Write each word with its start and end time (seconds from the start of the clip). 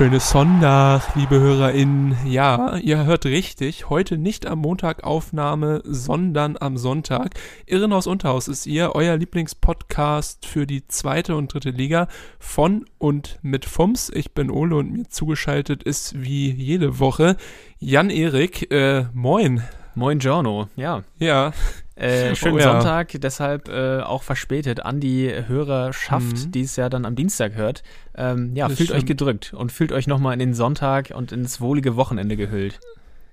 Schönes 0.00 0.30
Sonntag, 0.30 1.14
liebe 1.14 1.38
HörerInnen. 1.38 2.16
Ja, 2.24 2.78
ihr 2.78 3.04
hört 3.04 3.26
richtig. 3.26 3.90
Heute 3.90 4.16
nicht 4.16 4.46
am 4.46 4.60
Montag 4.60 5.04
Aufnahme, 5.04 5.82
sondern 5.84 6.56
am 6.58 6.78
Sonntag. 6.78 7.34
Irrenhaus 7.66 8.06
Unterhaus 8.06 8.48
ist 8.48 8.64
ihr, 8.64 8.92
euer 8.94 9.18
Lieblingspodcast 9.18 10.46
für 10.46 10.66
die 10.66 10.88
zweite 10.88 11.36
und 11.36 11.52
dritte 11.52 11.68
Liga 11.68 12.08
von 12.38 12.86
und 12.96 13.40
mit 13.42 13.66
FUMS. 13.66 14.10
Ich 14.14 14.32
bin 14.32 14.50
Ole 14.50 14.76
und 14.76 14.90
mir 14.90 15.08
zugeschaltet 15.10 15.82
ist 15.82 16.18
wie 16.22 16.50
jede 16.50 16.98
Woche 16.98 17.36
Jan-Erik. 17.78 18.72
Äh, 18.72 19.04
moin. 19.12 19.62
Moin 19.94 20.18
Giorno, 20.18 20.68
ja. 20.76 21.02
Ja. 21.18 21.52
Äh, 22.00 22.34
schönen 22.36 22.54
Oh 22.54 22.58
ja. 22.58 22.72
Sonntag, 22.72 23.08
deshalb 23.20 23.68
äh, 23.68 24.00
auch 24.00 24.22
verspätet 24.22 24.80
an 24.84 25.00
die 25.00 25.30
Hörerschaft, 25.46 26.46
Mhm. 26.46 26.52
die 26.52 26.62
es 26.62 26.76
ja 26.76 26.88
dann 26.88 27.04
am 27.04 27.14
Dienstag 27.14 27.54
hört. 27.54 27.82
Ähm, 28.16 28.52
ja, 28.56 28.68
Das 28.68 28.78
fühlt 28.78 28.90
euch 28.90 28.96
stimmt. 28.98 29.08
gedrückt 29.08 29.52
und 29.54 29.70
fühlt 29.72 29.92
euch 29.92 30.06
nochmal 30.06 30.32
in 30.32 30.38
den 30.38 30.54
Sonntag 30.54 31.12
und 31.14 31.32
ins 31.32 31.60
wohlige 31.60 31.96
Wochenende 31.96 32.36
gehüllt. 32.36 32.80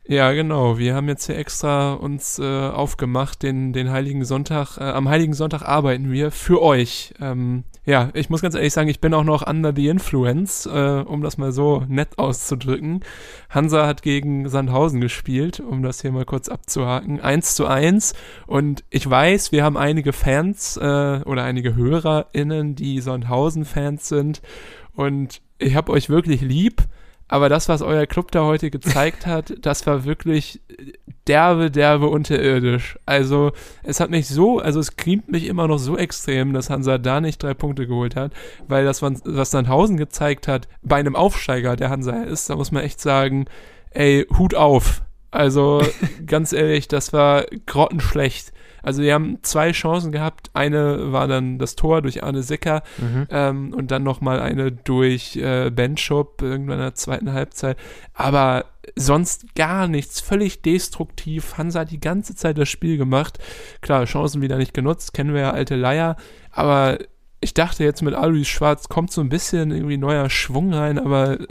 Ja, 0.09 0.31
genau. 0.31 0.77
Wir 0.77 0.95
haben 0.95 1.09
jetzt 1.09 1.25
hier 1.25 1.37
extra 1.37 1.91
uns 1.91 2.39
äh, 2.39 2.43
aufgemacht, 2.45 3.43
den, 3.43 3.73
den 3.73 3.91
Heiligen 3.91 4.23
Sonntag. 4.23 4.77
Äh, 4.77 4.83
am 4.83 5.09
Heiligen 5.09 5.33
Sonntag 5.33 5.63
arbeiten 5.63 6.13
wir 6.13 6.31
für 6.31 6.61
euch. 6.61 7.13
Ähm, 7.19 7.65
ja, 7.85 8.09
ich 8.13 8.29
muss 8.29 8.41
ganz 8.41 8.55
ehrlich 8.55 8.71
sagen, 8.71 8.87
ich 8.87 9.01
bin 9.01 9.13
auch 9.13 9.25
noch 9.25 9.45
under 9.45 9.73
the 9.75 9.89
influence, 9.89 10.65
äh, 10.65 11.03
um 11.05 11.21
das 11.21 11.37
mal 11.37 11.51
so 11.51 11.83
nett 11.89 12.17
auszudrücken. 12.17 13.01
Hansa 13.49 13.85
hat 13.85 14.01
gegen 14.01 14.47
Sandhausen 14.47 15.01
gespielt, 15.01 15.59
um 15.59 15.83
das 15.83 16.01
hier 16.01 16.13
mal 16.13 16.23
kurz 16.23 16.47
abzuhaken. 16.47 17.19
1 17.19 17.55
zu 17.55 17.67
1. 17.67 18.13
Und 18.45 18.85
ich 18.89 19.09
weiß, 19.09 19.51
wir 19.51 19.65
haben 19.65 19.75
einige 19.75 20.13
Fans 20.13 20.77
äh, 20.77 21.19
oder 21.25 21.43
einige 21.43 21.75
HörerInnen, 21.75 22.75
die 22.75 23.01
Sandhausen-Fans 23.01 24.07
sind. 24.07 24.41
Und 24.95 25.41
ich 25.57 25.75
habe 25.75 25.91
euch 25.91 26.07
wirklich 26.07 26.39
lieb. 26.39 26.83
Aber 27.27 27.49
das, 27.49 27.67
was 27.67 27.81
euer 27.81 28.05
Club 28.05 28.31
da 28.31 28.43
heute 28.45 28.71
gezeigt 28.71 29.25
hat, 29.25 29.53
das 29.61 29.85
war 29.85 30.05
wirklich 30.05 30.61
derbe, 31.27 31.69
derbe 31.69 32.07
unterirdisch. 32.07 32.97
Also, 33.05 33.51
es 33.83 33.99
hat 33.99 34.09
mich 34.09 34.27
so, 34.27 34.59
also 34.59 34.79
es 34.79 34.95
cremt 34.95 35.29
mich 35.29 35.45
immer 35.45 35.67
noch 35.67 35.77
so 35.77 35.97
extrem, 35.97 36.53
dass 36.53 36.69
Hansa 36.69 36.97
da 36.97 37.19
nicht 37.19 37.43
drei 37.43 37.53
Punkte 37.53 37.85
geholt 37.85 38.15
hat, 38.15 38.31
weil 38.67 38.85
das, 38.85 39.01
was 39.01 39.51
Sandhausen 39.51 39.97
gezeigt 39.97 40.47
hat, 40.47 40.67
bei 40.81 40.95
einem 40.95 41.15
Aufsteiger, 41.15 41.75
der 41.75 41.89
Hansa 41.89 42.23
ist, 42.23 42.49
da 42.49 42.55
muss 42.55 42.71
man 42.71 42.83
echt 42.83 43.01
sagen, 43.01 43.45
ey, 43.91 44.25
Hut 44.37 44.55
auf. 44.55 45.01
Also, 45.31 45.81
ganz 46.25 46.53
ehrlich, 46.53 46.87
das 46.87 47.13
war 47.13 47.45
grottenschlecht. 47.65 48.53
Also, 48.83 49.01
wir 49.01 49.13
haben 49.13 49.39
zwei 49.41 49.71
Chancen 49.71 50.11
gehabt. 50.11 50.49
Eine 50.53 51.11
war 51.11 51.27
dann 51.27 51.59
das 51.59 51.75
Tor 51.75 52.01
durch 52.01 52.23
Arne 52.23 52.43
Sicker 52.43 52.83
ähm, 53.29 53.73
und 53.73 53.91
dann 53.91 54.03
nochmal 54.03 54.39
eine 54.39 54.71
durch 54.71 55.35
äh, 55.35 55.69
Benchop 55.69 56.41
irgendwann 56.41 56.77
in 56.77 56.83
der 56.85 56.95
zweiten 56.95 57.33
Halbzeit. 57.33 57.77
Aber 58.13 58.65
sonst 58.95 59.55
gar 59.55 59.87
nichts, 59.87 60.21
völlig 60.21 60.61
destruktiv. 60.61 61.57
Hansa 61.57 61.81
hat 61.81 61.91
die 61.91 61.99
ganze 61.99 62.35
Zeit 62.35 62.57
das 62.57 62.69
Spiel 62.69 62.97
gemacht. 62.97 63.39
Klar, 63.81 64.05
Chancen 64.05 64.41
wieder 64.41 64.57
nicht 64.57 64.73
genutzt, 64.73 65.13
kennen 65.13 65.33
wir 65.33 65.41
ja 65.41 65.51
alte 65.51 65.75
Leier. 65.75 66.15
Aber 66.51 66.97
ich 67.39 67.53
dachte 67.53 67.83
jetzt 67.83 68.01
mit 68.01 68.13
Alois 68.15 68.45
Schwarz 68.45 68.89
kommt 68.89 69.11
so 69.11 69.21
ein 69.21 69.29
bisschen 69.29 69.71
irgendwie 69.71 69.97
neuer 69.97 70.29
Schwung 70.29 70.73
rein, 70.73 70.97
aber 70.97 71.39
äh, 71.39 71.47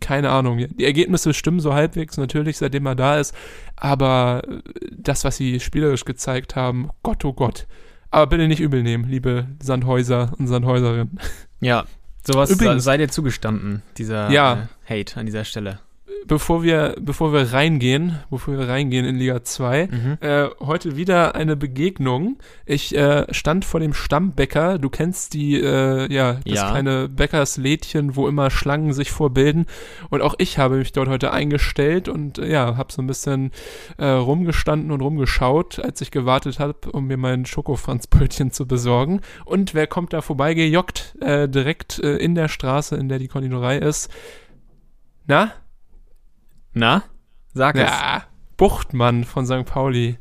keine 0.00 0.30
Ahnung. 0.30 0.58
Die 0.58 0.84
Ergebnisse 0.84 1.32
stimmen 1.34 1.60
so 1.60 1.74
halbwegs 1.74 2.16
natürlich, 2.16 2.58
seitdem 2.58 2.86
er 2.86 2.94
da 2.96 3.18
ist. 3.18 3.34
Aber 3.76 4.42
äh, 4.48 4.60
das, 4.96 5.24
was 5.24 5.36
sie 5.36 5.60
spielerisch 5.60 6.04
gezeigt 6.04 6.56
haben, 6.56 6.90
Gott, 7.02 7.24
oh 7.24 7.32
Gott. 7.32 7.66
Aber 8.10 8.26
bitte 8.26 8.48
nicht 8.48 8.60
übel 8.60 8.82
nehmen, 8.82 9.04
liebe 9.04 9.46
Sandhäuser 9.62 10.32
und 10.38 10.46
Sandhäuserinnen. 10.48 11.18
Ja, 11.60 11.84
sowas 12.26 12.50
Übrigens- 12.50 12.84
sei 12.84 12.96
dir 12.96 13.08
zugestanden, 13.08 13.82
dieser 13.96 14.30
Ja. 14.30 14.68
äh, 14.88 15.00
Hate 15.02 15.20
an 15.20 15.26
dieser 15.26 15.44
Stelle. 15.44 15.80
Bevor 16.26 16.62
wir, 16.62 16.94
bevor 17.00 17.32
wir 17.32 17.52
reingehen, 17.52 18.18
bevor 18.30 18.58
wir 18.58 18.68
reingehen 18.68 19.04
in 19.06 19.16
Liga 19.16 19.42
2, 19.42 19.86
Mhm. 19.90 20.18
äh, 20.20 20.48
heute 20.60 20.96
wieder 20.96 21.34
eine 21.34 21.56
Begegnung. 21.56 22.38
Ich 22.66 22.94
äh, 22.94 23.24
stand 23.32 23.64
vor 23.64 23.80
dem 23.80 23.94
Stammbäcker. 23.94 24.78
Du 24.78 24.90
kennst 24.90 25.34
die, 25.34 25.60
äh, 25.60 26.12
ja, 26.12 26.34
das 26.44 26.54
Ja. 26.54 26.70
kleine 26.70 27.08
Bäckerslädchen, 27.08 28.16
wo 28.16 28.28
immer 28.28 28.50
Schlangen 28.50 28.92
sich 28.92 29.10
vorbilden. 29.10 29.66
Und 30.10 30.20
auch 30.22 30.34
ich 30.38 30.58
habe 30.58 30.76
mich 30.76 30.92
dort 30.92 31.08
heute 31.08 31.32
eingestellt 31.32 32.08
und 32.08 32.38
äh, 32.38 32.50
ja, 32.50 32.76
habe 32.76 32.92
so 32.92 33.00
ein 33.00 33.06
bisschen 33.06 33.52
äh, 33.96 34.06
rumgestanden 34.06 34.90
und 34.90 35.00
rumgeschaut, 35.00 35.78
als 35.78 36.00
ich 36.00 36.10
gewartet 36.10 36.58
habe, 36.58 36.90
um 36.92 37.06
mir 37.06 37.16
mein 37.16 37.46
Schokofranzbrötchen 37.46 38.50
zu 38.50 38.66
besorgen. 38.66 39.20
Und 39.44 39.74
wer 39.74 39.86
kommt 39.86 40.12
da 40.12 40.20
vorbeigejoggt? 40.20 41.16
Äh, 41.20 41.48
direkt 41.48 41.98
in 41.98 42.34
der 42.34 42.48
Straße, 42.48 42.96
in 42.96 43.08
der 43.08 43.18
die 43.18 43.28
Konditorei 43.28 43.78
ist. 43.78 44.10
Na? 45.26 45.52
Na? 46.72 47.02
Sag 47.54 47.76
es. 47.76 47.82
Ja, 47.82 48.22
Buchtmann 48.56 49.24
von 49.24 49.46
St. 49.46 49.64
Pauli. 49.64 50.18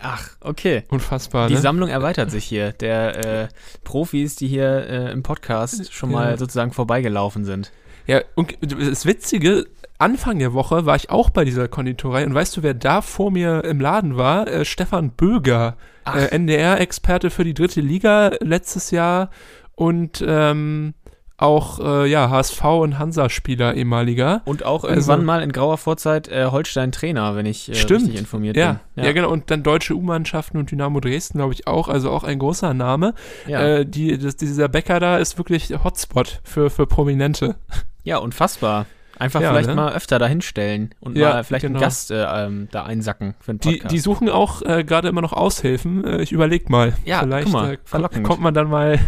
Ach, 0.00 0.28
okay. 0.40 0.84
Unfassbar, 0.90 1.48
Die 1.48 1.54
ne? 1.54 1.60
Sammlung 1.60 1.88
erweitert 1.88 2.30
sich 2.30 2.44
hier, 2.44 2.72
der 2.72 3.42
äh, 3.42 3.48
Profis, 3.84 4.36
die 4.36 4.46
hier 4.46 4.86
äh, 4.88 5.10
im 5.12 5.22
Podcast 5.24 5.92
schon 5.92 6.12
mal 6.12 6.30
Ja. 6.32 6.36
sozusagen 6.36 6.72
vorbeigelaufen 6.72 7.44
sind. 7.44 7.72
Ja, 8.06 8.20
und 8.36 8.56
das 8.62 9.04
Witzige, 9.06 9.66
Anfang 9.98 10.38
der 10.38 10.52
Woche 10.54 10.86
war 10.86 10.94
ich 10.96 11.10
auch 11.10 11.30
bei 11.30 11.44
dieser 11.44 11.66
Konditorei 11.68 12.24
und 12.24 12.32
weißt 12.32 12.56
du, 12.56 12.62
wer 12.62 12.74
da 12.74 13.02
vor 13.02 13.30
mir 13.32 13.64
im 13.64 13.80
Laden 13.80 14.16
war? 14.16 14.46
Äh, 14.46 14.64
Stefan 14.64 15.10
Böger, 15.10 15.76
äh, 16.06 16.26
NDR-Experte 16.34 17.30
für 17.30 17.44
die 17.44 17.54
dritte 17.54 17.80
Liga 17.80 18.30
letztes 18.40 18.92
Jahr 18.92 19.30
und 19.74 20.24
ähm, 20.26 20.94
auch 21.38 21.78
äh, 21.80 22.06
ja, 22.10 22.28
HSV 22.30 22.62
und 22.64 22.98
Hansa-Spieler 22.98 23.74
ehemaliger. 23.74 24.42
Und 24.44 24.64
auch 24.64 24.82
Also- 24.84 24.88
irgendwann 25.12 25.24
mal 25.24 25.42
in 25.42 25.52
grauer 25.52 25.78
Vorzeit 25.78 26.28
äh, 26.28 26.46
Holstein-Trainer, 26.46 27.36
wenn 27.36 27.46
ich 27.46 27.68
äh, 27.70 27.74
Stimmt. 27.74 28.02
richtig 28.02 28.18
informiert 28.18 28.56
Ja, 28.56 28.80
bin. 28.96 29.04
ja, 29.04 29.12
genau. 29.12 29.30
Und 29.30 29.50
dann 29.50 29.62
deutsche 29.62 29.94
U-Mannschaften 29.94 30.58
und 30.58 30.70
Dynamo 30.70 30.98
Dresden, 31.00 31.38
glaube 31.38 31.54
ich, 31.54 31.66
auch. 31.66 31.88
Also 31.88 32.10
auch 32.10 32.24
ein 32.24 32.38
großer 32.40 32.74
Name. 32.74 33.14
Ja. 33.46 33.60
Äh, 33.62 33.86
die, 33.86 34.18
das, 34.18 34.36
dieser 34.36 34.68
Bäcker 34.68 34.98
da 35.00 35.16
ist 35.18 35.38
wirklich 35.38 35.72
Hotspot 35.84 36.40
für, 36.42 36.70
für 36.70 36.86
Prominente. 36.86 37.54
Ja, 38.02 38.18
unfassbar. 38.18 38.86
Einfach 39.20 39.40
Ja, 39.40 39.50
vielleicht 39.50 39.68
ne? 39.68 39.74
mal 39.74 39.92
öfter 39.92 40.20
dahinstellen 40.20 40.94
und 41.00 41.16
Ja, 41.18 41.30
mal 41.34 41.44
vielleicht 41.44 41.62
genau. 41.62 41.78
einen 41.78 41.82
Gast 41.84 42.12
äh, 42.12 42.22
ähm, 42.46 42.68
da 42.70 42.84
einsacken 42.84 43.34
für 43.40 43.50
einen 43.50 43.60
Die, 43.60 43.70
Podcast. 43.72 43.92
die 43.92 43.98
suchen 43.98 44.28
auch 44.28 44.62
äh, 44.62 44.84
gerade 44.84 45.08
immer 45.08 45.20
noch 45.22 45.32
Aushilfen. 45.32 46.04
Äh, 46.04 46.22
ich 46.22 46.30
überleg 46.30 46.70
mal. 46.70 46.94
Ja, 47.04 47.20
Vielleicht 47.20 47.44
guck 47.46 47.52
mal, 47.52 47.72
äh, 47.74 48.20
kommt 48.22 48.40
man 48.40 48.54
dann 48.54 48.68
mal 48.68 48.98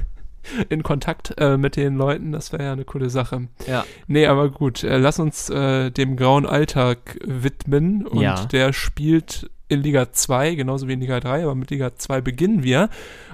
in 0.68 0.82
Kontakt 0.82 1.34
äh, 1.38 1.56
mit 1.56 1.76
den 1.76 1.96
Leuten. 1.96 2.32
Das 2.32 2.52
wäre 2.52 2.64
ja 2.64 2.72
eine 2.72 2.84
coole 2.84 3.10
Sache. 3.10 3.48
ja. 3.66 3.84
Nee, 4.06 4.26
aber 4.26 4.48
gut. 4.50 4.82
Äh, 4.84 4.98
lass 4.98 5.18
uns 5.18 5.50
äh, 5.50 5.90
dem 5.90 6.16
grauen 6.16 6.46
Alltag 6.46 7.18
widmen. 7.24 8.06
Und 8.06 8.20
Ja. 8.22 8.44
der 8.46 8.72
spielt 8.72 9.50
in 9.68 9.82
Liga 9.82 10.12
2, 10.12 10.54
genauso 10.56 10.88
wie 10.88 10.94
in 10.94 11.00
Liga 11.00 11.20
3, 11.20 11.44
aber 11.44 11.54
mit 11.54 11.70
Liga 11.70 11.94
2 11.94 12.20
beginnen 12.22 12.62
wir. 12.64 12.88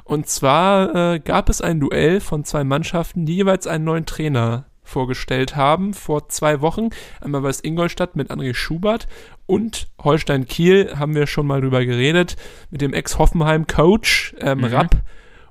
Und 0.04 0.28
zwar 0.28 1.14
äh, 1.14 1.18
gab 1.18 1.48
es 1.48 1.60
ein 1.62 1.80
Duell 1.80 2.20
von 2.20 2.44
zwei 2.44 2.62
Mannschaften, 2.62 3.24
die 3.26 3.36
jeweils 3.36 3.66
einen 3.66 3.84
neuen 3.84 4.04
Trainer 4.06 4.66
vorgestellt 4.84 5.56
haben 5.56 5.94
vor 5.94 6.28
zwei 6.28 6.60
Wochen. 6.60 6.90
Einmal 7.20 7.42
war 7.42 7.50
es 7.50 7.64
Ingolstadt 7.64 8.14
mit 8.14 8.30
André 8.30 8.54
Schubert 8.54 9.08
und 9.46 9.88
Holstein 10.00 10.46
Kiel 10.46 10.92
haben 10.96 11.14
wir 11.16 11.26
schon 11.26 11.46
mal 11.46 11.60
drüber 11.60 11.84
geredet 11.84 12.36
mit 12.70 12.82
dem 12.82 12.92
Ex-Hoffenheim-Coach 12.92 14.36
ähm, 14.40 14.58
Mhm. 14.58 14.64
Rapp. 14.64 14.96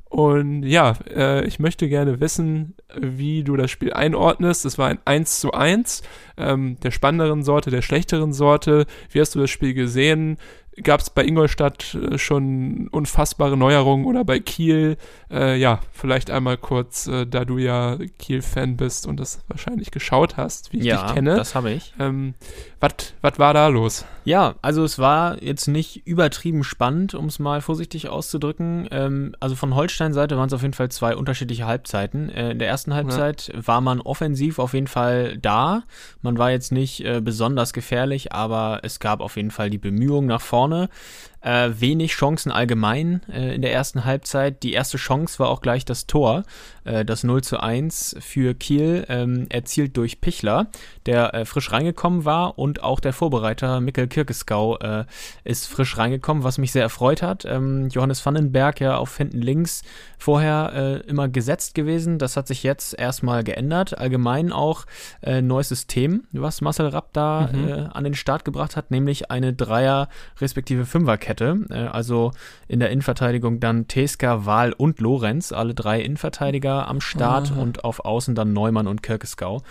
Und 0.09 0.63
ja, 0.63 0.93
äh, 1.09 1.45
ich 1.45 1.59
möchte 1.59 1.89
gerne 1.89 2.19
wissen, 2.19 2.75
wie 2.97 3.43
du 3.43 3.57
das 3.57 3.71
Spiel 3.71 3.91
einordnest. 3.91 4.65
Es 4.65 4.77
war 4.77 4.87
ein 4.87 4.99
1 5.03 5.39
zu 5.41 5.51
1 5.51 6.03
ähm, 6.37 6.77
der 6.81 6.91
spannenderen 6.91 7.43
Sorte, 7.43 7.71
der 7.71 7.81
schlechteren 7.81 8.31
Sorte. 8.31 8.85
Wie 9.09 9.19
hast 9.19 9.35
du 9.35 9.39
das 9.39 9.49
Spiel 9.49 9.73
gesehen? 9.73 10.37
Gab 10.83 10.99
es 10.99 11.09
bei 11.09 11.23
Ingolstadt 11.23 11.95
äh, 11.95 12.17
schon 12.17 12.87
unfassbare 12.89 13.57
Neuerungen 13.57 14.05
oder 14.05 14.23
bei 14.23 14.39
Kiel? 14.39 14.97
Äh, 15.31 15.57
ja, 15.57 15.79
vielleicht 15.91 16.29
einmal 16.31 16.57
kurz, 16.57 17.07
äh, 17.07 17.25
da 17.25 17.45
du 17.45 17.57
ja 17.57 17.97
Kiel-Fan 18.19 18.77
bist 18.77 19.07
und 19.07 19.19
das 19.19 19.43
wahrscheinlich 19.47 19.91
geschaut 19.91 20.37
hast, 20.37 20.73
wie 20.73 20.79
ich 20.79 20.85
ja, 20.85 21.03
dich 21.03 21.15
kenne. 21.15 21.35
das 21.35 21.55
habe 21.55 21.71
ich. 21.71 21.93
Ähm, 21.99 22.33
was 23.21 23.39
war 23.39 23.53
da 23.53 23.67
los? 23.67 24.05
Ja, 24.25 24.55
also 24.61 24.83
es 24.83 24.99
war 24.99 25.41
jetzt 25.41 25.67
nicht 25.67 26.05
übertrieben 26.07 26.63
spannend, 26.63 27.13
um 27.13 27.25
es 27.25 27.39
mal 27.39 27.61
vorsichtig 27.61 28.09
auszudrücken. 28.09 28.87
Ähm, 28.91 29.35
also 29.39 29.55
von 29.55 29.75
Holstein-Seite 29.75 30.37
waren 30.37 30.47
es 30.47 30.53
auf 30.53 30.61
jeden 30.61 30.73
Fall 30.73 30.89
zwei 30.89 31.15
unterschiedliche 31.15 31.65
Halbzeiten. 31.65 32.29
Äh, 32.29 32.51
in 32.51 32.59
der 32.59 32.67
ersten 32.67 32.93
Halbzeit 32.93 33.51
ja. 33.53 33.67
war 33.67 33.81
man 33.81 34.01
offensiv 34.01 34.59
auf 34.59 34.73
jeden 34.73 34.87
Fall 34.87 35.37
da. 35.37 35.83
Man 36.21 36.37
war 36.37 36.51
jetzt 36.51 36.71
nicht 36.71 37.03
äh, 37.03 37.21
besonders 37.21 37.73
gefährlich, 37.73 38.33
aber 38.33 38.81
es 38.83 38.99
gab 38.99 39.21
auf 39.21 39.35
jeden 39.35 39.51
Fall 39.51 39.69
die 39.69 39.77
Bemühungen 39.77 40.27
nach 40.27 40.41
vorne 40.41 40.64
vorne. 40.65 40.89
Äh, 41.45 41.79
wenig 41.79 42.13
Chancen 42.13 42.51
allgemein 42.51 43.21
äh, 43.31 43.53
in 43.53 43.61
der 43.61 43.71
ersten 43.71 44.03
Halbzeit. 44.03 44.63
Die 44.63 44.73
erste 44.73 44.97
Chance 44.97 45.37
war 45.37 45.49
auch 45.49 45.61
gleich 45.61 45.85
das 45.85 46.07
Tor, 46.07 46.43
äh, 46.85 47.05
das 47.05 47.23
0 47.23 47.43
zu 47.43 47.59
1 47.59 48.15
für 48.19 48.55
Kiel, 48.55 49.05
ähm, 49.09 49.45
erzielt 49.49 49.95
durch 49.95 50.21
Pichler, 50.21 50.71
der 51.05 51.35
äh, 51.35 51.45
frisch 51.45 51.71
reingekommen 51.71 52.25
war 52.25 52.57
und 52.57 52.81
auch 52.81 52.99
der 52.99 53.13
Vorbereiter 53.13 53.79
Mikkel 53.79 54.07
Kirkeskau 54.07 54.79
äh, 54.79 55.05
ist 55.43 55.67
frisch 55.67 55.99
reingekommen, 55.99 56.43
was 56.43 56.57
mich 56.57 56.71
sehr 56.71 56.81
erfreut 56.81 57.21
hat. 57.21 57.45
Ähm, 57.45 57.89
Johannes 57.89 58.25
Vandenberg 58.25 58.81
ja 58.81 58.97
auf 58.97 59.15
hinten 59.15 59.43
links 59.43 59.83
vorher 60.17 60.71
äh, 60.73 61.07
immer 61.07 61.29
gesetzt 61.29 61.75
gewesen. 61.75 62.17
Das 62.17 62.37
hat 62.37 62.47
sich 62.47 62.63
jetzt 62.63 62.97
erstmal 62.97 63.43
geändert. 63.43 63.95
Allgemein 63.95 64.51
auch 64.51 64.85
neues 65.41 65.69
System, 65.69 66.23
was 66.31 66.61
Marcel 66.61 66.87
Rapp 66.87 67.13
da 67.13 67.49
mhm. 67.51 67.89
an 67.93 68.03
den 68.03 68.13
Start 68.13 68.45
gebracht 68.45 68.75
hat, 68.75 68.91
nämlich 68.91 69.31
eine 69.31 69.53
Dreier- 69.53 70.07
respektive 70.39 70.85
Fünferkette 70.85 71.34
hätte. 71.35 71.65
Äh, 71.69 71.87
also 71.87 72.31
in 72.67 72.79
der 72.79 72.89
Innenverteidigung 72.89 73.59
dann 73.59 73.87
Teska, 73.87 74.45
Wahl 74.45 74.73
und 74.73 74.99
Lorenz, 74.99 75.51
alle 75.51 75.73
drei 75.73 76.01
Innenverteidiger 76.01 76.87
am 76.87 77.01
Start 77.01 77.51
Aha. 77.51 77.61
und 77.61 77.83
auf 77.83 78.05
Außen 78.05 78.35
dann 78.35 78.53
Neumann 78.53 78.87
und 78.87 79.03
Kirkeskau. 79.03 79.61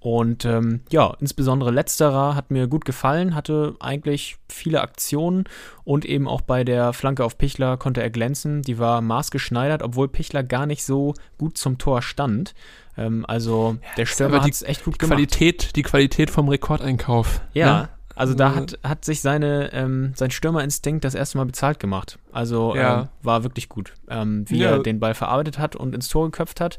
Und 0.00 0.46
ähm, 0.46 0.80
ja, 0.88 1.14
insbesondere 1.20 1.70
letzterer 1.70 2.34
hat 2.34 2.50
mir 2.50 2.68
gut 2.68 2.86
gefallen, 2.86 3.34
hatte 3.34 3.76
eigentlich 3.80 4.38
viele 4.48 4.80
Aktionen 4.80 5.44
und 5.84 6.06
eben 6.06 6.26
auch 6.26 6.40
bei 6.40 6.64
der 6.64 6.94
Flanke 6.94 7.22
auf 7.22 7.36
Pichler 7.36 7.76
konnte 7.76 8.02
er 8.02 8.08
glänzen. 8.08 8.62
Die 8.62 8.78
war 8.78 9.02
maßgeschneidert, 9.02 9.82
obwohl 9.82 10.08
Pichler 10.08 10.42
gar 10.42 10.64
nicht 10.64 10.84
so 10.84 11.12
gut 11.36 11.58
zum 11.58 11.76
Tor 11.76 12.00
stand. 12.00 12.54
Ähm, 12.96 13.26
also 13.28 13.76
der 13.98 14.06
Stürmer 14.06 14.42
hat 14.42 14.50
es 14.50 14.62
echt 14.62 14.84
gut 14.84 14.98
gemacht. 14.98 15.16
Qualität, 15.16 15.76
die 15.76 15.82
Qualität 15.82 16.30
vom 16.30 16.48
Rekordeinkauf. 16.48 17.42
Ja, 17.52 17.82
ne? 17.82 17.88
Also 18.20 18.34
da 18.34 18.54
hat, 18.54 18.78
hat 18.82 19.02
sich 19.02 19.22
seine, 19.22 19.72
ähm, 19.72 20.12
sein 20.14 20.30
Stürmerinstinkt 20.30 21.06
das 21.06 21.14
erste 21.14 21.38
Mal 21.38 21.46
bezahlt 21.46 21.80
gemacht. 21.80 22.18
Also 22.32 22.76
ja. 22.76 23.00
ähm, 23.00 23.08
war 23.22 23.44
wirklich 23.44 23.70
gut, 23.70 23.94
ähm, 24.10 24.44
wie 24.46 24.58
ja. 24.58 24.72
er 24.72 24.78
den 24.80 25.00
Ball 25.00 25.14
verarbeitet 25.14 25.58
hat 25.58 25.74
und 25.74 25.94
ins 25.94 26.08
Tor 26.08 26.26
geköpft 26.26 26.60
hat. 26.60 26.76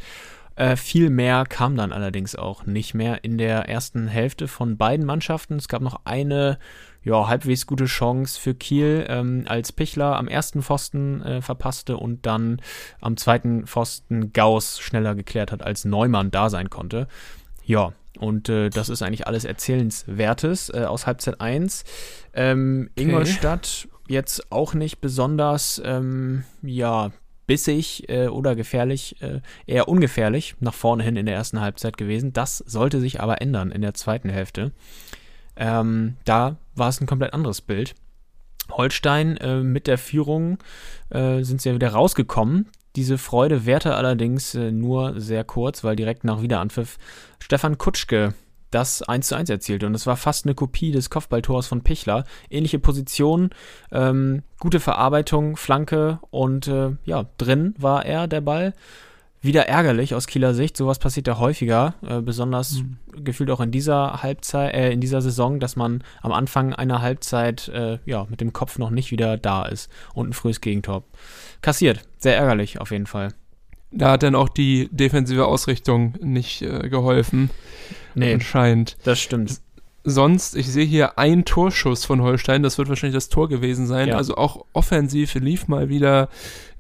Äh, 0.56 0.76
viel 0.76 1.10
mehr 1.10 1.46
kam 1.50 1.76
dann 1.76 1.94
allerdings 1.94 2.36
auch 2.36 2.68
nicht 2.68 2.94
mehr 2.94 3.24
in 3.24 3.40
der 3.40 3.68
ersten 3.68 4.08
Hälfte 4.08 4.48
von 4.48 4.78
beiden 4.78 5.04
Mannschaften. 5.04 5.56
Es 5.56 5.68
gab 5.68 5.82
noch 5.82 6.02
eine 6.06 6.60
ja, 7.04 7.28
halbwegs 7.28 7.66
gute 7.66 7.86
Chance 7.86 8.40
für 8.40 8.54
Kiel, 8.54 9.08
ähm, 9.10 9.46
als 9.48 9.72
Pichler 9.72 10.18
am 10.18 10.28
ersten 10.28 10.62
Pfosten 10.62 11.24
äh, 11.24 11.42
verpasste 11.42 11.98
und 11.98 12.28
dann 12.28 12.62
am 13.00 13.18
zweiten 13.18 13.66
Pfosten 13.66 14.32
Gauss 14.32 14.80
schneller 14.80 15.16
geklärt 15.16 15.52
hat, 15.52 15.64
als 15.64 15.86
Neumann 15.86 16.30
da 16.30 16.52
sein 16.52 16.70
konnte. 16.70 17.08
Ja, 17.66 17.94
und 18.22 18.50
äh, 18.50 18.70
das 18.70 18.90
ist 18.90 19.02
eigentlich 19.02 19.26
alles 19.26 19.46
Erzählenswertes 19.46 20.70
äh, 20.70 20.84
aus 20.84 21.08
Halbzeit 21.08 21.42
1. 21.42 21.84
Ähm, 22.34 22.90
okay. 22.92 23.02
Ingolstadt 23.02 23.88
jetzt 24.08 24.52
auch 24.52 24.76
nicht 24.76 25.02
besonders, 25.02 25.82
ähm, 25.84 26.44
ja, 26.62 27.12
bissig 27.48 28.08
äh, 28.10 28.28
oder 28.28 28.56
gefährlich, 28.56 29.20
äh, 29.22 29.42
eher 29.66 29.88
ungefährlich 29.88 30.56
nach 30.60 30.76
vorne 30.76 31.04
hin 31.04 31.16
in 31.16 31.26
der 31.26 31.34
ersten 31.34 31.62
Halbzeit 31.62 31.98
gewesen. 31.98 32.32
Das 32.32 32.60
sollte 32.60 33.00
sich 33.00 33.20
aber 33.20 33.42
ändern 33.42 33.72
in 33.72 33.82
der 33.82 33.96
zweiten 33.96 34.30
Hälfte. 34.30 34.72
Ähm, 35.56 36.18
da 36.24 36.58
war 36.76 36.90
es 36.90 37.02
ein 37.02 37.08
komplett 37.08 37.34
anderes 37.34 37.62
Bild. 37.62 37.96
Holstein 38.70 39.38
äh, 39.38 39.62
mit 39.62 39.88
der 39.88 39.98
Führung 39.98 40.60
äh, 41.10 41.42
sind 41.42 41.60
sie 41.60 41.70
ja 41.70 41.76
wieder 41.76 41.90
rausgekommen. 41.90 42.70
Diese 42.96 43.18
Freude 43.18 43.66
währte 43.66 43.96
allerdings 43.96 44.56
äh, 44.56 44.72
nur 44.72 45.20
sehr 45.20 45.44
kurz, 45.44 45.84
weil 45.84 45.96
direkt 45.96 46.24
nach 46.24 46.42
Wiederanpfiff 46.42 46.98
Stefan 47.40 47.78
Kutschke 47.78 48.34
das 48.70 49.02
1 49.02 49.28
zu 49.28 49.36
1 49.36 49.50
erzielte. 49.50 49.86
Und 49.86 49.96
es 49.96 50.08
war 50.08 50.18
fast 50.18 50.46
eine 50.46 50.56
Kopie 50.56 50.92
des 50.92 51.10
Kopfballtors 51.10 51.68
von 51.68 51.82
Pichler. 51.82 52.24
Ähnliche 52.50 52.80
Position, 52.80 53.52
ähm, 53.92 54.44
gute 54.60 54.80
Verarbeitung, 54.80 55.58
Flanke 55.58 56.20
und 56.32 56.68
äh, 56.68 56.92
ja, 57.04 57.26
drin 57.38 57.76
war 57.78 58.06
er, 58.06 58.28
der 58.28 58.42
Ball 58.42 58.74
wieder 59.42 59.68
ärgerlich 59.68 60.14
aus 60.14 60.28
Kieler 60.28 60.54
Sicht. 60.54 60.78
Sowas 60.78 61.00
passiert 61.00 61.28
ja 61.28 61.40
häufiger, 61.40 61.96
äh, 62.08 62.22
besonders 62.22 62.84
mhm. 62.84 62.98
gefühlt 63.24 63.50
auch 63.50 63.60
in 63.60 63.72
dieser 63.72 64.22
Halbzeit, 64.22 64.74
äh, 64.74 64.92
in 64.92 65.02
dieser 65.02 65.22
Saison, 65.22 65.60
dass 65.60 65.76
man 65.76 66.04
am 66.22 66.32
Anfang 66.32 66.74
einer 66.74 67.02
Halbzeit 67.02 67.68
äh, 67.70 68.00
ja 68.06 68.28
mit 68.30 68.42
dem 68.42 68.54
Kopf 68.54 68.78
noch 68.78 68.92
nicht 68.92 69.12
wieder 69.12 69.38
da 69.38 69.66
ist 69.66 69.90
und 70.14 70.30
ein 70.30 70.34
frühes 70.34 70.62
Gegentor 70.62 71.04
kassiert. 71.62 72.02
Sehr 72.20 72.38
ärgerlich 72.38 72.80
auf 72.80 72.92
jeden 72.92 73.08
Fall. 73.08 73.34
Da 73.92 74.12
hat 74.12 74.24
dann 74.24 74.36
auch 74.36 74.48
die 74.48 74.88
defensive 74.92 75.46
Ausrichtung 75.48 76.14
nicht 76.22 76.62
äh, 76.62 76.88
geholfen. 76.88 77.50
Nee, 78.16 78.34
anscheinend. 78.34 78.98
Das 79.04 79.20
stimmt 79.20 79.60
sonst, 80.04 80.56
ich 80.56 80.68
sehe 80.68 80.86
hier 80.86 81.18
ein 81.18 81.46
Torschuss 81.46 82.06
von 82.06 82.22
Holstein, 82.22 82.64
das 82.64 82.78
wird 82.78 82.90
wahrscheinlich 82.90 83.16
das 83.16 83.30
Tor 83.30 83.50
gewesen 83.50 83.88
sein. 83.88 84.10
Ja. 84.10 84.18
Also 84.18 84.36
auch 84.36 84.66
offensiv 84.74 85.34
lief 85.36 85.68
mal 85.68 85.90
wieder 85.90 86.30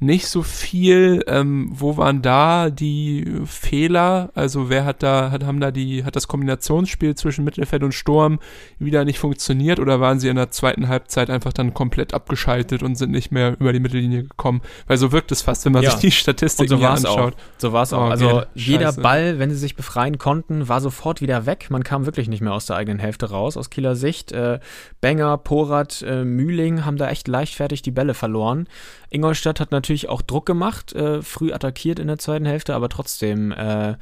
nicht 0.02 0.28
so 0.28 0.42
viel. 0.42 1.24
Ähm, 1.28 1.70
wo 1.72 1.96
waren 1.96 2.24
da 2.24 2.72
die 2.72 3.24
Fehler? 3.46 4.32
Also 4.34 4.68
wer 4.68 4.84
hat 4.84 5.04
da, 5.04 5.30
hat, 5.30 5.46
haben 5.46 5.60
da 5.60 5.70
die, 5.70 6.04
hat 6.04 6.16
das 6.16 6.28
Kombinationsspiel 6.28 7.14
zwischen 7.14 7.46
Mittelfeld 7.46 7.84
und 7.84 7.94
Sturm 7.94 8.40
wieder 8.80 9.06
nicht 9.06 9.20
funktioniert 9.20 9.80
oder 9.80 10.02
waren 10.02 10.20
sie 10.20 10.28
in 10.28 10.38
der 10.38 10.50
zweiten 10.50 10.88
Halbzeit 10.88 11.30
einfach 11.30 11.54
dann 11.54 11.76
komplett 11.76 12.16
abgeschaltet 12.16 12.82
und 12.82 12.96
sind 12.96 13.12
nicht 13.12 13.32
mehr 13.32 13.56
über 13.60 13.74
die 13.74 13.80
Mittellinie 13.80 14.24
gekommen? 14.24 14.62
Weil 14.88 14.98
so 14.98 15.12
wirkt 15.12 15.32
es 15.32 15.44
fast, 15.44 15.66
wenn 15.66 15.74
man 15.74 15.84
ja. 15.84 15.92
sich 15.92 16.00
die 16.00 16.12
Statistiken 16.12 16.80
so 16.80 16.84
anschaut. 16.84 17.36
Auch. 17.36 17.60
So 17.60 17.72
war 17.72 17.84
es 17.84 17.94
auch. 17.94 18.08
Oh, 18.08 18.10
also 18.10 18.30
okay. 18.30 18.46
jeder 18.56 18.88
Scheiße. 18.88 19.02
Ball, 19.02 19.38
wenn 19.38 19.52
sie 19.52 19.58
sich 19.58 19.76
befreien 19.76 20.18
konnten, 20.18 20.68
war 20.68 20.82
sofort 20.82 21.22
wieder 21.22 21.46
weg. 21.46 21.68
Man 21.70 21.84
kam 21.84 22.08
wirklich 22.08 22.28
nicht 22.28 22.42
mehr 22.42 22.54
aus 22.54 22.66
der 22.66 22.76
eigenen 22.76 22.98
Hälfte 22.98 23.30
raus, 23.30 23.56
aus 23.56 23.70
Kieler 23.70 23.96
Sicht. 23.96 24.32
Äh, 24.32 24.60
Benger, 25.00 25.38
Porat, 25.38 26.02
äh, 26.02 26.26
Mühling 26.26 26.86
haben 26.86 26.98
da 26.98 27.08
echt 27.10 27.28
leichtfertig 27.28 27.84
die 27.84 27.92
Bälle 27.92 28.16
verloren. 28.16 28.68
Ingolstadt 29.12 29.60
hat 29.60 29.72
natürlich 29.72 30.10
auch 30.10 30.22
Druck 30.22 30.46
gemacht, 30.46 30.94
äh, 30.94 31.22
früh 31.22 31.52
attackiert 31.52 32.00
in 32.00 32.08
der 32.08 32.18
zweiten 32.18 32.46
Hälfte, 32.46 32.74
aber 32.74 32.90
trotzdem, 32.90 33.52
äh, 33.52 33.96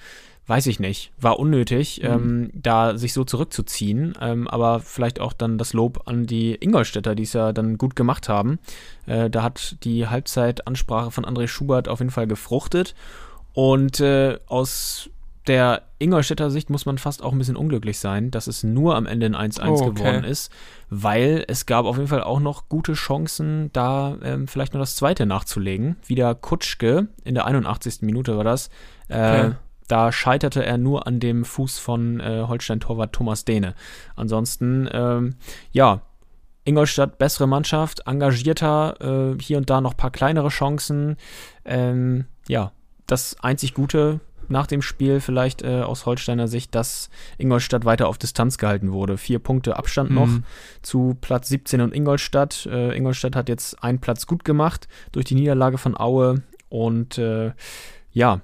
weiß 0.45 0.67
ich 0.67 0.79
nicht, 0.79 1.11
war 1.19 1.39
unnötig, 1.39 2.01
mhm. 2.01 2.09
ähm, 2.09 2.49
da 2.53 2.97
sich 2.97 3.13
so 3.13 3.23
zurückzuziehen. 3.23 4.15
Ähm, 4.21 4.47
aber 4.47 4.79
vielleicht 4.79 5.19
auch 5.19 5.33
dann 5.33 5.57
das 5.57 5.73
Lob 5.73 6.07
an 6.07 6.25
die 6.25 6.55
Ingolstädter, 6.55 7.15
die 7.15 7.23
es 7.23 7.33
ja 7.33 7.53
dann 7.53 7.77
gut 7.77 7.95
gemacht 7.95 8.29
haben. 8.29 8.59
Äh, 9.07 9.29
da 9.29 9.43
hat 9.43 9.77
die 9.83 10.07
Halbzeitansprache 10.07 11.11
von 11.11 11.25
André 11.25 11.47
Schubert 11.47 11.87
auf 11.87 11.99
jeden 11.99 12.11
Fall 12.11 12.27
gefruchtet. 12.27 12.95
Und 13.53 13.99
äh, 13.99 14.39
aus 14.47 15.09
der 15.47 15.83
Ingolstädter 15.99 16.49
Sicht 16.51 16.69
muss 16.69 16.85
man 16.85 16.97
fast 16.97 17.23
auch 17.23 17.31
ein 17.31 17.37
bisschen 17.37 17.55
unglücklich 17.55 17.99
sein, 17.99 18.31
dass 18.31 18.47
es 18.47 18.63
nur 18.63 18.95
am 18.95 19.05
Ende 19.05 19.25
ein 19.25 19.51
1-1 19.51 19.67
oh, 19.67 19.73
okay. 19.73 19.89
geworden 19.91 20.23
ist, 20.23 20.51
weil 20.89 21.43
es 21.47 21.65
gab 21.65 21.85
auf 21.85 21.97
jeden 21.97 22.07
Fall 22.07 22.23
auch 22.23 22.39
noch 22.39 22.69
gute 22.69 22.93
Chancen, 22.93 23.71
da 23.73 24.17
ähm, 24.23 24.47
vielleicht 24.47 24.73
noch 24.73 24.81
das 24.81 24.95
zweite 24.95 25.25
nachzulegen. 25.25 25.97
Wieder 26.05 26.35
Kutschke, 26.35 27.07
in 27.23 27.35
der 27.35 27.45
81. 27.45 28.01
Minute 28.01 28.37
war 28.37 28.43
das. 28.43 28.69
Äh, 29.07 29.47
okay. 29.47 29.51
Da 29.87 30.11
scheiterte 30.11 30.63
er 30.63 30.77
nur 30.77 31.07
an 31.07 31.19
dem 31.19 31.43
Fuß 31.43 31.79
von 31.79 32.19
äh, 32.19 32.45
Holstein-Torwart 32.47 33.11
Thomas 33.11 33.43
Dehne. 33.43 33.73
Ansonsten, 34.15 34.87
ähm, 34.91 35.35
ja, 35.71 36.01
Ingolstadt 36.63 37.17
bessere 37.17 37.47
Mannschaft, 37.47 38.03
engagierter, 38.05 39.33
äh, 39.33 39.41
hier 39.41 39.57
und 39.57 39.69
da 39.71 39.81
noch 39.81 39.93
ein 39.93 39.97
paar 39.97 40.11
kleinere 40.11 40.49
Chancen. 40.49 41.17
Ähm, 41.65 42.25
ja, 42.47 42.71
das 43.07 43.37
einzig 43.41 43.73
Gute 43.73 44.19
nach 44.49 44.67
dem 44.67 44.81
Spiel 44.81 45.19
vielleicht 45.19 45.61
äh, 45.61 45.81
aus 45.81 46.05
Holsteiner 46.05 46.47
Sicht, 46.47 46.75
dass 46.75 47.09
Ingolstadt 47.37 47.85
weiter 47.85 48.07
auf 48.07 48.17
Distanz 48.17 48.57
gehalten 48.57 48.91
wurde. 48.91 49.17
Vier 49.17 49.39
Punkte 49.39 49.77
Abstand 49.77 50.11
noch 50.11 50.27
mhm. 50.27 50.43
zu 50.81 51.17
Platz 51.21 51.47
17 51.49 51.81
und 51.81 51.93
Ingolstadt. 51.93 52.65
Äh, 52.65 52.95
Ingolstadt 52.95 53.35
hat 53.35 53.49
jetzt 53.49 53.83
einen 53.83 53.99
Platz 53.99 54.27
gut 54.27 54.43
gemacht 54.43 54.87
durch 55.11 55.25
die 55.25 55.35
Niederlage 55.35 55.77
von 55.77 55.97
Aue 55.97 56.43
und 56.69 57.17
äh, 57.17 57.51
ja, 58.11 58.41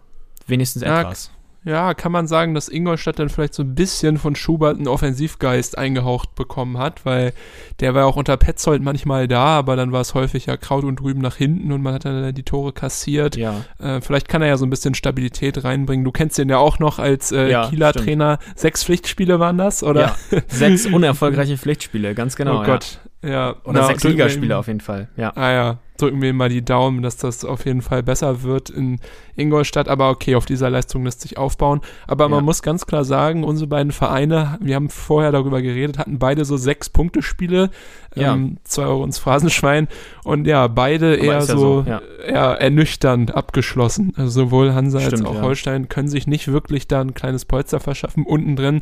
wenigstens 0.47 0.83
ja, 0.83 1.01
etwas 1.01 1.31
ja, 1.65 1.95
kann 1.95 2.11
man 2.11 2.27
sagen, 2.27 2.53
dass 2.53 2.69
Ingolstadt 2.69 3.17
dann 3.17 3.29
vielleicht 3.29 3.55
so 3.55 3.63
ein 3.63 3.73
bisschen 3.73 4.17
von 4.17 4.35
Schubert 4.35 4.77
einen 4.77 4.87
Offensivgeist 4.87 5.79
eingehaucht 5.79 6.35
bekommen 6.35 6.77
hat, 6.77 7.05
weil 7.07 7.33
der 7.79 7.95
war 7.95 8.01
ja 8.03 8.07
auch 8.07 8.17
unter 8.17 8.37
Petzold 8.37 8.83
manchmal 8.83 9.27
da, 9.27 9.45
aber 9.45 9.75
dann 9.75 9.91
war 9.91 10.01
es 10.01 10.13
häufig 10.13 10.45
ja 10.45 10.57
Kraut 10.57 10.83
und 10.83 11.01
Rüben 11.01 11.21
nach 11.21 11.35
hinten 11.35 11.71
und 11.71 11.81
man 11.81 11.95
hat 11.95 12.05
dann 12.05 12.35
die 12.35 12.43
Tore 12.43 12.71
kassiert. 12.71 13.35
Ja. 13.35 13.65
Äh, 13.79 13.99
vielleicht 13.99 14.29
kann 14.29 14.43
er 14.43 14.49
ja 14.49 14.57
so 14.57 14.65
ein 14.65 14.69
bisschen 14.69 14.93
Stabilität 14.93 15.63
reinbringen. 15.63 16.05
Du 16.05 16.11
kennst 16.11 16.37
ihn 16.37 16.49
ja 16.49 16.57
auch 16.57 16.77
noch 16.77 16.99
als 16.99 17.31
äh, 17.31 17.49
ja, 17.49 17.67
Kieler 17.67 17.93
Trainer. 17.93 18.37
Sechs 18.55 18.83
Pflichtspiele 18.83 19.39
waren 19.39 19.57
das, 19.57 19.81
oder? 19.81 20.15
Ja, 20.31 20.41
sechs 20.47 20.85
unerfolgreiche 20.93 21.57
Pflichtspiele, 21.57 22.13
ganz 22.13 22.35
genau. 22.35 22.61
Oh 22.61 22.63
Gott. 22.63 22.99
Ja. 23.23 23.55
Oder 23.63 23.81
na, 23.81 23.87
sechs 23.87 24.03
Ligaspiele 24.03 24.55
auf 24.55 24.67
jeden 24.67 24.81
Fall, 24.81 25.09
ja. 25.17 25.35
Ah 25.35 25.51
ja, 25.51 25.79
drücken 25.97 26.21
wir 26.21 26.33
mal 26.33 26.49
die 26.49 26.63
Daumen, 26.63 27.01
dass 27.01 27.17
das 27.17 27.45
auf 27.45 27.65
jeden 27.65 27.81
Fall 27.81 28.03
besser 28.03 28.43
wird 28.43 28.69
in 28.69 28.99
Ingolstadt. 29.35 29.87
Aber 29.87 30.09
okay, 30.09 30.35
auf 30.35 30.45
dieser 30.45 30.69
Leistung 30.69 31.05
lässt 31.05 31.21
sich 31.21 31.37
aufbauen. 31.37 31.81
Aber 32.07 32.25
ja. 32.25 32.29
man 32.29 32.43
muss 32.43 32.61
ganz 32.61 32.85
klar 32.85 33.05
sagen, 33.05 33.43
unsere 33.43 33.67
beiden 33.67 33.91
Vereine, 33.91 34.57
wir 34.61 34.75
haben 34.75 34.89
vorher 34.89 35.31
darüber 35.31 35.61
geredet, 35.61 35.97
hatten 35.97 36.19
beide 36.19 36.45
so 36.45 36.57
sechs 36.57 36.89
Punkte-Spiele. 36.89 37.69
Ja. 38.15 38.33
Ähm, 38.33 38.57
zwei 38.63 38.83
Euro 38.83 39.03
ins 39.03 39.17
Phrasenschwein. 39.17 39.87
Und 40.23 40.47
ja, 40.47 40.67
beide 40.67 41.15
eher 41.15 41.41
so, 41.41 41.57
so 41.57 41.85
ja. 41.87 42.01
eher 42.25 42.61
ernüchternd 42.61 43.35
abgeschlossen. 43.35 44.13
Also 44.15 44.45
sowohl 44.45 44.73
Hansa 44.73 44.99
Stimmt, 44.99 45.13
als 45.13 45.25
auch 45.25 45.41
Holstein 45.41 45.89
können 45.89 46.07
sich 46.07 46.27
nicht 46.27 46.51
wirklich 46.51 46.87
da 46.87 47.01
ein 47.01 47.13
kleines 47.13 47.45
Polster 47.45 47.79
verschaffen. 47.79 48.25
Unten 48.25 48.55
drin 48.55 48.81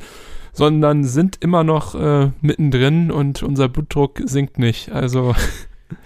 sondern 0.53 1.03
sind 1.03 1.38
immer 1.41 1.63
noch 1.63 1.96
äh, 1.96 2.29
mittendrin 2.41 3.12
und 3.12 3.41
unser 3.41 3.67
Blutdruck 3.67 4.22
sinkt 4.24 4.60
nicht. 4.60 4.91
Also 4.91 5.34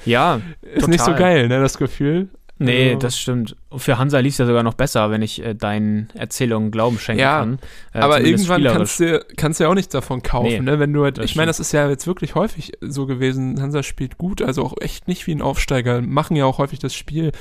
ja, 0.05 0.41
ist 0.61 0.75
total. 0.75 0.89
nicht 0.89 1.03
so 1.03 1.13
geil, 1.15 1.47
ne, 1.47 1.59
das 1.59 1.77
Gefühl. 1.77 2.29
Nee, 2.59 2.89
also, 2.89 2.99
das 2.99 3.19
stimmt. 3.19 3.55
für 3.75 3.99
Hansa 3.99 4.17
lief 4.19 4.33
es 4.33 4.39
ja 4.39 4.47
sogar 4.47 4.63
noch 4.63 4.73
besser, 4.73 5.11
wenn 5.11 5.21
ich 5.21 5.43
äh, 5.43 5.53
deinen 5.53 6.09
Erzählungen 6.15 6.71
Glauben 6.71 6.97
schenken 6.97 7.21
ja, 7.21 7.39
kann. 7.39 7.59
Äh, 7.93 7.99
aber 7.99 8.21
irgendwann 8.21 8.63
kannst 8.63 8.99
du, 8.99 9.23
kannst 9.35 9.59
du 9.59 9.65
ja 9.65 9.69
auch 9.69 9.75
nichts 9.75 9.91
davon 9.91 10.23
kaufen, 10.23 10.47
nee, 10.47 10.59
ne? 10.59 10.79
Wenn 10.79 10.91
du 10.91 11.03
halt, 11.03 11.19
ich 11.19 11.35
meine, 11.35 11.47
das 11.47 11.59
ist 11.59 11.71
ja 11.71 11.87
jetzt 11.87 12.07
wirklich 12.07 12.33
häufig 12.33 12.71
so 12.81 13.05
gewesen. 13.05 13.61
Hansa 13.61 13.83
spielt 13.83 14.17
gut, 14.17 14.41
also 14.41 14.63
auch 14.63 14.73
echt 14.81 15.07
nicht 15.07 15.27
wie 15.27 15.35
ein 15.35 15.41
Aufsteiger, 15.41 16.01
machen 16.01 16.35
ja 16.35 16.45
auch 16.45 16.57
häufig 16.57 16.79
das 16.79 16.95
Spiel. 16.95 17.31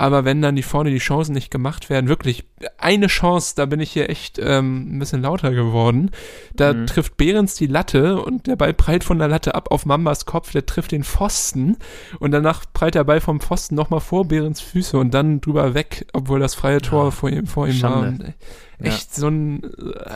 Aber 0.00 0.24
wenn 0.24 0.40
dann 0.40 0.54
die 0.54 0.62
vorne 0.62 0.90
die 0.90 0.98
Chancen 0.98 1.32
nicht 1.32 1.50
gemacht 1.50 1.90
werden, 1.90 2.08
wirklich 2.08 2.44
eine 2.78 3.08
Chance, 3.08 3.54
da 3.56 3.66
bin 3.66 3.80
ich 3.80 3.90
hier 3.90 4.08
echt 4.08 4.38
ähm, 4.38 4.94
ein 4.94 4.98
bisschen 5.00 5.22
lauter 5.22 5.50
geworden. 5.50 6.12
Da 6.54 6.72
mhm. 6.72 6.86
trifft 6.86 7.16
Behrens 7.16 7.56
die 7.56 7.66
Latte 7.66 8.22
und 8.22 8.46
der 8.46 8.54
Ball 8.54 8.72
prallt 8.72 9.02
von 9.02 9.18
der 9.18 9.26
Latte 9.26 9.56
ab 9.56 9.72
auf 9.72 9.86
Mambas 9.86 10.24
Kopf, 10.24 10.52
der 10.52 10.64
trifft 10.66 10.92
den 10.92 11.02
Pfosten 11.02 11.78
und 12.20 12.30
danach 12.30 12.64
prallt 12.72 12.94
der 12.94 13.02
Ball 13.02 13.20
vom 13.20 13.40
Pfosten 13.40 13.74
nochmal 13.74 13.98
vor 13.98 14.24
Behrens 14.24 14.60
Füße 14.60 14.96
und 14.96 15.12
dann 15.12 15.40
drüber 15.40 15.74
weg, 15.74 16.06
obwohl 16.12 16.38
das 16.38 16.54
freie 16.54 16.80
Tor 16.80 17.06
ja, 17.06 17.10
vor 17.10 17.30
ihm, 17.30 17.48
vor 17.48 17.66
ihm 17.66 17.82
war. 17.82 18.02
Und 18.02 18.34
echt 18.80 19.16
ja. 19.16 19.20
so 19.20 19.26
ein, 19.26 19.62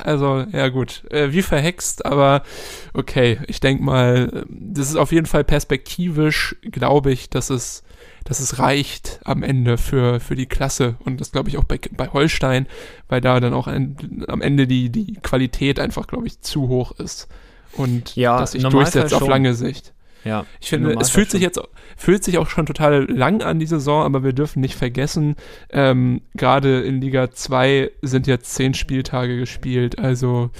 also 0.04 0.46
ja 0.52 0.68
gut, 0.68 1.02
äh, 1.10 1.32
wie 1.32 1.42
verhext, 1.42 2.06
aber 2.06 2.44
okay, 2.94 3.40
ich 3.48 3.58
denke 3.58 3.82
mal, 3.82 4.44
das 4.48 4.90
ist 4.90 4.96
auf 4.96 5.10
jeden 5.10 5.26
Fall 5.26 5.42
perspektivisch, 5.42 6.54
glaube 6.62 7.10
ich, 7.10 7.30
dass 7.30 7.50
es 7.50 7.82
dass 8.24 8.40
es 8.40 8.58
reicht 8.58 9.20
am 9.24 9.42
Ende 9.42 9.78
für, 9.78 10.20
für 10.20 10.34
die 10.34 10.46
Klasse. 10.46 10.96
Und 11.04 11.20
das 11.20 11.32
glaube 11.32 11.48
ich 11.48 11.58
auch 11.58 11.64
bei, 11.64 11.78
bei 11.96 12.08
Holstein, 12.08 12.66
weil 13.08 13.20
da 13.20 13.40
dann 13.40 13.54
auch 13.54 13.66
ein, 13.66 14.24
am 14.28 14.40
Ende 14.40 14.66
die, 14.66 14.90
die 14.90 15.14
Qualität 15.22 15.80
einfach, 15.80 16.06
glaube 16.06 16.26
ich, 16.26 16.40
zu 16.40 16.68
hoch 16.68 16.92
ist. 16.92 17.28
Und 17.74 18.16
ja, 18.16 18.38
dass 18.38 18.52
sich 18.52 18.62
durchsetzt 18.62 19.14
auf 19.14 19.26
lange 19.26 19.54
Sicht. 19.54 19.92
Ja, 20.24 20.46
ich 20.60 20.68
finde, 20.68 20.96
es 21.00 21.10
fühlt 21.10 21.30
sich 21.30 21.40
jetzt 21.40 21.60
fühlt 21.96 22.22
sich 22.22 22.38
auch 22.38 22.48
schon 22.48 22.66
total 22.66 23.10
lang 23.10 23.42
an 23.42 23.58
die 23.58 23.66
Saison, 23.66 24.04
aber 24.04 24.22
wir 24.22 24.32
dürfen 24.32 24.60
nicht 24.60 24.76
vergessen, 24.76 25.36
ähm, 25.70 26.22
gerade 26.34 26.80
in 26.82 27.00
Liga 27.00 27.30
2 27.30 27.90
sind 28.02 28.26
jetzt 28.26 28.54
zehn 28.54 28.74
Spieltage 28.74 29.36
gespielt, 29.36 29.98
also 29.98 30.50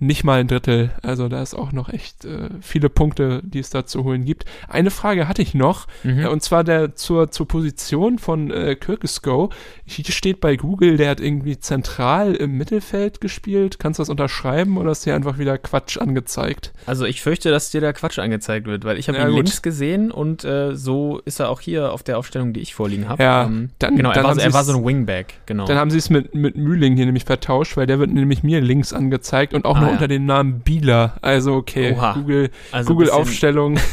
nicht 0.00 0.24
mal 0.24 0.40
ein 0.40 0.48
Drittel. 0.48 0.90
Also 1.02 1.28
da 1.28 1.42
ist 1.42 1.54
auch 1.54 1.72
noch 1.72 1.88
echt 1.88 2.24
äh, 2.24 2.50
viele 2.60 2.88
Punkte, 2.88 3.42
die 3.44 3.58
es 3.58 3.70
da 3.70 3.84
zu 3.84 4.04
holen 4.04 4.24
gibt. 4.24 4.44
Eine 4.68 4.90
Frage 4.90 5.28
hatte 5.28 5.42
ich 5.42 5.54
noch, 5.54 5.86
mhm. 6.04 6.20
äh, 6.20 6.26
und 6.28 6.42
zwar 6.42 6.64
der 6.64 6.94
zur, 6.94 7.30
zur 7.30 7.48
Position 7.48 8.18
von 8.18 8.50
äh, 8.50 8.76
Kirkesko. 8.76 9.50
Hier 9.84 10.04
steht 10.04 10.40
bei 10.40 10.56
Google, 10.56 10.96
der 10.96 11.10
hat 11.10 11.20
irgendwie 11.20 11.58
zentral 11.58 12.34
im 12.34 12.52
Mittelfeld 12.52 13.20
gespielt. 13.20 13.78
Kannst 13.78 13.98
du 13.98 14.02
das 14.02 14.08
unterschreiben 14.08 14.76
oder 14.76 14.92
ist 14.92 15.04
dir 15.04 15.14
einfach 15.14 15.38
wieder 15.38 15.58
Quatsch 15.58 15.98
angezeigt? 15.98 16.72
Also 16.86 17.04
ich 17.04 17.20
fürchte, 17.20 17.50
dass 17.50 17.70
dir 17.70 17.80
der 17.80 17.92
Quatsch 17.92 18.18
angezeigt 18.18 18.66
wird, 18.66 18.84
weil 18.84 18.98
ich 18.98 19.08
habe 19.08 19.18
ja, 19.18 19.24
ihn 19.24 19.30
gut. 19.30 19.36
links 19.36 19.62
gesehen 19.62 20.10
und 20.12 20.44
äh, 20.44 20.76
so 20.76 21.20
ist 21.24 21.40
er 21.40 21.50
auch 21.50 21.60
hier 21.60 21.92
auf 21.92 22.02
der 22.04 22.18
Aufstellung, 22.18 22.52
die 22.52 22.60
ich 22.60 22.74
vorliegen 22.74 23.08
habe. 23.08 23.22
Ja, 23.22 23.46
ähm, 23.46 23.70
dann, 23.78 23.96
genau, 23.96 24.12
er, 24.12 24.22
war, 24.22 24.38
er 24.38 24.52
war 24.52 24.64
so 24.64 24.76
ein 24.76 24.84
Wingback, 24.84 25.34
genau. 25.46 25.66
Dann 25.66 25.76
haben 25.76 25.90
sie 25.90 25.98
es 25.98 26.08
mit, 26.08 26.34
mit 26.34 26.56
Mühling 26.56 26.96
hier 26.96 27.06
nämlich 27.06 27.24
vertauscht, 27.24 27.76
weil 27.76 27.86
der 27.86 27.98
wird 27.98 28.12
nämlich 28.12 28.42
mir 28.42 28.60
links 28.60 28.92
angezeigt 28.92 29.54
und 29.54 29.64
auch 29.64 29.76
ah, 29.76 29.87
ja. 29.88 29.92
unter 29.94 30.08
dem 30.08 30.26
Namen 30.26 30.60
Bieler. 30.60 31.14
Also 31.22 31.54
okay, 31.54 31.94
Oha. 31.96 32.12
Google, 32.14 32.50
also 32.72 32.92
Google 32.92 33.10
Aufstellung. 33.10 33.78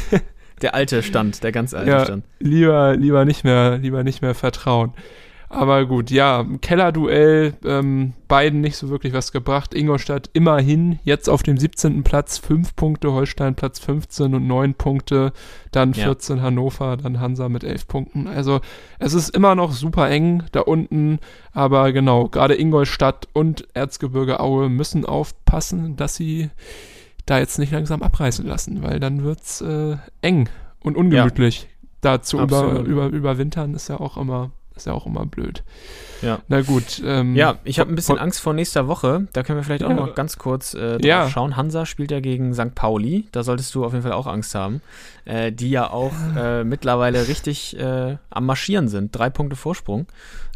Der 0.62 0.74
alte 0.74 1.02
Stand, 1.02 1.44
der 1.44 1.52
ganz 1.52 1.74
alte 1.74 1.90
ja, 1.90 2.04
Stand. 2.04 2.24
Lieber, 2.38 2.96
lieber 2.96 3.26
nicht 3.26 3.44
mehr, 3.44 3.76
lieber 3.76 4.02
nicht 4.02 4.22
mehr 4.22 4.34
vertrauen. 4.34 4.94
Aber 5.48 5.86
gut, 5.86 6.10
ja, 6.10 6.44
Keller-Duell, 6.60 7.54
ähm, 7.64 8.14
beiden 8.26 8.60
nicht 8.60 8.76
so 8.76 8.88
wirklich 8.88 9.12
was 9.12 9.30
gebracht. 9.30 9.74
Ingolstadt 9.74 10.28
immerhin 10.32 10.98
jetzt 11.04 11.28
auf 11.28 11.44
dem 11.44 11.56
17. 11.56 12.02
Platz, 12.02 12.38
5 12.38 12.74
Punkte, 12.74 13.12
Holstein 13.12 13.54
Platz 13.54 13.78
15 13.78 14.34
und 14.34 14.46
9 14.46 14.74
Punkte, 14.74 15.32
dann 15.70 15.94
14 15.94 16.38
ja. 16.38 16.42
Hannover, 16.42 16.96
dann 16.96 17.20
Hansa 17.20 17.48
mit 17.48 17.62
11 17.62 17.86
Punkten. 17.86 18.26
Also 18.26 18.60
es 18.98 19.14
ist 19.14 19.34
immer 19.36 19.54
noch 19.54 19.72
super 19.72 20.10
eng 20.10 20.42
da 20.50 20.60
unten, 20.60 21.20
aber 21.52 21.92
genau, 21.92 22.28
gerade 22.28 22.58
Ingolstadt 22.58 23.28
und 23.32 23.68
Erzgebirge 23.74 24.40
Aue 24.40 24.68
müssen 24.68 25.04
aufpassen, 25.04 25.96
dass 25.96 26.16
sie 26.16 26.50
da 27.24 27.38
jetzt 27.38 27.58
nicht 27.58 27.72
langsam 27.72 28.02
abreißen 28.02 28.46
lassen, 28.46 28.82
weil 28.82 28.98
dann 28.98 29.22
wird's 29.22 29.60
äh, 29.60 29.96
eng 30.22 30.48
und 30.80 30.96
ungemütlich. 30.96 31.62
Ja. 31.62 31.68
Da 32.00 32.22
zu 32.22 32.38
über, 32.38 32.80
über, 32.80 33.06
überwintern 33.06 33.74
ist 33.74 33.88
ja 33.88 33.98
auch 33.98 34.16
immer 34.16 34.50
ist 34.76 34.86
ja 34.86 34.92
auch 34.92 35.06
immer 35.06 35.26
blöd. 35.26 35.62
Ja. 36.22 36.40
Na 36.48 36.60
gut. 36.62 37.02
Ähm, 37.04 37.34
ja, 37.34 37.58
ich 37.64 37.78
habe 37.78 37.90
ein 37.92 37.96
bisschen 37.96 38.18
Angst 38.18 38.40
vor 38.40 38.52
nächster 38.52 38.88
Woche. 38.88 39.26
Da 39.32 39.42
können 39.42 39.58
wir 39.58 39.64
vielleicht 39.64 39.84
auch 39.84 39.90
ja. 39.90 39.96
noch 39.96 40.14
ganz 40.14 40.38
kurz 40.38 40.74
äh, 40.74 40.98
ja. 41.04 41.28
schauen. 41.28 41.56
Hansa 41.56 41.86
spielt 41.86 42.10
ja 42.10 42.20
gegen 42.20 42.54
St. 42.54 42.74
Pauli. 42.74 43.26
Da 43.32 43.42
solltest 43.42 43.74
du 43.74 43.84
auf 43.84 43.92
jeden 43.92 44.02
Fall 44.02 44.12
auch 44.12 44.26
Angst 44.26 44.54
haben. 44.54 44.82
Äh, 45.24 45.52
die 45.52 45.70
ja 45.70 45.90
auch 45.90 46.12
äh, 46.36 46.64
mittlerweile 46.64 47.28
richtig 47.28 47.78
äh, 47.78 48.16
am 48.30 48.46
Marschieren 48.46 48.88
sind. 48.88 49.16
Drei 49.16 49.30
Punkte 49.30 49.56
Vorsprung 49.56 50.06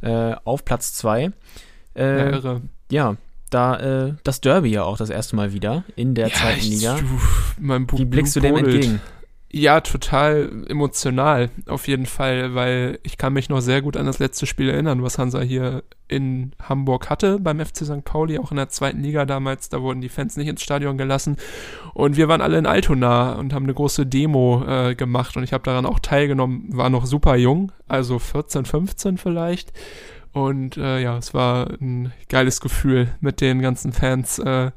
äh, 0.03 0.35
auf 0.45 0.65
Platz 0.65 0.95
zwei. 0.95 1.33
Äh, 1.95 2.19
ja, 2.19 2.31
irre. 2.31 2.61
Ja, 2.91 3.17
da 3.51 4.15
das 4.23 4.41
Derby 4.41 4.71
ja 4.71 4.85
auch 4.85 4.97
das 4.97 5.11
erste 5.11 5.35
Mal 5.35 5.53
wieder 5.53 5.83
in 5.97 6.15
der 6.15 6.33
zweiten 6.33 6.61
Liga. 6.61 7.01
Wie 7.59 8.05
blickst 8.05 8.37
du 8.37 8.41
dem 8.41 8.57
entgegen? 8.57 9.01
Ja, 9.53 9.81
total 9.81 10.65
emotional 10.69 11.51
auf 11.67 11.89
jeden 11.89 12.07
Fall, 12.07 12.55
weil 12.55 13.01
ich 13.03 13.19
kann 13.19 13.33
mich 13.33 13.49
noch 13.49 13.61
sehr 13.61 13.83
gut 13.83 13.97
an 13.97 14.07
das 14.07 14.21
letzte 14.21 14.47
Spiel 14.47 14.69
erinnern, 14.69 15.03
was 15.03 15.19
Hansa 15.19 15.41
hier 15.41 15.83
in 16.07 16.53
Hamburg 16.63 17.11
hatte 17.11 17.41
beim 17.41 17.59
FC 17.59 17.79
St. 17.79 18.05
Pauli, 18.05 18.39
auch 18.39 18.53
in 18.53 18.59
der 18.59 18.69
zweiten 18.69 19.03
Liga 19.03 19.27
damals. 19.27 19.69
Da 19.69 19.83
wurden 19.83 20.01
die 20.01 20.09
Fans 20.09 20.37
nicht 20.37 20.47
ins 20.47 20.63
Stadion 20.63 20.97
gelassen 20.99 21.37
und 21.95 22.17
wir 22.17 22.29
waren 22.29 22.43
alle 22.43 22.59
in 22.59 22.67
Altona 22.67 23.33
und 23.33 23.53
haben 23.53 23.65
eine 23.65 23.75
große 23.75 24.07
Demo 24.07 24.65
äh, 24.69 24.95
gemacht 24.95 25.37
und 25.37 25.43
ich 25.43 25.53
habe 25.53 25.65
daran 25.65 25.85
auch 25.85 25.99
teilgenommen, 25.99 26.69
war 26.71 26.89
noch 26.89 27.07
super 27.07 27.35
jung, 27.35 27.73
also 27.89 28.21
14, 28.21 28.65
15 28.67 29.19
vielleicht 29.19 29.73
und 30.33 30.77
äh, 30.77 31.01
ja, 31.01 31.19
es 31.19 31.35
war 31.35 31.71
ein 31.81 32.13
geiles 32.29 32.61
Gefühl, 32.61 33.09
mit 33.21 33.41
den 33.41 33.61
ganzen 33.61 33.93
Fans 33.93 34.39
äh, 34.39 34.71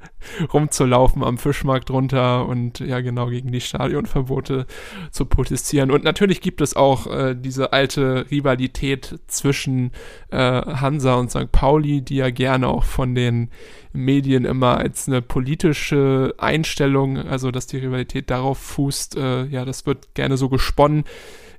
rumzulaufen 0.52 1.24
am 1.24 1.38
Fischmarkt 1.38 1.92
runter 1.92 2.48
und 2.48 2.80
ja 2.80 3.02
genau 3.02 3.28
gegen 3.28 3.52
die 3.52 3.62
Stadionverbote 3.62 4.66
zu 5.12 5.26
protestieren. 5.26 5.92
Und 5.92 6.04
natürlich 6.04 6.42
gibt 6.42 6.62
es 6.62 6.76
auch 6.76 7.06
äh, 7.06 7.36
diese 7.36 7.72
alte 7.72 8.26
Rivalität 8.32 9.20
zwischen 9.28 9.92
äh, 10.32 10.38
Hansa 10.38 11.16
und 11.16 11.30
St. 11.30 11.52
Pauli, 11.52 12.02
die 12.02 12.16
ja 12.16 12.32
gerne 12.32 12.68
auch 12.68 12.84
von 12.84 13.14
den 13.14 13.50
Medien 13.92 14.46
immer 14.46 14.78
als 14.78 15.08
eine 15.08 15.22
politische 15.22 16.34
Einstellung, 16.40 17.18
also 17.20 17.52
dass 17.52 17.68
die 17.68 17.78
Rivalität 17.78 18.32
darauf 18.32 18.58
fußt, 18.58 19.18
äh, 19.18 19.46
ja, 19.46 19.66
das 19.66 19.86
wird 19.86 20.16
gerne 20.16 20.36
so 20.36 20.50
gesponnen 20.50 21.04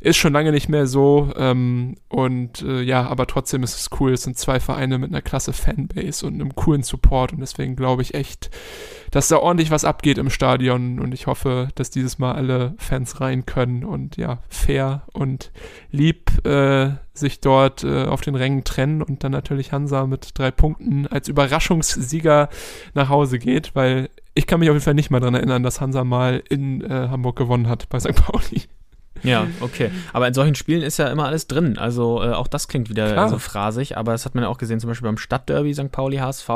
ist 0.05 0.17
schon 0.17 0.33
lange 0.33 0.53
nicht 0.53 0.69
mehr 0.69 0.87
so. 0.87 1.33
Ähm, 1.37 1.97
und 2.09 2.63
äh, 2.63 2.83
ja, 2.83 3.07
aber 3.07 3.27
trotzdem 3.27 3.63
ist 3.63 3.77
es 3.77 3.91
cool. 3.99 4.13
Es 4.13 4.23
sind 4.23 4.39
zwei 4.39 4.61
Vereine 4.61 4.99
mit 4.99 5.11
einer 5.11 5.23
klasse 5.23 5.53
Fanbase 5.53 6.27
und 6.27 6.35
einem 6.35 6.55
coolen 6.55 6.83
Support. 6.83 7.33
Und 7.33 7.41
deswegen 7.41 7.75
glaube 7.75 8.03
ich 8.03 8.15
echt, 8.15 8.51
dass 9.11 9.29
da 9.29 9.39
ordentlich 9.39 9.71
was 9.71 9.85
abgeht 9.85 10.19
im 10.19 10.31
Stadion. 10.31 11.01
Und 11.01 11.13
ich 11.15 11.27
hoffe, 11.27 11.69
dass 11.75 11.91
dieses 11.91 12.19
Mal 12.19 12.33
alle 12.33 12.75
Fans 12.77 13.21
rein 13.21 13.47
können 13.47 13.85
und 13.85 14.17
ja, 14.17 14.39
fair 14.49 15.03
und 15.13 15.51
lieb 15.91 16.47
äh, 16.47 16.91
sich 17.15 17.41
dort 17.41 17.85
äh, 17.85 18.05
auf 18.05 18.21
den 18.21 18.35
Rängen 18.35 18.65
trennen 18.65 19.01
und 19.01 19.25
dann 19.25 19.33
natürlich 19.33 19.73
Hansa 19.73 20.07
mit 20.07 20.37
drei 20.39 20.51
Punkten 20.51 21.07
als 21.07 21.29
Überraschungssieger 21.29 22.49
nach 22.95 23.09
Hause 23.09 23.39
geht, 23.39 23.75
weil 23.75 24.11
ich 24.35 24.47
kann 24.47 24.61
mich 24.61 24.69
auf 24.69 24.75
jeden 24.75 24.85
Fall 24.85 24.95
nicht 24.95 25.11
mal 25.11 25.21
daran 25.21 25.35
erinnern, 25.35 25.63
dass 25.63 25.81
Hansa 25.81 26.05
mal 26.05 26.43
in 26.49 26.83
äh, 26.83 27.09
Hamburg 27.09 27.37
gewonnen 27.37 27.69
hat 27.69 27.89
bei 27.89 28.01
St. 28.01 28.15
Pauli. 28.17 28.63
Ja, 29.25 29.49
okay. 29.61 29.91
Aber 30.13 30.29
in 30.29 30.35
solchen 30.35 30.55
Spielen 30.55 30.83
ist 30.83 30.99
ja 30.99 31.09
immer 31.09 31.27
alles 31.27 31.47
drin. 31.47 31.79
Also 31.79 32.23
äh, 32.23 32.33
auch 32.33 32.47
das 32.47 32.69
klingt 32.69 32.89
wieder 32.89 33.13
Klar. 33.13 33.29
so 33.29 33.39
phrasig, 33.39 33.97
aber 33.97 34.13
das 34.13 34.25
hat 34.25 34.35
man 34.35 34.45
ja 34.45 34.51
auch 34.51 34.59
gesehen, 34.59 34.81
zum 34.81 34.89
Beispiel 34.89 35.09
beim 35.09 35.19
Stadtderby 35.19 35.75
St. 35.75 35.91
Pauli 35.91 36.19
HSV. 36.19 36.49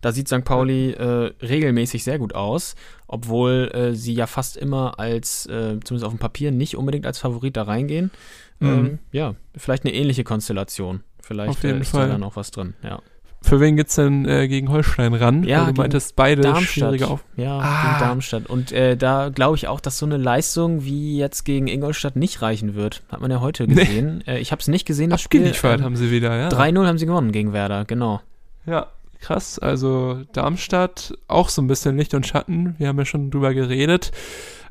Da 0.00 0.12
sieht 0.12 0.28
St. 0.28 0.44
Pauli 0.44 0.90
äh, 0.92 1.32
regelmäßig 1.42 2.02
sehr 2.02 2.18
gut 2.18 2.34
aus, 2.34 2.74
obwohl 3.06 3.70
äh, 3.74 3.94
sie 3.94 4.14
ja 4.14 4.26
fast 4.26 4.56
immer 4.56 4.98
als, 4.98 5.46
äh, 5.46 5.78
zumindest 5.84 6.04
auf 6.04 6.12
dem 6.12 6.18
Papier, 6.18 6.50
nicht 6.50 6.76
unbedingt 6.76 7.06
als 7.06 7.18
Favorit 7.18 7.56
da 7.56 7.62
reingehen. 7.62 8.10
Mhm. 8.58 8.68
Ähm, 8.68 8.98
ja, 9.12 9.34
vielleicht 9.56 9.84
eine 9.84 9.94
ähnliche 9.94 10.24
Konstellation. 10.24 11.02
Vielleicht 11.22 11.50
auf 11.50 11.62
jeden 11.62 11.78
äh, 11.78 11.82
ist 11.82 11.90
Fall. 11.90 12.06
da 12.06 12.12
dann 12.12 12.22
auch 12.22 12.36
was 12.36 12.50
drin, 12.50 12.74
ja 12.82 13.00
Für 13.44 13.60
wen 13.60 13.76
geht's 13.76 13.94
denn 13.96 14.26
äh, 14.26 14.48
gegen 14.48 14.70
Holstein 14.70 15.12
ran? 15.12 15.44
Ja, 15.44 15.66
Weil 15.66 15.74
du 15.74 15.80
meintest 15.82 16.16
beide 16.16 16.40
Darmstadt. 16.40 16.66
schwierige 16.70 17.08
auf. 17.08 17.22
Ja, 17.36 17.58
Ah. 17.58 17.82
gegen 17.82 18.00
Darmstadt. 18.08 18.46
Und 18.46 18.72
äh, 18.72 18.96
da 18.96 19.28
glaube 19.28 19.56
ich 19.56 19.68
auch, 19.68 19.80
dass 19.80 19.98
so 19.98 20.06
eine 20.06 20.16
Leistung 20.16 20.84
wie 20.84 21.18
jetzt 21.18 21.44
gegen 21.44 21.68
Ingolstadt 21.68 22.16
nicht 22.16 22.40
reichen 22.40 22.74
wird. 22.74 23.02
Hat 23.10 23.20
man 23.20 23.30
ja 23.30 23.40
heute 23.40 23.66
Nee. 23.66 23.74
gesehen. 23.74 24.24
Äh, 24.26 24.38
ich 24.38 24.50
habe 24.50 24.60
es 24.60 24.68
nicht 24.68 24.86
gesehen, 24.86 25.10
das 25.10 25.20
Spiel. 25.20 25.52
Ähm, 25.62 25.82
haben 25.84 25.96
sie 25.96 26.10
wieder, 26.10 26.34
ja. 26.36 26.48
3-0 26.48 26.86
haben 26.86 26.96
sie 26.98 27.04
gewonnen 27.06 27.32
gegen 27.32 27.52
Werder, 27.52 27.84
genau. 27.84 28.22
Ja, 28.64 28.86
krass. 29.24 29.58
Also 29.58 30.20
Darmstadt 30.32 31.14
auch 31.28 31.48
so 31.48 31.62
ein 31.62 31.66
bisschen 31.66 31.96
Licht 31.96 32.14
und 32.14 32.26
Schatten. 32.26 32.74
Wir 32.78 32.88
haben 32.88 32.98
ja 32.98 33.04
schon 33.04 33.30
drüber 33.30 33.54
geredet. 33.54 34.12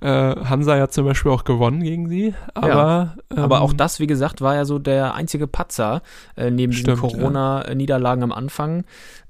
Äh, 0.02 0.08
Hansa 0.08 0.76
ja 0.78 0.90
zum 0.90 1.06
Beispiel 1.06 1.32
auch 1.32 1.44
gewonnen 1.44 1.82
gegen 1.82 2.10
sie. 2.10 2.34
Aber, 2.54 3.16
Aber 3.30 3.58
ähm, 3.58 3.62
auch 3.62 3.74
das, 3.74 4.00
wie 4.00 4.08
gesagt, 4.08 4.42
war 4.42 4.56
ja 4.56 4.66
so 4.66 4.80
der 4.80 5.14
einzige 5.16 5.48
Patzer 5.48 6.02
äh, 6.36 6.52
neben 6.52 6.74
Stimmt, 6.74 6.98
den 6.98 7.10
Corona-Niederlagen 7.10 8.24
am 8.24 8.32
Anfang, 8.32 8.84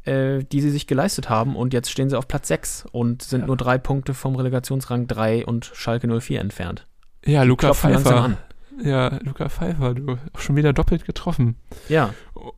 äh, 0.06 0.44
die 0.44 0.62
sie 0.62 0.72
sich 0.72 0.88
geleistet 0.88 1.30
haben. 1.30 1.56
Und 1.56 1.74
jetzt 1.74 1.90
stehen 1.92 2.10
sie 2.10 2.18
auf 2.18 2.28
Platz 2.28 2.48
6 2.48 2.86
und 2.92 3.22
sind 3.22 3.42
Ja. 3.42 3.48
nur 3.48 3.58
drei 3.58 3.78
Punkte 3.78 4.14
vom 4.14 4.36
Relegationsrang 4.36 5.08
3 5.08 5.46
und 5.46 5.72
Schalke 5.74 6.08
04 6.08 6.42
entfernt. 6.42 6.88
Ja, 7.26 7.44
Luca 7.44 7.68
Klopfen 7.68 7.92
Pfeiffer. 7.94 8.38
Ja, 8.84 9.20
Luca 9.24 9.50
Pfeiffer, 9.50 9.94
du 9.94 10.14
auch 10.34 10.40
schon 10.40 10.56
wieder 10.56 10.74
doppelt 10.74 11.06
getroffen. 11.06 11.56
Ja, 11.90 12.14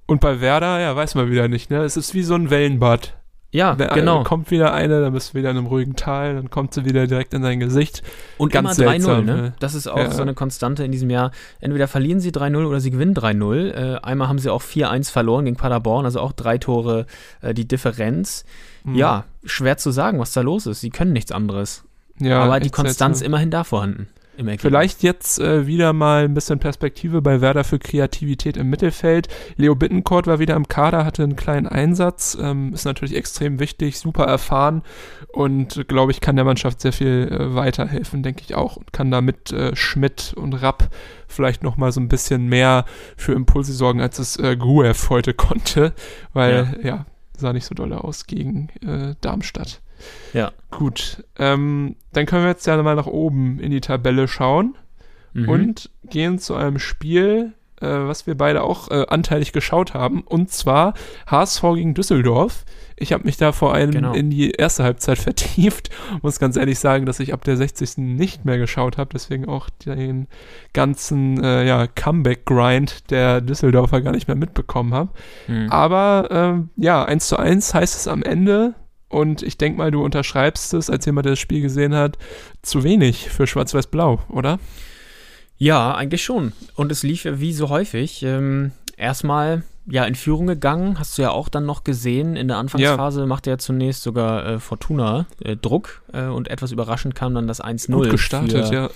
Und 0.06 0.22
bei 0.22 0.40
Werder, 0.42 0.80
ja, 0.80 0.96
weiß 0.96 1.16
man 1.16 1.30
wieder 1.30 1.48
nicht, 1.48 1.70
ne? 1.70 1.84
Es 1.84 1.98
ist 1.98 2.14
wie 2.14 2.24
so 2.24 2.36
ein 2.36 2.50
Wellenbad. 2.50 3.16
ja, 3.52 3.76
Da 3.76 3.88
genau. 3.94 4.24
kommt 4.24 4.52
wieder 4.52 4.74
eine, 4.74 5.02
dann 5.02 5.14
bist 5.14 5.34
du 5.34 5.38
wieder 5.38 5.50
in 5.52 5.58
einem 5.58 5.68
ruhigen 5.68 5.96
Tal, 5.96 6.36
dann 6.36 6.50
kommt 6.50 6.74
sie 6.74 6.84
wieder 6.86 7.08
direkt 7.08 7.34
in 7.34 7.42
dein 7.42 7.60
Gesicht. 7.60 8.02
Und 8.38 8.52
Ganz 8.54 8.78
immer 8.78 8.92
3-0, 8.92 8.94
seltsam, 8.94 9.26
ne? 9.26 9.54
Das 9.60 9.76
ist 9.76 9.88
auch 9.88 9.98
Ja. 9.98 10.12
so 10.12 10.22
eine 10.22 10.34
Konstante 10.34 10.84
in 10.84 10.92
diesem 10.92 11.10
Jahr. 11.10 11.32
Entweder 11.60 11.88
verlieren 11.88 12.20
sie 12.20 12.32
3-0 12.32 12.66
oder 12.66 12.80
sie 12.80 12.92
gewinnen 12.92 13.14
3-0. 13.14 13.72
Äh, 13.72 14.00
einmal 14.02 14.28
haben 14.28 14.40
sie 14.40 14.50
auch 14.50 14.62
4-1 14.62 15.12
verloren 15.12 15.46
gegen 15.46 15.58
Paderborn, 15.58 16.06
also 16.06 16.20
auch 16.22 16.32
drei 16.34 16.58
Tore 16.58 17.06
äh, 17.42 17.54
die 17.54 17.68
Differenz. 17.68 18.46
Hm. 18.84 18.96
Ja, 18.96 19.26
schwer 19.46 19.78
zu 19.78 19.92
sagen, 19.92 20.20
was 20.20 20.32
da 20.34 20.42
los 20.42 20.66
ist. 20.66 20.82
Sie 20.82 20.90
können 20.90 21.14
nichts 21.14 21.32
anderes. 21.32 21.84
ja 22.20 22.42
Aber 22.42 22.60
die 22.60 22.70
Konstanz 22.70 23.20
seltsam. 23.20 23.26
immerhin 23.34 23.52
da 23.52 23.64
vorhanden. 23.64 24.08
Vielleicht 24.62 25.04
jetzt 25.04 25.40
äh, 25.40 25.68
wieder 25.68 25.94
mal 25.94 26.26
ein 26.26 26.34
bisschen 26.34 26.60
Perspektive 26.60 27.22
bei 27.22 27.42
Werder 27.42 27.64
für 27.64 27.80
Kreativität 27.80 28.58
im 28.58 28.70
Mittelfeld. 28.70 29.28
Leo 29.56 29.76
Bittencourt 29.76 30.28
war 30.28 30.40
wieder 30.40 30.56
im 30.56 30.68
Kader, 30.68 31.06
hatte 31.06 31.24
einen 31.24 31.36
kleinen 31.36 31.68
Einsatz, 31.68 32.38
ähm, 32.40 32.74
ist 32.74 32.86
natürlich 32.86 33.16
extrem 33.16 33.60
wichtig, 33.60 34.00
super 34.00 34.26
erfahren 34.26 34.84
und 35.32 35.88
glaube 35.88 36.12
ich 36.12 36.22
kann 36.22 36.36
der 36.36 36.46
Mannschaft 36.46 36.82
sehr 36.82 36.94
viel 36.94 37.30
äh, 37.32 37.56
weiterhelfen, 37.56 38.24
denke 38.24 38.44
ich 38.46 38.56
auch 38.56 38.78
und 38.78 38.92
kann 38.94 39.12
da 39.12 39.22
mit 39.22 39.52
äh, 39.52 39.76
Schmidt 39.76 40.34
und 40.36 40.54
Rapp 40.54 40.90
vielleicht 41.28 41.64
noch 41.64 41.78
mal 41.78 41.92
so 41.92 42.00
ein 42.00 42.10
bisschen 42.10 42.48
mehr 42.48 42.86
für 43.18 43.34
Impulse 43.34 43.74
sorgen, 43.74 44.02
als 44.02 44.20
es 44.20 44.38
äh, 44.38 44.56
Gruev 44.56 45.10
heute 45.10 45.34
konnte, 45.34 45.94
weil 46.34 46.80
ja. 46.84 47.06
sah 47.38 47.54
nicht 47.54 47.66
so 47.66 47.76
doll 47.76 47.94
aus 47.94 48.26
gegen 48.26 48.70
äh, 48.86 49.16
Darmstadt. 49.22 49.82
Ja. 50.34 50.52
Gut, 50.72 51.24
ähm, 51.40 51.96
dann 52.14 52.26
können 52.26 52.44
wir 52.44 52.50
jetzt 52.50 52.66
ja 52.68 52.82
mal 52.82 52.96
nach 52.96 53.08
oben 53.08 53.60
in 53.60 53.72
die 53.72 53.82
Tabelle 53.82 54.28
schauen 54.28 54.76
Mhm. 55.34 55.50
und 55.50 55.90
gehen 56.10 56.40
zu 56.40 56.56
einem 56.56 56.80
Spiel, 56.80 57.52
äh, 57.82 57.88
was 57.88 58.26
wir 58.26 58.36
beide 58.38 58.64
auch 58.64 58.90
äh, 58.90 59.06
anteilig 59.10 59.52
geschaut 59.52 59.94
haben, 59.94 60.22
und 60.22 60.50
zwar 60.50 60.94
HSV 61.28 61.62
gegen 61.76 61.94
Düsseldorf. 61.94 62.64
Ich 62.98 63.12
habe 63.12 63.26
mich 63.26 63.36
da 63.36 63.52
vor 63.52 63.74
allem 63.74 63.92
Genau. 63.92 64.14
in 64.14 64.30
die 64.30 64.52
erste 64.52 64.86
Halbzeit 64.86 65.18
vertieft. 65.58 65.90
Muss 66.22 66.40
ganz 66.40 66.56
ehrlich 66.56 66.80
sagen, 66.80 67.06
dass 67.06 67.20
ich 67.20 67.34
ab 67.34 67.44
der 67.44 67.58
60. 67.58 67.98
nicht 67.98 68.46
mehr 68.46 68.58
geschaut 68.58 68.98
habe, 68.98 69.10
deswegen 69.14 69.50
auch 69.50 69.70
den 69.70 70.28
ganzen 70.72 71.44
äh, 71.44 71.66
ja, 71.68 71.86
Comeback-Grind 71.88 73.12
der 73.12 73.42
Düsseldorfer 73.42 74.00
gar 74.00 74.12
nicht 74.14 74.28
mehr 74.30 74.38
mitbekommen 74.38 74.94
habe. 74.94 75.10
Mhm. 75.48 75.70
Aber 75.70 76.30
ähm, 76.32 76.70
ja, 76.78 77.04
1 77.04 77.28
zu 77.28 77.38
1 77.38 77.74
heißt 77.74 77.96
es 77.98 78.08
am 78.08 78.24
Ende. 78.24 78.76
Und 79.16 79.44
ich 79.44 79.58
denke 79.58 79.78
mal, 79.78 79.92
du 79.92 80.04
unterschreibst 80.04 80.74
es, 80.74 80.90
als 80.90 81.06
jemand, 81.06 81.26
der 81.26 81.32
das 81.32 81.40
Spiel 81.40 81.62
gesehen 81.62 81.96
hat, 81.96 82.18
zu 82.62 82.84
wenig 82.84 83.30
für 83.30 83.48
Schwarz-Weiß-Blau, 83.48 84.20
oder? 84.28 84.60
Ja, 85.58 85.96
eigentlich 85.96 86.22
schon. 86.22 86.52
Und 86.76 86.92
es 86.92 87.02
lief 87.02 87.24
ja 87.24 87.40
wie 87.40 87.54
so 87.54 87.70
häufig. 87.70 88.24
Ähm, 88.24 88.74
erstmal 88.98 89.64
ja 89.86 90.04
in 90.04 90.16
Führung 90.16 90.48
gegangen, 90.48 91.00
hast 91.00 91.18
du 91.18 91.22
ja 91.22 91.32
auch 91.32 91.48
dann 91.48 91.66
noch 91.66 91.86
gesehen. 91.86 92.36
In 92.36 92.50
der 92.50 92.58
Anfangsphase 92.58 93.26
machte 93.26 93.52
ja 93.52 93.58
zunächst 93.58 94.04
sogar 94.04 94.46
äh, 94.46 94.60
Fortuna 94.60 95.28
äh, 95.42 95.56
Druck 95.56 96.02
äh, 96.12 96.26
und 96.26 96.50
etwas 96.50 96.74
überraschend 96.74 97.16
kam 97.16 97.34
dann 97.36 97.48
das 97.48 97.64
1-0 97.64 97.94
Gut 97.94 98.10
gestartet, 98.10 98.68
für 98.68 98.74
ja. 98.74 98.90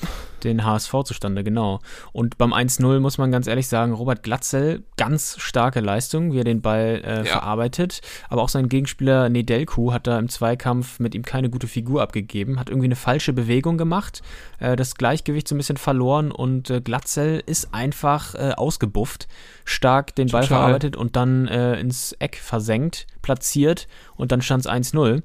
Den 0.43 0.63
HSV 0.65 0.93
zustande, 1.05 1.43
genau. 1.43 1.79
Und 2.11 2.37
beim 2.37 2.53
1-0 2.53 2.99
muss 2.99 3.17
man 3.17 3.31
ganz 3.31 3.47
ehrlich 3.47 3.67
sagen, 3.67 3.93
Robert 3.93 4.23
Glatzel, 4.23 4.83
ganz 4.97 5.35
starke 5.39 5.79
Leistung, 5.79 6.33
wie 6.33 6.39
er 6.39 6.43
den 6.43 6.61
Ball 6.61 7.01
äh, 7.03 7.17
Ja. 7.19 7.23
verarbeitet. 7.25 8.01
Aber 8.29 8.41
auch 8.41 8.49
sein 8.49 8.69
Gegenspieler 8.69 9.29
Nedelku 9.29 9.91
hat 9.93 10.07
da 10.07 10.17
im 10.19 10.29
Zweikampf 10.29 10.99
mit 10.99 11.15
ihm 11.15 11.23
keine 11.23 11.49
gute 11.49 11.67
Figur 11.67 12.01
abgegeben, 12.01 12.59
hat 12.59 12.69
irgendwie 12.69 12.87
eine 12.87 12.95
falsche 12.95 13.33
Bewegung 13.33 13.77
gemacht, 13.77 14.21
äh, 14.59 14.75
das 14.75 14.95
Gleichgewicht 14.95 15.47
so 15.47 15.55
ein 15.55 15.57
bisschen 15.57 15.77
verloren 15.77 16.31
und 16.31 16.69
äh, 16.69 16.81
Glatzel 16.81 17.41
ist 17.45 17.73
einfach 17.73 18.35
äh, 18.35 18.51
ausgebufft, 18.55 19.27
stark 19.65 20.15
den 20.15 20.27
Ball 20.29 20.43
Total. 20.43 20.57
verarbeitet 20.59 20.95
und 20.95 21.15
dann 21.15 21.47
äh, 21.47 21.79
ins 21.79 22.13
Eck 22.19 22.37
versenkt, 22.37 23.07
platziert 23.21 23.87
und 24.15 24.31
dann 24.31 24.41
stand 24.41 24.65
es 24.65 24.71
1-0. 24.71 25.21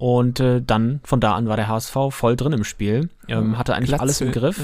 Und 0.00 0.40
äh, 0.40 0.62
dann, 0.62 1.00
von 1.04 1.20
da 1.20 1.34
an, 1.34 1.46
war 1.46 1.56
der 1.56 1.68
HSV 1.68 1.94
voll 2.08 2.34
drin 2.34 2.54
im 2.54 2.64
Spiel. 2.64 3.10
Ähm, 3.28 3.58
hatte 3.58 3.74
eigentlich 3.74 3.88
Glatze, 3.88 4.02
alles 4.02 4.20
im 4.22 4.32
Griff. 4.32 4.58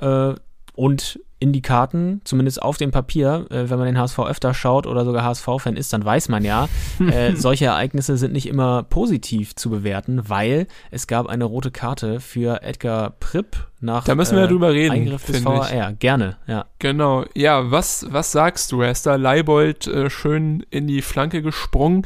Ja. 0.00 0.30
Äh, 0.30 0.36
und 0.74 1.20
in 1.38 1.52
die 1.52 1.60
Karten, 1.60 2.22
zumindest 2.24 2.62
auf 2.62 2.78
dem 2.78 2.90
Papier, 2.90 3.46
äh, 3.50 3.68
wenn 3.68 3.78
man 3.78 3.86
den 3.86 3.98
HSV 3.98 4.18
öfter 4.20 4.54
schaut 4.54 4.86
oder 4.86 5.04
sogar 5.04 5.22
HSV-Fan 5.22 5.76
ist, 5.76 5.92
dann 5.92 6.02
weiß 6.02 6.30
man 6.30 6.44
ja, 6.44 6.66
äh, 6.98 7.36
solche 7.36 7.66
Ereignisse 7.66 8.16
sind 8.16 8.32
nicht 8.32 8.48
immer 8.48 8.84
positiv 8.84 9.54
zu 9.54 9.68
bewerten, 9.68 10.28
weil 10.28 10.66
es 10.90 11.06
gab 11.06 11.26
eine 11.26 11.44
rote 11.44 11.70
Karte 11.70 12.18
für 12.18 12.62
Edgar 12.62 13.10
Pripp 13.20 13.68
nach 13.80 14.04
Da 14.04 14.14
müssen 14.14 14.36
wir 14.36 14.44
äh, 14.44 14.48
drüber 14.48 14.72
reden, 14.72 14.92
Eingriff 14.92 15.26
des 15.26 15.36
finde 15.36 15.60
ich. 15.62 15.72
VAR. 15.72 15.92
Gerne, 15.92 16.36
ja. 16.46 16.64
Genau, 16.80 17.24
ja, 17.34 17.70
was, 17.70 18.06
was 18.08 18.32
sagst 18.32 18.72
du? 18.72 18.80
Er 18.80 18.90
ist 18.90 19.06
da 19.06 19.14
Leibold 19.14 19.86
äh, 19.86 20.10
schön 20.10 20.64
in 20.70 20.88
die 20.88 21.02
Flanke 21.02 21.42
gesprungen. 21.42 22.04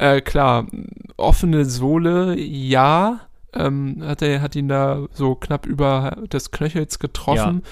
Äh, 0.00 0.22
klar, 0.22 0.66
offene 1.18 1.66
Sohle, 1.66 2.34
ja. 2.38 3.20
Ähm, 3.52 4.02
hat, 4.02 4.22
er, 4.22 4.40
hat 4.40 4.56
ihn 4.56 4.68
da 4.68 5.06
so 5.12 5.34
knapp 5.34 5.66
über 5.66 6.16
des 6.32 6.52
Knöchels 6.52 6.98
getroffen. 6.98 7.62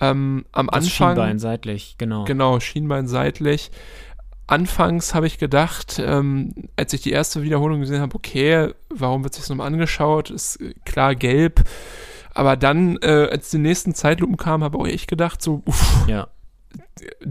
Ähm, 0.00 0.44
am 0.52 0.66
Das 0.68 0.84
Anfang. 0.84 1.08
Schienbein 1.10 1.38
seitlich, 1.40 1.96
genau. 1.98 2.24
Genau, 2.24 2.60
Schienbein 2.60 3.08
seitlich. 3.08 3.70
Anfangs 4.46 5.14
habe 5.14 5.26
ich 5.26 5.38
gedacht, 5.38 6.00
ähm, 6.04 6.54
als 6.76 6.92
ich 6.92 7.00
die 7.00 7.10
erste 7.10 7.42
Wiederholung 7.42 7.80
gesehen 7.80 8.00
habe, 8.00 8.14
okay, 8.14 8.72
warum 8.90 9.24
wird 9.24 9.34
sich 9.34 9.48
nochmal 9.48 9.66
angeschaut? 9.68 10.30
Ist 10.30 10.60
äh, 10.60 10.74
klar 10.84 11.14
gelb. 11.16 11.62
Aber 12.34 12.56
dann, 12.56 12.96
äh, 13.02 13.28
als 13.30 13.50
die 13.50 13.58
nächsten 13.58 13.94
Zeitlupen 13.94 14.36
kamen, 14.36 14.62
habe 14.62 14.78
auch 14.78 14.86
ich 14.86 15.06
gedacht, 15.08 15.42
so, 15.42 15.62
uff, 15.66 16.06
Ja. 16.06 16.28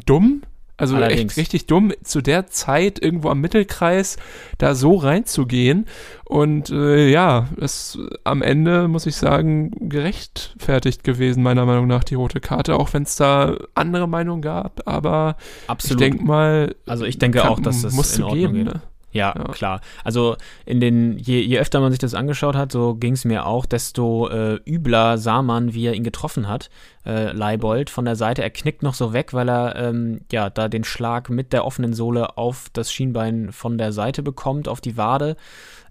dumm. 0.06 0.42
Also 0.82 0.96
Allerdings. 0.96 1.34
echt 1.34 1.38
richtig 1.38 1.68
dumm, 1.68 1.94
zu 2.04 2.22
der 2.22 2.48
Zeit 2.48 3.00
irgendwo 3.00 3.30
am 3.30 3.40
Mittelkreis 3.40 4.18
da 4.58 4.74
so 4.74 4.96
reinzugehen. 4.96 5.86
Und 6.26 6.72
äh, 6.72 7.08
ja, 7.10 7.50
es 7.60 8.00
am 8.24 8.42
Ende, 8.42 8.88
muss 8.88 9.06
ich 9.06 9.16
sagen, 9.16 9.72
gerechtfertigt 9.90 11.04
gewesen, 11.04 11.44
meiner 11.44 11.66
Meinung 11.68 11.86
nach, 11.88 12.04
die 12.04 12.16
rote 12.16 12.40
Karte, 12.40 12.76
auch 12.76 12.94
wenn 12.94 13.04
es 13.04 13.16
da 13.16 13.58
andere 13.76 14.08
Meinungen 14.08 14.42
gab. 14.42 14.82
Aber 14.88 15.36
Absolut. 15.68 16.02
ich 16.02 16.10
denke 16.10 16.26
mal, 16.26 16.76
also 16.88 17.06
ich 17.06 17.20
denke 17.20 17.40
kann- 17.40 17.50
auch, 17.50 17.60
dass 17.60 17.84
das 17.84 17.94
musst 17.94 18.18
in 18.18 18.24
Ordnung 18.24 18.40
geben, 18.40 18.54
geht. 18.66 18.74
ne? 18.74 18.82
Ja, 19.12 19.34
Ja. 19.38 19.44
klar. 19.52 19.82
Also 20.04 20.38
in 20.66 20.80
den, 20.80 21.18
je, 21.18 21.40
je 21.42 21.60
öfter 21.60 21.80
man 21.80 21.92
sich 21.92 22.00
das 22.00 22.14
angeschaut 22.14 22.56
hat, 22.56 22.72
so 22.72 22.96
ging 22.96 23.14
es 23.14 23.26
mir 23.26 23.46
auch, 23.46 23.66
desto 23.66 24.30
äh, 24.30 24.60
übler 24.66 25.18
sah 25.18 25.42
man, 25.42 25.74
wie 25.74 25.86
er 25.86 25.94
ihn 25.94 26.04
getroffen 26.04 26.48
hat. 26.48 26.70
Äh, 27.06 27.32
Leibold 27.32 27.90
von 27.90 28.06
der 28.06 28.16
Seite, 28.16 28.42
er 28.44 28.50
knickt 28.52 28.84
noch 28.84 28.94
so 28.94 29.12
weg, 29.12 29.34
weil 29.34 29.50
er 29.50 29.76
ähm, 29.76 30.22
ja 30.32 30.50
da 30.50 30.68
den 30.70 30.84
Schlag 30.84 31.30
mit 31.30 31.52
der 31.52 31.66
offenen 31.66 31.94
Sohle 31.94 32.38
auf 32.38 32.68
das 32.74 32.92
Schienbein 32.94 33.52
von 33.52 33.78
der 33.78 33.92
Seite 33.92 34.24
bekommt, 34.24 34.68
auf 34.68 34.82
die 34.82 34.98
Wade. 34.98 35.36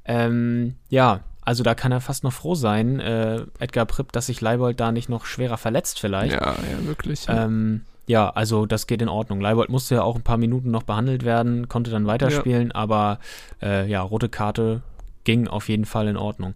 Ähm, 0.05 0.77
ja, 0.89 1.21
also 1.43 1.63
da 1.63 1.75
kann 1.75 1.91
er 1.93 2.01
fast 2.01 2.23
noch 2.23 2.33
froh 2.33 2.55
sein, 2.55 3.01
äh, 3.01 3.43
Edgar 3.59 3.87
Pripp, 3.87 4.13
dass 4.13 4.27
sich 4.27 4.41
Leibold 4.41 4.79
da 4.79 4.93
nicht 4.93 5.09
noch 5.09 5.25
schwerer 5.27 5.57
verletzt 5.57 5.99
vielleicht. 6.01 6.35
Ja, 6.35 6.55
ja, 6.55 6.87
wirklich. 6.87 7.27
Ja. 7.27 7.45
Ähm, 7.45 7.83
ja, 8.11 8.29
also 8.31 8.67
das 8.67 8.87
geht 8.89 9.01
in 9.03 9.09
Ordnung. 9.09 9.41
Leibold 9.41 9.71
musste 9.71 9.95
ja 9.95 10.03
auch 10.03 10.17
ein 10.17 10.23
paar 10.23 10.37
Minuten 10.37 10.71
noch 10.73 10.83
behandelt 10.83 11.25
werden, 11.25 11.69
konnte 11.69 11.91
dann 11.93 12.07
weiterspielen, 12.07 12.73
aber 12.73 13.19
äh, 13.63 13.89
ja, 13.89 14.03
rote 14.03 14.29
Karte 14.29 14.83
ging 15.25 15.47
auf 15.47 15.69
jeden 15.69 15.85
Fall 15.85 16.09
in 16.09 16.17
Ordnung. 16.17 16.55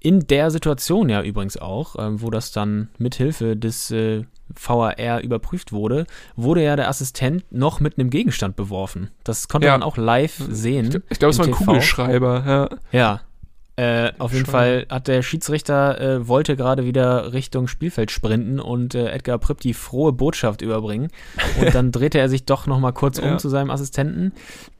In 0.00 0.26
der 0.26 0.50
Situation 0.50 1.08
ja 1.08 1.22
übrigens 1.22 1.56
auch, 1.56 1.94
ähm, 1.98 2.20
wo 2.22 2.30
das 2.30 2.50
dann 2.50 2.88
mithilfe 2.98 3.56
des 3.56 3.90
äh, 3.92 4.24
VAR 4.48 5.20
überprüft 5.22 5.72
wurde, 5.72 6.06
wurde 6.34 6.62
ja 6.64 6.76
der 6.76 6.88
Assistent 6.88 7.44
noch 7.50 7.78
mit 7.80 7.98
einem 7.98 8.10
Gegenstand 8.10 8.56
beworfen. 8.56 9.10
Das 9.24 9.48
konnte 9.48 9.66
Ja. 9.68 9.74
man 9.74 9.82
auch 9.82 9.96
live 9.96 10.42
sehen. 10.50 11.02
ich 11.08 11.18
glaube, 11.18 11.30
es 11.30 11.38
war 11.38 11.46
ein 11.46 11.52
TV. 11.52 11.64
Kugelschreiber. 11.64 12.68
Ja. 12.92 12.98
Ja. 12.98 13.20
Äh, 13.76 14.12
auf 14.18 14.32
jeden 14.32 14.46
Fall 14.46 14.86
hat 14.88 15.06
der 15.06 15.20
Schiedsrichter 15.20 16.00
äh, 16.00 16.28
wollte 16.28 16.56
gerade 16.56 16.86
wieder 16.86 17.34
Richtung 17.34 17.68
Spielfeld 17.68 18.10
sprinten 18.10 18.58
und 18.58 18.94
äh, 18.94 19.10
Edgar 19.10 19.38
Pripp 19.38 19.60
die 19.60 19.74
frohe 19.74 20.12
Botschaft 20.12 20.62
überbringen. 20.62 21.08
Und 21.60 21.74
dann 21.74 21.92
drehte 21.92 22.18
er 22.18 22.30
sich 22.30 22.46
doch 22.46 22.66
nochmal 22.66 22.94
kurz 22.94 23.18
ja. 23.18 23.30
um 23.30 23.38
zu 23.38 23.50
seinem 23.50 23.70
Assistenten, 23.70 24.32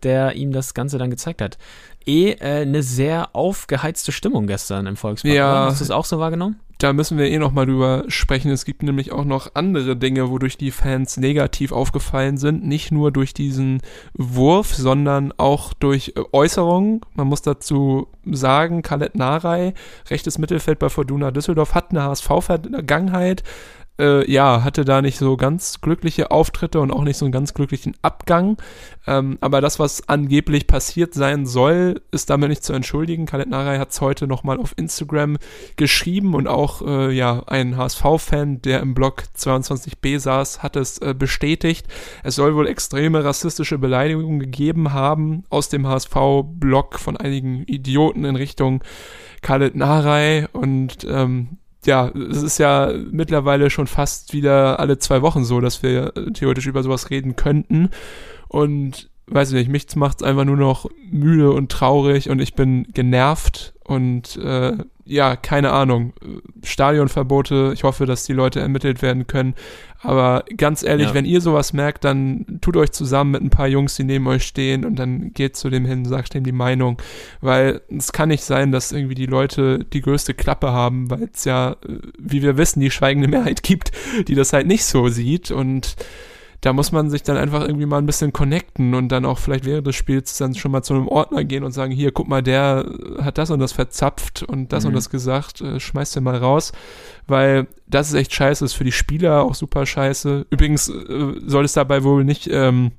der 0.02 0.34
ihm 0.34 0.50
das 0.50 0.72
Ganze 0.72 0.96
dann 0.96 1.10
gezeigt 1.10 1.42
hat. 1.42 1.58
Eh 2.06 2.32
äh, 2.32 2.62
eine 2.62 2.82
sehr 2.82 3.34
aufgeheizte 3.34 4.12
Stimmung 4.12 4.46
gestern 4.46 4.86
im 4.86 4.96
Volkspark. 4.96 5.34
Ja, 5.34 5.66
Hast 5.66 5.80
du 5.80 5.84
es 5.84 5.90
auch 5.90 6.04
so 6.04 6.18
wahrgenommen? 6.18 6.60
da 6.78 6.92
müssen 6.92 7.16
wir 7.16 7.30
eh 7.30 7.38
noch 7.38 7.52
mal 7.52 7.66
drüber 7.66 8.04
sprechen. 8.08 8.50
Es 8.50 8.64
gibt 8.64 8.82
nämlich 8.82 9.12
auch 9.12 9.24
noch 9.24 9.54
andere 9.54 9.96
Dinge, 9.96 10.30
wodurch 10.30 10.58
die 10.58 10.70
Fans 10.70 11.16
negativ 11.16 11.72
aufgefallen 11.72 12.36
sind. 12.36 12.66
Nicht 12.66 12.92
nur 12.92 13.12
durch 13.12 13.32
diesen 13.32 13.80
Wurf, 14.12 14.74
sondern 14.74 15.32
auch 15.38 15.72
durch 15.72 16.12
äh, 16.16 16.22
Äußerungen. 16.32 17.00
Man 17.14 17.28
muss 17.28 17.42
dazu 17.42 18.08
sagen, 18.26 18.82
Khaled 18.82 19.14
Narei, 19.14 19.72
rechtes 20.10 20.38
Mittelfeld 20.38 20.78
bei 20.78 20.90
Fortuna 20.90 21.30
Düsseldorf, 21.30 21.74
hat 21.74 21.90
eine 21.90 22.02
HSV-Vergangenheit, 22.02 23.42
äh, 23.98 24.30
ja, 24.30 24.62
hatte 24.64 24.84
da 24.84 25.02
nicht 25.02 25.18
so 25.18 25.36
ganz 25.36 25.80
glückliche 25.80 26.30
Auftritte 26.30 26.80
und 26.80 26.90
auch 26.90 27.02
nicht 27.02 27.16
so 27.16 27.24
einen 27.24 27.32
ganz 27.32 27.54
glücklichen 27.54 27.94
Abgang. 28.02 28.56
Ähm, 29.06 29.38
aber 29.40 29.60
das, 29.60 29.78
was 29.78 30.08
angeblich 30.08 30.66
passiert 30.66 31.14
sein 31.14 31.46
soll, 31.46 32.02
ist 32.10 32.30
damit 32.30 32.50
nicht 32.50 32.64
zu 32.64 32.72
entschuldigen. 32.72 33.26
Khaled 33.26 33.48
Narei 33.48 33.78
hat 33.78 33.90
es 33.90 34.00
heute 34.00 34.26
nochmal 34.26 34.58
auf 34.58 34.74
Instagram 34.76 35.38
geschrieben 35.76 36.34
und 36.34 36.48
auch 36.48 36.82
äh, 36.82 37.12
ja, 37.12 37.42
ein 37.46 37.76
HSV-Fan, 37.76 38.62
der 38.62 38.80
im 38.80 38.94
Blog 38.94 39.24
22b 39.36 40.18
saß, 40.18 40.62
hat 40.62 40.76
es 40.76 40.98
äh, 40.98 41.14
bestätigt. 41.16 41.86
Es 42.22 42.34
soll 42.34 42.54
wohl 42.54 42.66
extreme 42.66 43.24
rassistische 43.24 43.78
Beleidigungen 43.78 44.40
gegeben 44.40 44.92
haben 44.92 45.44
aus 45.48 45.68
dem 45.68 45.86
HSV-Blog 45.86 46.98
von 46.98 47.16
einigen 47.16 47.62
Idioten 47.64 48.24
in 48.24 48.36
Richtung 48.36 48.82
Khaled 49.42 49.76
Narei 49.76 50.48
und 50.52 51.06
ähm, 51.08 51.58
ja, 51.86 52.08
es 52.08 52.42
ist 52.42 52.58
ja 52.58 52.92
mittlerweile 53.10 53.70
schon 53.70 53.86
fast 53.86 54.32
wieder 54.32 54.80
alle 54.80 54.98
zwei 54.98 55.22
Wochen 55.22 55.44
so, 55.44 55.60
dass 55.60 55.82
wir 55.82 56.12
theoretisch 56.34 56.66
über 56.66 56.82
sowas 56.82 57.10
reden 57.10 57.36
könnten. 57.36 57.90
Und 58.48 59.08
weiß 59.26 59.52
ich 59.52 59.54
nicht, 59.54 59.70
mich 59.70 59.96
macht 59.96 60.20
es 60.20 60.26
einfach 60.26 60.44
nur 60.44 60.56
noch 60.56 60.88
müde 61.10 61.50
und 61.52 61.70
traurig 61.70 62.30
und 62.30 62.40
ich 62.40 62.54
bin 62.54 62.86
genervt 62.94 63.74
und 63.84 64.36
äh, 64.36 64.76
ja, 65.06 65.36
keine 65.36 65.70
Ahnung. 65.70 66.12
Stadionverbote, 66.64 67.72
ich 67.74 67.84
hoffe, 67.84 68.06
dass 68.06 68.24
die 68.24 68.32
Leute 68.32 68.60
ermittelt 68.60 69.02
werden 69.02 69.26
können. 69.26 69.54
Aber 70.02 70.44
ganz 70.56 70.82
ehrlich, 70.82 71.08
ja. 71.08 71.14
wenn 71.14 71.24
ihr 71.24 71.40
sowas 71.40 71.72
merkt, 71.72 72.04
dann 72.04 72.58
tut 72.60 72.76
euch 72.76 72.92
zusammen 72.92 73.30
mit 73.30 73.42
ein 73.42 73.50
paar 73.50 73.68
Jungs, 73.68 73.94
die 73.96 74.04
neben 74.04 74.26
euch 74.26 74.44
stehen 74.44 74.84
und 74.84 74.96
dann 74.96 75.32
geht 75.32 75.56
zu 75.56 75.70
dem 75.70 75.84
hin, 75.84 76.04
sagt 76.04 76.34
dem 76.34 76.44
die 76.44 76.52
Meinung. 76.52 77.00
Weil 77.40 77.80
es 77.96 78.12
kann 78.12 78.28
nicht 78.28 78.44
sein, 78.44 78.72
dass 78.72 78.92
irgendwie 78.92 79.14
die 79.14 79.26
Leute 79.26 79.78
die 79.92 80.02
größte 80.02 80.34
Klappe 80.34 80.72
haben, 80.72 81.08
weil 81.10 81.30
es 81.32 81.44
ja, 81.44 81.76
wie 82.18 82.42
wir 82.42 82.56
wissen, 82.56 82.80
die 82.80 82.90
schweigende 82.90 83.28
Mehrheit 83.28 83.62
gibt, 83.64 83.92
die 84.26 84.34
das 84.34 84.52
halt 84.52 84.66
nicht 84.66 84.84
so 84.84 85.08
sieht 85.08 85.50
und 85.50 85.96
da 86.60 86.72
muss 86.72 86.92
man 86.92 87.10
sich 87.10 87.22
dann 87.22 87.36
einfach 87.36 87.62
irgendwie 87.62 87.86
mal 87.86 87.98
ein 87.98 88.06
bisschen 88.06 88.32
connecten 88.32 88.94
und 88.94 89.08
dann 89.08 89.24
auch 89.24 89.38
vielleicht 89.38 89.64
während 89.64 89.86
des 89.86 89.96
Spiels 89.96 90.36
dann 90.38 90.54
schon 90.54 90.72
mal 90.72 90.82
zu 90.82 90.94
einem 90.94 91.08
Ordner 91.08 91.44
gehen 91.44 91.64
und 91.64 91.72
sagen, 91.72 91.92
hier, 91.92 92.12
guck 92.12 92.28
mal, 92.28 92.42
der 92.42 92.86
hat 93.20 93.38
das 93.38 93.50
und 93.50 93.60
das 93.60 93.72
verzapft 93.72 94.42
und 94.42 94.72
das 94.72 94.84
mhm. 94.84 94.88
und 94.88 94.94
das 94.94 95.10
gesagt, 95.10 95.60
äh, 95.60 95.80
schmeiß 95.80 96.12
den 96.12 96.24
mal 96.24 96.36
raus, 96.36 96.72
weil 97.26 97.66
das 97.86 98.08
ist 98.08 98.14
echt 98.14 98.34
scheiße, 98.34 98.64
ist 98.64 98.74
für 98.74 98.84
die 98.84 98.92
Spieler 98.92 99.42
auch 99.42 99.54
super 99.54 99.86
scheiße. 99.86 100.46
Übrigens 100.50 100.88
äh, 100.88 101.34
soll 101.46 101.64
es 101.64 101.74
dabei 101.74 102.02
wohl 102.04 102.24
nicht 102.24 102.48
ähm, 102.50 102.92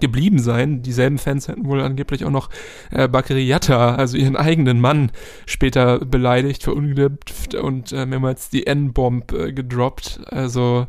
geblieben 0.00 0.38
sein. 0.38 0.82
Dieselben 0.82 1.18
Fans 1.18 1.48
hätten 1.48 1.66
wohl 1.66 1.80
angeblich 1.80 2.24
auch 2.24 2.30
noch 2.30 2.48
äh, 2.90 3.06
Bakary 3.06 3.46
Yatta, 3.46 3.94
also 3.94 4.16
ihren 4.16 4.36
eigenen 4.36 4.80
Mann, 4.80 5.12
später 5.46 5.98
beleidigt, 5.98 6.62
verunglückt 6.62 7.54
und 7.54 7.92
äh, 7.92 8.06
mehrmals 8.06 8.50
die 8.50 8.66
N-Bomb 8.66 9.32
äh, 9.32 9.52
gedroppt. 9.52 10.20
Also 10.26 10.86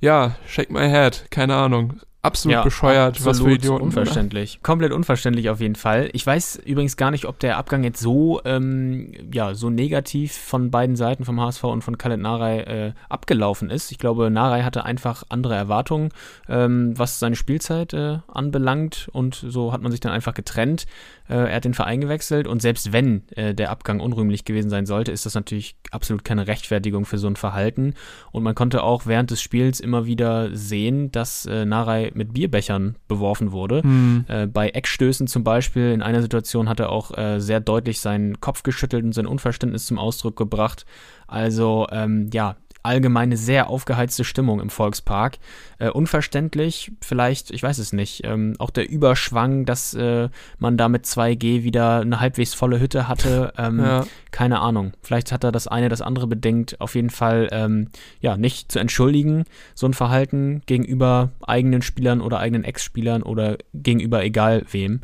ja, 0.00 0.36
shake 0.46 0.72
my 0.72 0.88
head, 0.88 1.26
keine 1.30 1.54
Ahnung 1.54 2.00
absolut 2.22 2.54
ja, 2.54 2.62
bescheuert, 2.62 3.16
absolut 3.16 3.30
was 3.30 3.40
für 3.40 3.52
Idioten. 3.52 3.84
Unverständlich. 3.84 4.60
Komplett 4.62 4.92
unverständlich 4.92 5.50
auf 5.50 5.60
jeden 5.60 5.76
Fall. 5.76 6.10
Ich 6.12 6.26
weiß 6.26 6.56
übrigens 6.64 6.96
gar 6.96 7.10
nicht, 7.10 7.26
ob 7.26 7.38
der 7.38 7.56
Abgang 7.56 7.84
jetzt 7.84 8.00
so, 8.00 8.40
ähm, 8.44 9.12
ja, 9.32 9.54
so 9.54 9.70
negativ 9.70 10.32
von 10.32 10.70
beiden 10.70 10.96
Seiten, 10.96 11.24
vom 11.24 11.40
HSV 11.40 11.64
und 11.64 11.82
von 11.82 11.96
Khaled 11.96 12.20
Narei, 12.20 12.60
äh, 12.60 12.92
abgelaufen 13.08 13.70
ist. 13.70 13.92
Ich 13.92 13.98
glaube, 13.98 14.30
Narei 14.30 14.62
hatte 14.62 14.84
einfach 14.84 15.22
andere 15.28 15.54
Erwartungen, 15.54 16.10
ähm, 16.48 16.98
was 16.98 17.18
seine 17.18 17.36
Spielzeit 17.36 17.92
äh, 17.92 18.18
anbelangt 18.26 19.08
und 19.12 19.34
so 19.34 19.72
hat 19.72 19.82
man 19.82 19.92
sich 19.92 20.00
dann 20.00 20.12
einfach 20.12 20.34
getrennt. 20.34 20.86
Äh, 21.28 21.34
er 21.34 21.56
hat 21.56 21.64
den 21.64 21.74
Verein 21.74 22.00
gewechselt 22.00 22.46
und 22.46 22.60
selbst 22.60 22.92
wenn 22.92 23.28
äh, 23.36 23.54
der 23.54 23.70
Abgang 23.70 24.00
unrühmlich 24.00 24.44
gewesen 24.44 24.70
sein 24.70 24.86
sollte, 24.86 25.12
ist 25.12 25.26
das 25.26 25.34
natürlich 25.34 25.76
absolut 25.90 26.24
keine 26.24 26.46
Rechtfertigung 26.46 27.04
für 27.04 27.18
so 27.18 27.28
ein 27.28 27.36
Verhalten. 27.36 27.94
Und 28.32 28.42
man 28.42 28.54
konnte 28.54 28.82
auch 28.82 29.06
während 29.06 29.30
des 29.30 29.40
Spiels 29.40 29.80
immer 29.80 30.06
wieder 30.06 30.54
sehen, 30.54 31.12
dass 31.12 31.46
äh, 31.46 31.64
Narei 31.64 32.07
mit 32.14 32.34
Bierbechern 32.34 32.96
beworfen 33.08 33.52
wurde. 33.52 33.86
Mhm. 33.86 34.24
Äh, 34.28 34.46
bei 34.46 34.68
Eckstößen 34.70 35.26
zum 35.26 35.44
Beispiel, 35.44 35.92
in 35.92 36.02
einer 36.02 36.22
Situation 36.22 36.68
hat 36.68 36.80
er 36.80 36.90
auch 36.90 37.16
äh, 37.16 37.40
sehr 37.40 37.60
deutlich 37.60 38.00
seinen 38.00 38.40
Kopf 38.40 38.62
geschüttelt 38.62 39.04
und 39.04 39.12
sein 39.12 39.26
Unverständnis 39.26 39.86
zum 39.86 39.98
Ausdruck 39.98 40.36
gebracht. 40.36 40.86
Also 41.26 41.86
ähm, 41.90 42.30
ja, 42.32 42.56
allgemeine 42.82 43.36
sehr 43.36 43.68
aufgeheizte 43.68 44.24
Stimmung 44.24 44.60
im 44.60 44.70
Volkspark. 44.70 45.38
Äh, 45.78 45.90
unverständlich, 45.90 46.92
vielleicht, 47.00 47.50
ich 47.50 47.62
weiß 47.62 47.78
es 47.78 47.92
nicht. 47.92 48.22
Ähm, 48.24 48.54
auch 48.58 48.70
der 48.70 48.88
Überschwang, 48.88 49.64
dass 49.64 49.94
äh, 49.94 50.28
man 50.58 50.76
da 50.76 50.88
mit 50.88 51.04
2G 51.04 51.62
wieder 51.62 52.00
eine 52.00 52.20
halbwegs 52.20 52.54
volle 52.54 52.80
Hütte 52.80 53.08
hatte. 53.08 53.52
Ähm, 53.58 53.80
ja. 53.80 54.04
Keine 54.30 54.60
Ahnung. 54.60 54.92
Vielleicht 55.02 55.32
hat 55.32 55.42
er 55.42 55.50
das 55.50 55.66
eine 55.66 55.88
das 55.88 56.00
andere 56.00 56.28
bedingt. 56.28 56.80
Auf 56.80 56.94
jeden 56.94 57.10
Fall, 57.10 57.48
ähm, 57.50 57.88
ja, 58.20 58.36
nicht 58.36 58.70
zu 58.70 58.78
entschuldigen, 58.78 59.44
so 59.74 59.86
ein 59.86 59.94
Verhalten 59.94 60.62
gegenüber 60.66 61.30
eigenen 61.44 61.82
Spielern 61.82 62.20
oder 62.20 62.38
eigenen 62.38 62.62
Ex-Spielern 62.62 63.22
oder 63.22 63.58
gegenüber 63.74 64.22
egal 64.22 64.64
wem. 64.70 65.00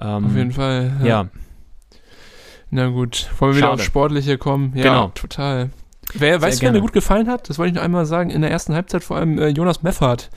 Ähm, 0.00 0.26
Auf 0.26 0.34
jeden 0.34 0.52
Fall. 0.52 0.92
ja. 1.00 1.06
ja. 1.06 1.28
Na 2.74 2.88
gut, 2.88 3.28
wollen 3.38 3.52
wir 3.52 3.58
wieder 3.58 3.72
aufs 3.72 3.84
Sportliche 3.84 4.38
kommen? 4.38 4.72
Ja, 4.74 4.82
genau. 4.84 5.08
total. 5.08 5.68
Wer, 6.14 6.40
weißt 6.40 6.60
du, 6.60 6.66
wer 6.66 6.72
mir 6.72 6.80
gut 6.80 6.92
gefallen 6.92 7.28
hat? 7.28 7.48
Das 7.48 7.58
wollte 7.58 7.70
ich 7.70 7.74
noch 7.76 7.82
einmal 7.82 8.06
sagen. 8.06 8.30
In 8.30 8.42
der 8.42 8.50
ersten 8.50 8.74
Halbzeit 8.74 9.04
vor 9.04 9.16
allem 9.16 9.38
äh, 9.38 9.48
Jonas 9.48 9.82
Meffert. 9.82 10.30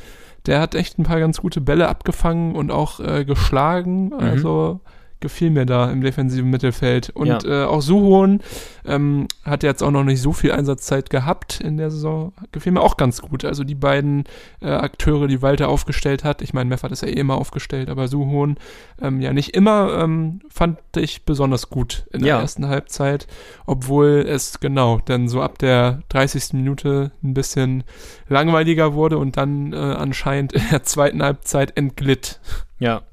Der 0.45 0.59
hat 0.59 0.75
echt 0.75 0.99
ein 0.99 1.03
paar 1.03 1.19
ganz 1.19 1.41
gute 1.41 1.59
Bälle 1.61 1.87
abgefangen 1.87 2.55
und 2.55 2.71
auch 2.71 2.99
äh, 2.99 3.25
geschlagen. 3.25 4.07
Mhm. 4.07 4.19
Also 4.19 4.81
gefiel 5.19 5.49
mir 5.49 5.65
da 5.65 5.91
im 5.91 6.01
defensiven 6.01 6.49
Mittelfeld. 6.49 7.09
Und 7.09 7.27
ja. 7.27 7.63
äh, 7.63 7.65
auch 7.65 7.81
Suhon 7.81 8.41
ähm, 8.87 9.27
hat 9.43 9.63
jetzt 9.63 9.83
auch 9.83 9.91
noch 9.91 10.03
nicht 10.03 10.21
so 10.21 10.33
viel 10.33 10.51
Einsatzzeit 10.51 11.09
gehabt 11.09 11.59
in 11.59 11.77
der 11.77 11.91
Saison. 11.91 12.33
Gefiel 12.51 12.71
mir 12.71 12.81
auch 12.81 12.97
ganz 12.97 13.21
gut. 13.21 13.45
Also 13.45 13.63
die 13.63 13.75
beiden 13.75 14.25
äh, 14.61 14.69
Akteure, 14.69 15.27
die 15.27 15.41
Walter 15.41 15.69
aufgestellt 15.69 16.23
hat. 16.23 16.41
Ich 16.41 16.53
meine, 16.53 16.69
Meffert 16.69 16.91
ist 16.91 17.01
ja 17.01 17.07
eh 17.07 17.13
immer 17.13 17.35
aufgestellt, 17.35 17.89
aber 17.89 18.07
Suhon 18.07 18.57
ähm, 19.01 19.21
ja 19.21 19.33
nicht 19.33 19.55
immer, 19.55 19.99
ähm, 20.01 20.41
fand 20.49 20.79
ich 20.95 21.25
besonders 21.25 21.69
gut 21.69 22.05
in 22.11 22.21
der 22.21 22.29
ja. 22.35 22.41
ersten 22.41 22.67
Halbzeit. 22.67 23.27
Obwohl 23.65 24.25
es 24.27 24.59
genau 24.59 24.99
dann 25.05 25.27
so 25.27 25.41
ab 25.41 25.57
der 25.57 26.03
30. 26.09 26.53
Minute 26.53 27.11
ein 27.23 27.33
bisschen 27.33 27.83
langweiliger 28.27 28.93
wurde 28.93 29.17
und 29.17 29.37
dann 29.37 29.73
äh, 29.73 29.75
anscheinend 29.75 30.53
in 30.53 30.63
der 30.71 30.83
zweiten 30.83 31.21
Halbzeit 31.23 31.75
entglitt. 31.77 32.39
Ja, 32.77 33.03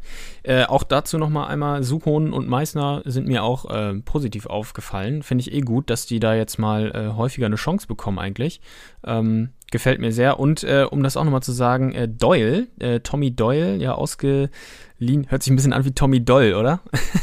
äh, 0.43 0.65
auch 0.65 0.83
dazu 0.83 1.19
nochmal 1.19 1.49
einmal, 1.49 1.85
Suchon 1.85 2.33
und 2.33 2.49
Meißner 2.49 3.03
sind 3.05 3.29
mir 3.29 3.45
auch 3.45 3.71
äh, 3.71 3.95
positiv 3.95 4.47
aufgefallen. 4.47 5.23
Finde 5.23 5.43
ich 5.43 5.53
eh 5.53 5.61
gut, 5.65 5.91
dass 5.91 6.07
die 6.07 6.21
da 6.21 6.35
jetzt 6.35 6.59
mal 6.59 6.93
äh, 6.95 7.17
häufiger 7.17 7.47
eine 7.47 7.57
Chance 7.57 7.87
bekommen 7.87 8.19
eigentlich. 8.19 8.61
Ähm, 9.05 9.51
gefällt 9.73 10.01
mir 10.01 10.13
sehr. 10.13 10.39
Und 10.39 10.63
äh, 10.63 10.87
um 10.89 11.03
das 11.03 11.17
auch 11.17 11.25
nochmal 11.25 11.43
zu 11.43 11.51
sagen, 11.51 11.93
äh, 11.93 12.07
Doyle, 12.07 12.69
äh, 12.79 13.01
Tommy 13.01 13.35
Doyle, 13.35 13.77
ja 13.77 13.95
ausge 13.95 14.51
Lean 14.99 15.27
hört 15.31 15.43
sich 15.43 15.53
ein 15.53 15.57
bisschen 15.57 15.73
an 15.73 15.85
wie 15.85 15.91
Tommy 15.91 16.25
Doyle, 16.25 16.57
oder? 16.57 16.81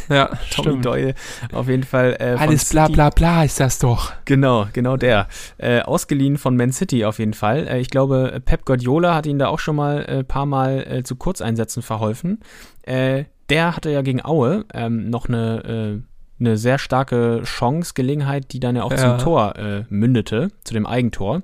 Ja, 0.09 0.25
Tommy 0.51 0.69
stimmt. 0.69 0.85
Doyle, 0.85 1.13
auf 1.53 1.69
jeden 1.69 1.83
Fall. 1.83 2.17
Äh, 2.19 2.35
Alles 2.37 2.69
bla 2.69 2.89
bla 2.89 3.09
bla 3.09 3.45
ist 3.45 3.61
das 3.61 3.79
doch. 3.79 4.11
Genau, 4.25 4.67
genau 4.73 4.97
der. 4.97 5.29
Äh, 5.57 5.81
ausgeliehen 5.81 6.37
von 6.37 6.57
Man 6.57 6.73
City 6.73 7.05
auf 7.05 7.19
jeden 7.19 7.33
Fall. 7.33 7.69
Ich 7.79 7.89
glaube, 7.89 8.41
Pep 8.43 8.65
Guardiola 8.65 9.15
hat 9.15 9.27
ihn 9.27 9.39
da 9.39 9.47
auch 9.47 9.59
schon 9.59 9.77
mal 9.77 10.05
ein 10.05 10.25
paar 10.25 10.45
Mal 10.45 11.03
zu 11.05 11.15
Kurzeinsätzen 11.15 11.81
verholfen. 11.81 12.39
Der 12.85 13.75
hatte 13.75 13.91
ja 13.91 14.01
gegen 14.01 14.25
Aue 14.25 14.65
ähm, 14.73 15.09
noch 15.09 15.29
eine 15.29 16.03
eine 16.39 16.57
sehr 16.57 16.77
starke 16.77 17.41
Chance, 17.43 17.93
Gelegenheit, 17.93 18.51
die 18.53 18.59
dann 18.59 18.75
ja 18.75 18.83
auch 18.83 18.91
ja. 18.91 18.97
zum 18.97 19.17
Tor 19.17 19.55
äh, 19.57 19.83
mündete, 19.89 20.49
zu 20.63 20.73
dem 20.73 20.85
Eigentor, 20.85 21.41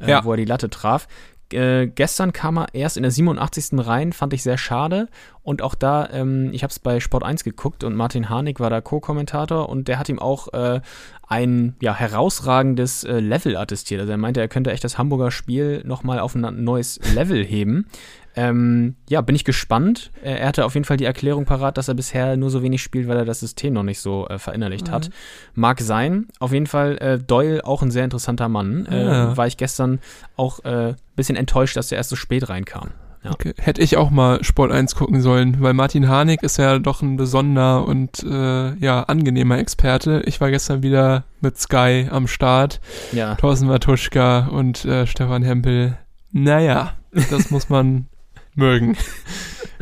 äh, 0.00 0.10
ja. 0.10 0.24
wo 0.24 0.32
er 0.32 0.36
die 0.36 0.44
Latte 0.44 0.70
traf. 0.70 1.06
Äh, 1.52 1.88
gestern 1.88 2.32
kam 2.32 2.56
er 2.56 2.74
erst 2.74 2.96
in 2.96 3.02
der 3.02 3.12
87. 3.12 3.86
rein, 3.86 4.12
fand 4.12 4.32
ich 4.32 4.42
sehr 4.42 4.58
schade. 4.58 5.08
Und 5.42 5.62
auch 5.62 5.74
da, 5.74 6.08
ähm, 6.12 6.50
ich 6.52 6.62
habe 6.62 6.70
es 6.70 6.78
bei 6.78 7.00
Sport 7.00 7.24
1 7.24 7.44
geguckt 7.44 7.84
und 7.84 7.94
Martin 7.94 8.28
Harnik 8.28 8.60
war 8.60 8.70
da 8.70 8.80
Co-Kommentator 8.80 9.68
und 9.68 9.88
der 9.88 9.98
hat 9.98 10.08
ihm 10.08 10.18
auch 10.18 10.52
äh, 10.52 10.80
ein 11.28 11.76
ja, 11.80 11.94
herausragendes 11.94 13.04
äh, 13.04 13.20
Level 13.20 13.56
attestiert. 13.56 14.00
Also 14.00 14.12
er 14.12 14.18
meinte, 14.18 14.40
er 14.40 14.48
könnte 14.48 14.70
echt 14.70 14.84
das 14.84 14.98
Hamburger 14.98 15.30
Spiel 15.30 15.82
nochmal 15.84 16.20
auf 16.20 16.34
ein 16.34 16.64
neues 16.64 17.00
Level 17.14 17.44
heben. 17.44 17.86
Ähm, 18.34 18.96
ja, 19.08 19.20
bin 19.20 19.36
ich 19.36 19.44
gespannt. 19.44 20.10
Er 20.22 20.46
hatte 20.46 20.64
auf 20.64 20.74
jeden 20.74 20.84
Fall 20.84 20.96
die 20.96 21.04
Erklärung 21.04 21.44
parat, 21.44 21.76
dass 21.76 21.88
er 21.88 21.94
bisher 21.94 22.36
nur 22.36 22.50
so 22.50 22.62
wenig 22.62 22.82
spielt, 22.82 23.08
weil 23.08 23.18
er 23.18 23.24
das 23.24 23.40
System 23.40 23.74
noch 23.74 23.82
nicht 23.82 24.00
so 24.00 24.26
äh, 24.28 24.38
verinnerlicht 24.38 24.88
mhm. 24.88 24.92
hat. 24.92 25.10
Mag 25.54 25.80
sein. 25.80 26.28
Auf 26.38 26.52
jeden 26.52 26.66
Fall 26.66 26.98
äh, 26.98 27.18
Doyle 27.18 27.64
auch 27.64 27.82
ein 27.82 27.90
sehr 27.90 28.04
interessanter 28.04 28.48
Mann. 28.48 28.86
Äh, 28.86 29.04
ja. 29.04 29.36
War 29.36 29.46
ich 29.46 29.56
gestern 29.56 30.00
auch 30.36 30.60
ein 30.64 30.90
äh, 30.90 30.94
bisschen 31.16 31.36
enttäuscht, 31.36 31.76
dass 31.76 31.92
er 31.92 31.98
erst 31.98 32.10
so 32.10 32.16
spät 32.16 32.48
reinkam. 32.48 32.90
Ja. 33.24 33.30
Okay. 33.30 33.54
Hätte 33.58 33.82
ich 33.82 33.96
auch 33.96 34.10
mal 34.10 34.42
Sport 34.42 34.72
1 34.72 34.96
gucken 34.96 35.20
sollen, 35.20 35.58
weil 35.60 35.74
Martin 35.74 36.08
Harnik 36.08 36.42
ist 36.42 36.56
ja 36.56 36.78
doch 36.78 37.02
ein 37.02 37.16
besonderer 37.16 37.86
und 37.86 38.24
äh, 38.24 38.74
ja, 38.76 39.04
angenehmer 39.04 39.58
Experte. 39.58 40.22
Ich 40.26 40.40
war 40.40 40.50
gestern 40.50 40.82
wieder 40.82 41.24
mit 41.40 41.58
Sky 41.58 42.08
am 42.10 42.26
Start. 42.26 42.80
Ja. 43.12 43.36
Thorsten 43.36 43.68
Matuschka 43.68 44.48
und 44.48 44.84
äh, 44.84 45.06
Stefan 45.06 45.44
Hempel. 45.44 45.96
Naja, 46.32 46.94
das 47.30 47.50
muss 47.50 47.68
man 47.68 48.06
mögen. 48.54 48.96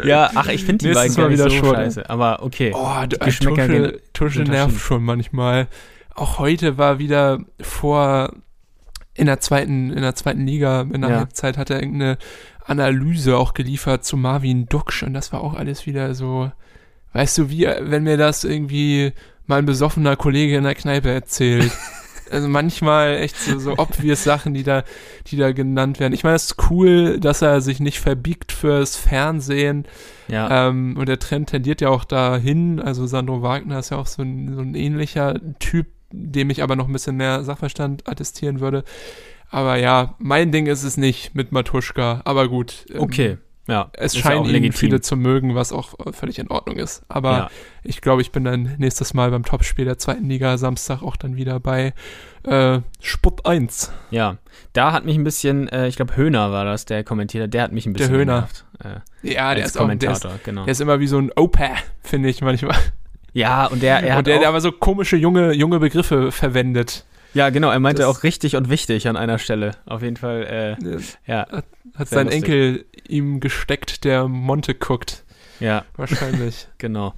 Ja, 0.02 0.30
ach, 0.34 0.48
ich 0.48 0.64
finde 0.64 0.88
die 0.88 0.94
beiden 0.94 1.14
nicht 1.14 1.30
wieder 1.30 1.50
so 1.50 1.56
schon. 1.56 1.74
scheiße, 1.74 2.08
aber 2.08 2.42
okay. 2.42 2.72
Oh, 2.74 3.04
Geschmäcker 3.20 3.66
Tusche, 3.66 4.00
Tusche 4.14 4.42
nervt 4.44 4.80
schon 4.80 5.04
manchmal. 5.04 5.68
Auch 6.14 6.38
heute 6.38 6.78
war 6.78 6.98
wieder 6.98 7.40
vor 7.60 8.32
in 9.14 9.26
der 9.26 9.40
zweiten, 9.40 9.90
in 9.90 10.00
der 10.00 10.14
zweiten 10.14 10.46
Liga, 10.46 10.82
in 10.82 11.02
der 11.02 11.10
ja. 11.10 11.16
Halbzeit 11.18 11.58
hat 11.58 11.68
er 11.68 11.82
irgendeine 11.82 12.16
Analyse 12.64 13.36
auch 13.36 13.52
geliefert 13.52 14.04
zu 14.04 14.16
Marvin 14.16 14.66
Duksch 14.66 15.02
und 15.02 15.12
das 15.12 15.32
war 15.32 15.42
auch 15.42 15.54
alles 15.54 15.86
wieder 15.86 16.14
so, 16.14 16.50
weißt 17.12 17.38
du, 17.38 17.50
wie, 17.50 17.66
wenn 17.80 18.04
mir 18.04 18.16
das 18.16 18.44
irgendwie 18.44 19.12
mal 19.46 19.58
ein 19.58 19.66
besoffener 19.66 20.16
Kollege 20.16 20.56
in 20.56 20.64
der 20.64 20.74
Kneipe 20.74 21.10
erzählt. 21.10 21.72
also 22.30 22.48
manchmal 22.48 23.16
echt 23.16 23.36
so, 23.36 23.58
so 23.58 23.78
obvious 23.78 24.24
Sachen, 24.24 24.54
die 24.54 24.62
da, 24.62 24.84
die 25.26 25.36
da 25.36 25.52
genannt 25.52 26.00
werden. 26.00 26.12
Ich 26.12 26.24
meine, 26.24 26.36
es 26.36 26.44
ist 26.44 26.70
cool, 26.70 27.18
dass 27.20 27.42
er 27.42 27.60
sich 27.60 27.80
nicht 27.80 28.00
verbiegt 28.00 28.52
fürs 28.52 28.96
Fernsehen. 28.96 29.86
Ja. 30.28 30.68
Ähm, 30.68 30.96
und 30.96 31.08
der 31.08 31.18
Trend 31.18 31.50
tendiert 31.50 31.80
ja 31.80 31.88
auch 31.88 32.04
dahin. 32.04 32.80
Also 32.80 33.06
Sandro 33.06 33.42
Wagner 33.42 33.78
ist 33.78 33.90
ja 33.90 33.96
auch 33.96 34.06
so 34.06 34.22
ein, 34.22 34.54
so 34.54 34.60
ein 34.60 34.74
ähnlicher 34.74 35.40
Typ, 35.58 35.86
dem 36.12 36.50
ich 36.50 36.62
aber 36.62 36.76
noch 36.76 36.86
ein 36.86 36.92
bisschen 36.92 37.16
mehr 37.16 37.44
Sachverstand 37.44 38.08
attestieren 38.08 38.60
würde. 38.60 38.84
Aber 39.50 39.76
ja, 39.76 40.14
mein 40.18 40.52
Ding 40.52 40.66
ist 40.66 40.84
es 40.84 40.96
nicht 40.96 41.34
mit 41.34 41.52
Matuschka. 41.52 42.22
Aber 42.24 42.48
gut. 42.48 42.86
Ähm, 42.90 43.00
okay. 43.00 43.38
Ja, 43.70 43.90
es 43.92 44.16
scheint 44.16 44.48
ja 44.48 44.56
ihn 44.56 44.72
viele 44.72 45.00
zu 45.00 45.16
mögen, 45.16 45.54
was 45.54 45.72
auch 45.72 45.94
völlig 46.12 46.40
in 46.40 46.48
Ordnung 46.48 46.76
ist. 46.76 47.02
Aber 47.08 47.30
ja. 47.30 47.50
ich 47.84 48.00
glaube, 48.00 48.20
ich 48.20 48.32
bin 48.32 48.44
dann 48.44 48.74
nächstes 48.78 49.14
Mal 49.14 49.30
beim 49.30 49.44
Topspiel 49.44 49.84
der 49.84 49.96
zweiten 49.96 50.28
Liga 50.28 50.58
Samstag 50.58 51.02
auch 51.02 51.16
dann 51.16 51.36
wieder 51.36 51.60
bei 51.60 51.94
äh, 52.42 52.80
Sport 53.00 53.46
1. 53.46 53.92
Ja, 54.10 54.38
da 54.72 54.92
hat 54.92 55.04
mich 55.04 55.16
ein 55.16 55.22
bisschen, 55.22 55.68
äh, 55.68 55.86
ich 55.86 55.94
glaube 55.94 56.16
Höhner 56.16 56.50
war 56.50 56.64
das, 56.64 56.84
der 56.84 57.04
kommentiert 57.04 57.44
hat, 57.44 57.54
der 57.54 57.62
hat 57.62 57.72
mich 57.72 57.86
ein 57.86 57.92
bisschen 57.92 58.10
Der 58.10 58.18
Höhner. 58.18 58.48
Äh, 58.82 59.34
ja, 59.34 59.54
der 59.54 59.66
ist 59.66 59.76
Kommentator, 59.76 60.16
auch, 60.16 60.20
der 60.20 60.34
ist, 60.34 60.44
genau. 60.44 60.64
Der 60.64 60.72
ist 60.72 60.80
immer 60.80 60.98
wie 60.98 61.06
so 61.06 61.18
ein 61.18 61.30
Opa, 61.36 61.70
finde 62.02 62.28
ich 62.28 62.40
manchmal. 62.40 62.76
Ja, 63.32 63.66
und 63.66 63.82
der, 63.82 64.02
er 64.02 64.18
und 64.18 64.26
der, 64.26 64.40
der 64.40 64.48
aber 64.48 64.60
so 64.60 64.72
komische 64.72 65.16
junge, 65.16 65.52
junge 65.52 65.78
Begriffe 65.78 66.32
verwendet. 66.32 67.04
Ja, 67.34 67.50
genau, 67.50 67.70
er 67.70 67.80
meinte 67.80 68.02
das 68.02 68.10
auch 68.16 68.22
richtig 68.22 68.56
und 68.56 68.68
wichtig 68.70 69.08
an 69.08 69.16
einer 69.16 69.38
Stelle. 69.38 69.72
Auf 69.86 70.02
jeden 70.02 70.16
Fall, 70.16 70.76
äh, 70.78 70.96
ja. 71.30 71.46
Hat, 71.50 71.64
hat 71.94 72.08
sein 72.08 72.26
lustig. 72.26 72.44
Enkel 72.44 72.84
ihm 73.06 73.40
gesteckt, 73.40 74.04
der 74.04 74.28
Monte 74.28 74.74
guckt. 74.74 75.24
Ja. 75.60 75.84
Wahrscheinlich. 75.96 76.68
genau. 76.78 77.14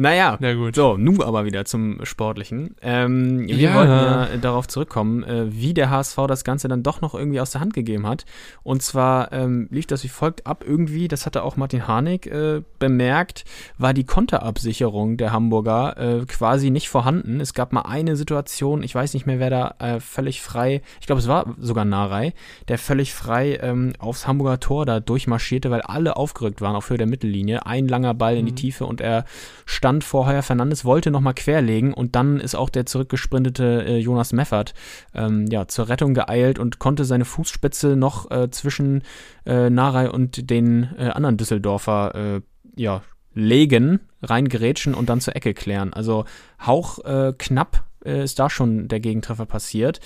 Naja, 0.00 0.38
Na 0.40 0.54
gut. 0.54 0.76
so, 0.76 0.96
nun 0.96 1.22
aber 1.22 1.44
wieder 1.44 1.66
zum 1.66 2.02
Sportlichen. 2.06 2.74
Ähm, 2.80 3.46
wir 3.46 3.54
ja. 3.54 3.74
wollten 3.74 3.90
ja 3.90 4.28
darauf 4.38 4.66
zurückkommen, 4.66 5.22
äh, 5.24 5.52
wie 5.52 5.74
der 5.74 5.90
HSV 5.90 6.16
das 6.26 6.42
Ganze 6.42 6.68
dann 6.68 6.82
doch 6.82 7.02
noch 7.02 7.14
irgendwie 7.14 7.38
aus 7.38 7.50
der 7.50 7.60
Hand 7.60 7.74
gegeben 7.74 8.06
hat. 8.06 8.24
Und 8.62 8.82
zwar 8.82 9.30
ähm, 9.30 9.68
lief 9.70 9.86
das 9.86 10.02
wie 10.02 10.08
folgt 10.08 10.46
ab 10.46 10.64
irgendwie, 10.66 11.06
das 11.06 11.26
hatte 11.26 11.42
auch 11.42 11.58
Martin 11.58 11.86
Harnik 11.86 12.26
äh, 12.28 12.62
bemerkt, 12.78 13.44
war 13.76 13.92
die 13.92 14.04
Konterabsicherung 14.04 15.18
der 15.18 15.32
Hamburger 15.32 15.98
äh, 15.98 16.24
quasi 16.24 16.70
nicht 16.70 16.88
vorhanden. 16.88 17.38
Es 17.38 17.52
gab 17.52 17.74
mal 17.74 17.82
eine 17.82 18.16
Situation, 18.16 18.82
ich 18.82 18.94
weiß 18.94 19.12
nicht 19.12 19.26
mehr, 19.26 19.38
wer 19.38 19.50
da 19.50 19.74
äh, 19.80 20.00
völlig 20.00 20.40
frei, 20.40 20.80
ich 21.02 21.08
glaube, 21.08 21.20
es 21.20 21.28
war 21.28 21.54
sogar 21.58 21.84
Narei, 21.84 22.32
der 22.68 22.78
völlig 22.78 23.12
frei 23.12 23.58
ähm, 23.60 23.92
aufs 23.98 24.26
Hamburger 24.26 24.60
Tor 24.60 24.86
da 24.86 24.98
durchmarschierte, 24.98 25.70
weil 25.70 25.82
alle 25.82 26.16
aufgerückt 26.16 26.62
waren 26.62 26.74
auf 26.74 26.88
Höhe 26.88 26.96
der 26.96 27.06
Mittellinie. 27.06 27.66
Ein 27.66 27.86
langer 27.86 28.14
Ball 28.14 28.38
in 28.38 28.46
die 28.46 28.52
mhm. 28.52 28.56
Tiefe 28.56 28.86
und 28.86 29.02
er 29.02 29.26
stand 29.66 29.89
stand 29.90 30.04
vorher, 30.04 30.44
Fernandes 30.44 30.84
wollte 30.84 31.10
nochmal 31.10 31.34
querlegen 31.34 31.92
und 31.92 32.14
dann 32.14 32.38
ist 32.38 32.54
auch 32.54 32.70
der 32.70 32.86
zurückgesprintete 32.86 33.84
äh, 33.84 33.98
Jonas 33.98 34.32
Meffert 34.32 34.72
ähm, 35.14 35.46
ja, 35.50 35.66
zur 35.66 35.88
Rettung 35.88 36.14
geeilt 36.14 36.60
und 36.60 36.78
konnte 36.78 37.04
seine 37.04 37.24
Fußspitze 37.24 37.96
noch 37.96 38.30
äh, 38.30 38.48
zwischen 38.50 39.02
äh, 39.46 39.68
Narei 39.68 40.08
und 40.08 40.48
den 40.48 40.90
äh, 40.96 41.08
anderen 41.08 41.38
Düsseldorfer 41.38 42.14
äh, 42.14 42.40
ja, 42.76 43.02
legen, 43.34 43.98
reingerätschen 44.22 44.94
und 44.94 45.08
dann 45.08 45.20
zur 45.20 45.34
Ecke 45.34 45.54
klären. 45.54 45.92
Also 45.92 46.24
hauch 46.64 47.04
äh, 47.04 47.32
knapp 47.36 47.84
ist 48.02 48.38
da 48.38 48.48
schon 48.48 48.88
der 48.88 48.98
Gegentreffer 49.00 49.44
passiert. 49.44 50.00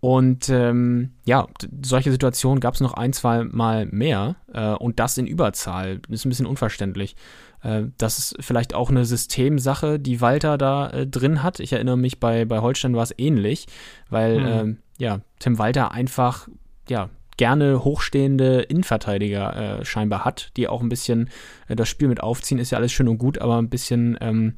Und 0.00 0.48
ähm, 0.48 1.10
ja, 1.26 1.46
solche 1.82 2.10
Situationen 2.10 2.58
gab 2.58 2.72
es 2.72 2.80
noch 2.80 2.94
ein, 2.94 3.12
zwei 3.12 3.44
Mal 3.44 3.84
mehr 3.84 4.36
äh, 4.50 4.70
und 4.70 4.98
das 4.98 5.18
in 5.18 5.26
Überzahl. 5.26 5.98
Das 5.98 6.20
ist 6.20 6.24
ein 6.24 6.30
bisschen 6.30 6.46
unverständlich. 6.46 7.16
Äh, 7.64 7.84
das 7.98 8.18
ist 8.18 8.36
vielleicht 8.40 8.74
auch 8.74 8.90
eine 8.90 9.04
Systemsache, 9.04 9.98
die 9.98 10.20
Walter 10.20 10.58
da 10.58 10.90
äh, 10.90 11.06
drin 11.06 11.42
hat. 11.42 11.58
Ich 11.58 11.72
erinnere 11.72 11.96
mich, 11.96 12.20
bei, 12.20 12.44
bei 12.44 12.60
Holstein 12.60 12.94
war 12.94 13.02
es 13.02 13.14
ähnlich, 13.18 13.66
weil 14.10 14.40
mhm. 14.40 14.46
ähm, 14.46 14.78
ja, 14.98 15.20
Tim 15.40 15.58
Walter 15.58 15.90
einfach 15.90 16.48
ja, 16.88 17.10
gerne 17.36 17.82
hochstehende 17.82 18.60
Innenverteidiger 18.62 19.80
äh, 19.80 19.84
scheinbar 19.84 20.24
hat, 20.24 20.50
die 20.56 20.68
auch 20.68 20.82
ein 20.82 20.88
bisschen 20.88 21.30
äh, 21.68 21.74
das 21.74 21.88
Spiel 21.88 22.08
mit 22.08 22.22
aufziehen. 22.22 22.58
Ist 22.58 22.70
ja 22.70 22.78
alles 22.78 22.92
schön 22.92 23.08
und 23.08 23.18
gut, 23.18 23.38
aber 23.38 23.58
ein 23.58 23.70
bisschen 23.70 24.16
ähm, 24.20 24.54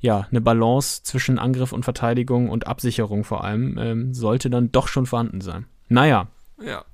ja, 0.00 0.26
eine 0.30 0.40
Balance 0.40 1.02
zwischen 1.02 1.38
Angriff 1.38 1.72
und 1.72 1.84
Verteidigung 1.84 2.50
und 2.50 2.66
Absicherung 2.66 3.24
vor 3.24 3.42
allem 3.42 3.78
ähm, 3.78 4.14
sollte 4.14 4.50
dann 4.50 4.70
doch 4.70 4.88
schon 4.88 5.06
vorhanden 5.06 5.40
sein. 5.40 5.66
Naja. 5.88 6.28
Ja. 6.62 6.84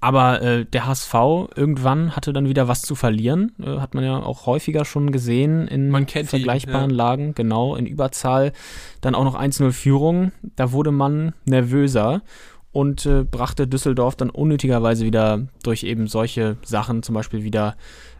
Aber 0.00 0.42
äh, 0.42 0.64
der 0.64 0.86
HSV 0.86 1.14
irgendwann 1.56 2.14
hatte 2.14 2.32
dann 2.32 2.48
wieder 2.48 2.68
was 2.68 2.82
zu 2.82 2.94
verlieren. 2.94 3.52
Äh, 3.60 3.78
hat 3.78 3.94
man 3.94 4.04
ja 4.04 4.18
auch 4.18 4.46
häufiger 4.46 4.84
schon 4.84 5.10
gesehen 5.10 5.66
in 5.66 5.90
vergleichbaren 6.06 6.90
ihn, 6.90 6.96
ja. 6.96 7.04
Lagen, 7.04 7.34
genau, 7.34 7.74
in 7.74 7.86
Überzahl. 7.86 8.52
Dann 9.00 9.16
auch 9.16 9.24
noch 9.24 9.38
1-0 9.38 9.72
Führung. 9.72 10.32
Da 10.54 10.70
wurde 10.70 10.92
man 10.92 11.34
nervöser 11.46 12.22
und 12.70 13.06
äh, 13.06 13.24
brachte 13.24 13.66
Düsseldorf 13.66 14.14
dann 14.14 14.30
unnötigerweise 14.30 15.04
wieder 15.04 15.48
durch 15.64 15.82
eben 15.82 16.06
solche 16.06 16.58
Sachen 16.64 17.02
zum 17.02 17.16
Beispiel 17.16 17.42
wieder 17.42 17.76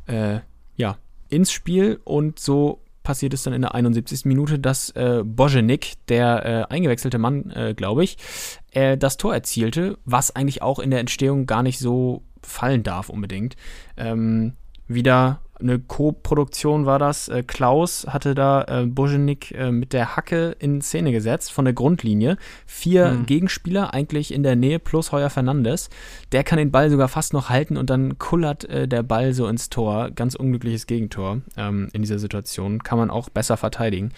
äh, 0.06 0.40
ja, 0.76 0.96
ins 1.28 1.52
Spiel. 1.52 2.00
Und 2.02 2.40
so 2.40 2.80
passiert 3.08 3.32
es 3.32 3.42
dann 3.42 3.54
in 3.54 3.62
der 3.62 3.74
71. 3.74 4.26
Minute, 4.26 4.58
dass 4.58 4.90
äh, 4.90 5.22
Bojenik, 5.24 5.94
der 6.08 6.44
äh, 6.44 6.74
eingewechselte 6.74 7.16
Mann, 7.16 7.50
äh, 7.52 7.72
glaube 7.72 8.04
ich, 8.04 8.18
äh, 8.72 8.98
das 8.98 9.16
Tor 9.16 9.32
erzielte, 9.32 9.96
was 10.04 10.36
eigentlich 10.36 10.60
auch 10.60 10.78
in 10.78 10.90
der 10.90 11.00
Entstehung 11.00 11.46
gar 11.46 11.62
nicht 11.62 11.78
so 11.78 12.22
fallen 12.42 12.82
darf 12.82 13.08
unbedingt. 13.08 13.56
Ähm, 13.96 14.52
wieder 14.88 15.40
eine 15.60 15.78
Co-Produktion 15.78 16.86
war 16.86 16.98
das. 16.98 17.28
Äh, 17.28 17.42
Klaus 17.42 18.06
hatte 18.08 18.34
da 18.34 18.64
äh, 18.64 18.86
Bojenik 18.86 19.52
äh, 19.52 19.70
mit 19.70 19.92
der 19.92 20.16
Hacke 20.16 20.56
in 20.58 20.80
Szene 20.82 21.12
gesetzt 21.12 21.52
von 21.52 21.64
der 21.64 21.74
Grundlinie. 21.74 22.36
Vier 22.66 23.10
mhm. 23.10 23.26
Gegenspieler 23.26 23.94
eigentlich 23.94 24.32
in 24.32 24.42
der 24.42 24.56
Nähe 24.56 24.78
plus 24.78 25.12
Heuer 25.12 25.30
Fernandes. 25.30 25.90
Der 26.32 26.44
kann 26.44 26.58
den 26.58 26.70
Ball 26.70 26.90
sogar 26.90 27.08
fast 27.08 27.32
noch 27.32 27.48
halten 27.48 27.76
und 27.76 27.90
dann 27.90 28.18
kullert 28.18 28.64
äh, 28.64 28.88
der 28.88 29.02
Ball 29.02 29.32
so 29.32 29.46
ins 29.46 29.70
Tor. 29.70 30.10
Ganz 30.10 30.34
unglückliches 30.34 30.86
Gegentor 30.86 31.42
ähm, 31.56 31.88
in 31.92 32.02
dieser 32.02 32.18
Situation. 32.18 32.82
Kann 32.82 32.98
man 32.98 33.10
auch 33.10 33.28
besser 33.28 33.56
verteidigen. 33.56 34.12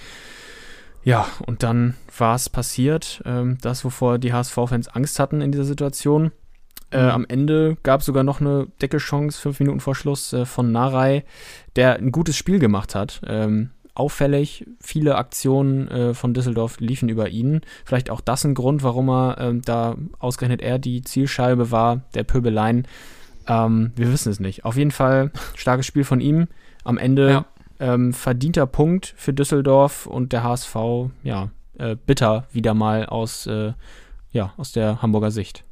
Ja, 1.03 1.27
und 1.47 1.63
dann 1.63 1.95
war 2.19 2.35
es 2.35 2.51
passiert, 2.51 3.23
ähm, 3.25 3.57
das, 3.63 3.85
wovor 3.85 4.19
die 4.19 4.33
HSV-Fans 4.33 4.89
Angst 4.89 5.19
hatten 5.19 5.41
in 5.41 5.51
dieser 5.51 5.65
Situation. 5.65 6.31
Äh, 6.91 7.05
mhm. 7.05 7.11
am 7.11 7.27
Ende 7.29 7.77
gab 7.83 8.01
es 8.01 8.07
sogar 8.07 8.25
noch 8.25 8.41
eine 8.41 8.67
Deckelchance, 8.83 9.41
fünf 9.41 9.61
Minuten 9.61 9.81
vor 9.81 9.95
Schluss, 9.95 10.33
äh, 10.33 10.45
von 10.45 10.73
Narei, 10.73 11.25
der 11.77 11.97
ein 11.97 12.13
gutes 12.13 12.37
Spiel 12.37 12.59
gemacht 12.59 12.95
hat. 12.95 13.21
Ähm, 13.27 13.71
auffällig, 13.95 14.67
viele 14.81 15.17
Aktionen 15.17 15.89
äh, 15.89 16.15
von 16.15 16.35
Düsseldorf 16.35 16.81
liefen 16.81 17.09
über 17.09 17.29
ihn. 17.29 17.61
Vielleicht 17.85 18.11
auch 18.11 18.21
das 18.21 18.45
ein 18.45 18.55
Grund, 18.55 18.83
warum 18.83 19.09
er 19.09 19.37
ähm, 19.39 19.63
da 19.63 19.97
ausgerechnet 20.19 20.63
er 20.63 20.79
die 20.79 21.03
Zielscheibe 21.03 21.71
war, 21.71 22.03
der 22.15 22.25
Pöbelein. 22.25 22.87
Ähm, 23.47 23.93
wir 23.95 24.13
wissen 24.13 24.31
es 24.31 24.41
nicht. 24.41 24.65
Auf 24.65 24.77
jeden 24.77 24.91
Fall 24.91 25.31
starkes 25.55 25.87
Spiel 25.87 26.05
von 26.05 26.21
ihm. 26.21 26.49
Am 26.83 26.99
Ende 26.99 27.31
ja. 27.31 27.45
ähm, 27.79 28.13
verdienter 28.13 28.67
Punkt 28.67 29.15
für 29.17 29.33
Düsseldorf 29.33 30.07
und 30.07 30.33
der 30.33 30.43
HSV, 30.43 30.77
ja, 31.23 31.51
äh, 31.79 31.95
bitter 31.95 32.47
wieder 32.53 32.75
mal 32.75 33.07
aus, 33.07 33.47
äh, 33.47 33.75
ja, 34.33 34.55
aus 34.57 34.73
der 34.73 35.03
Hamburger 35.03 35.31
Sicht 35.31 35.65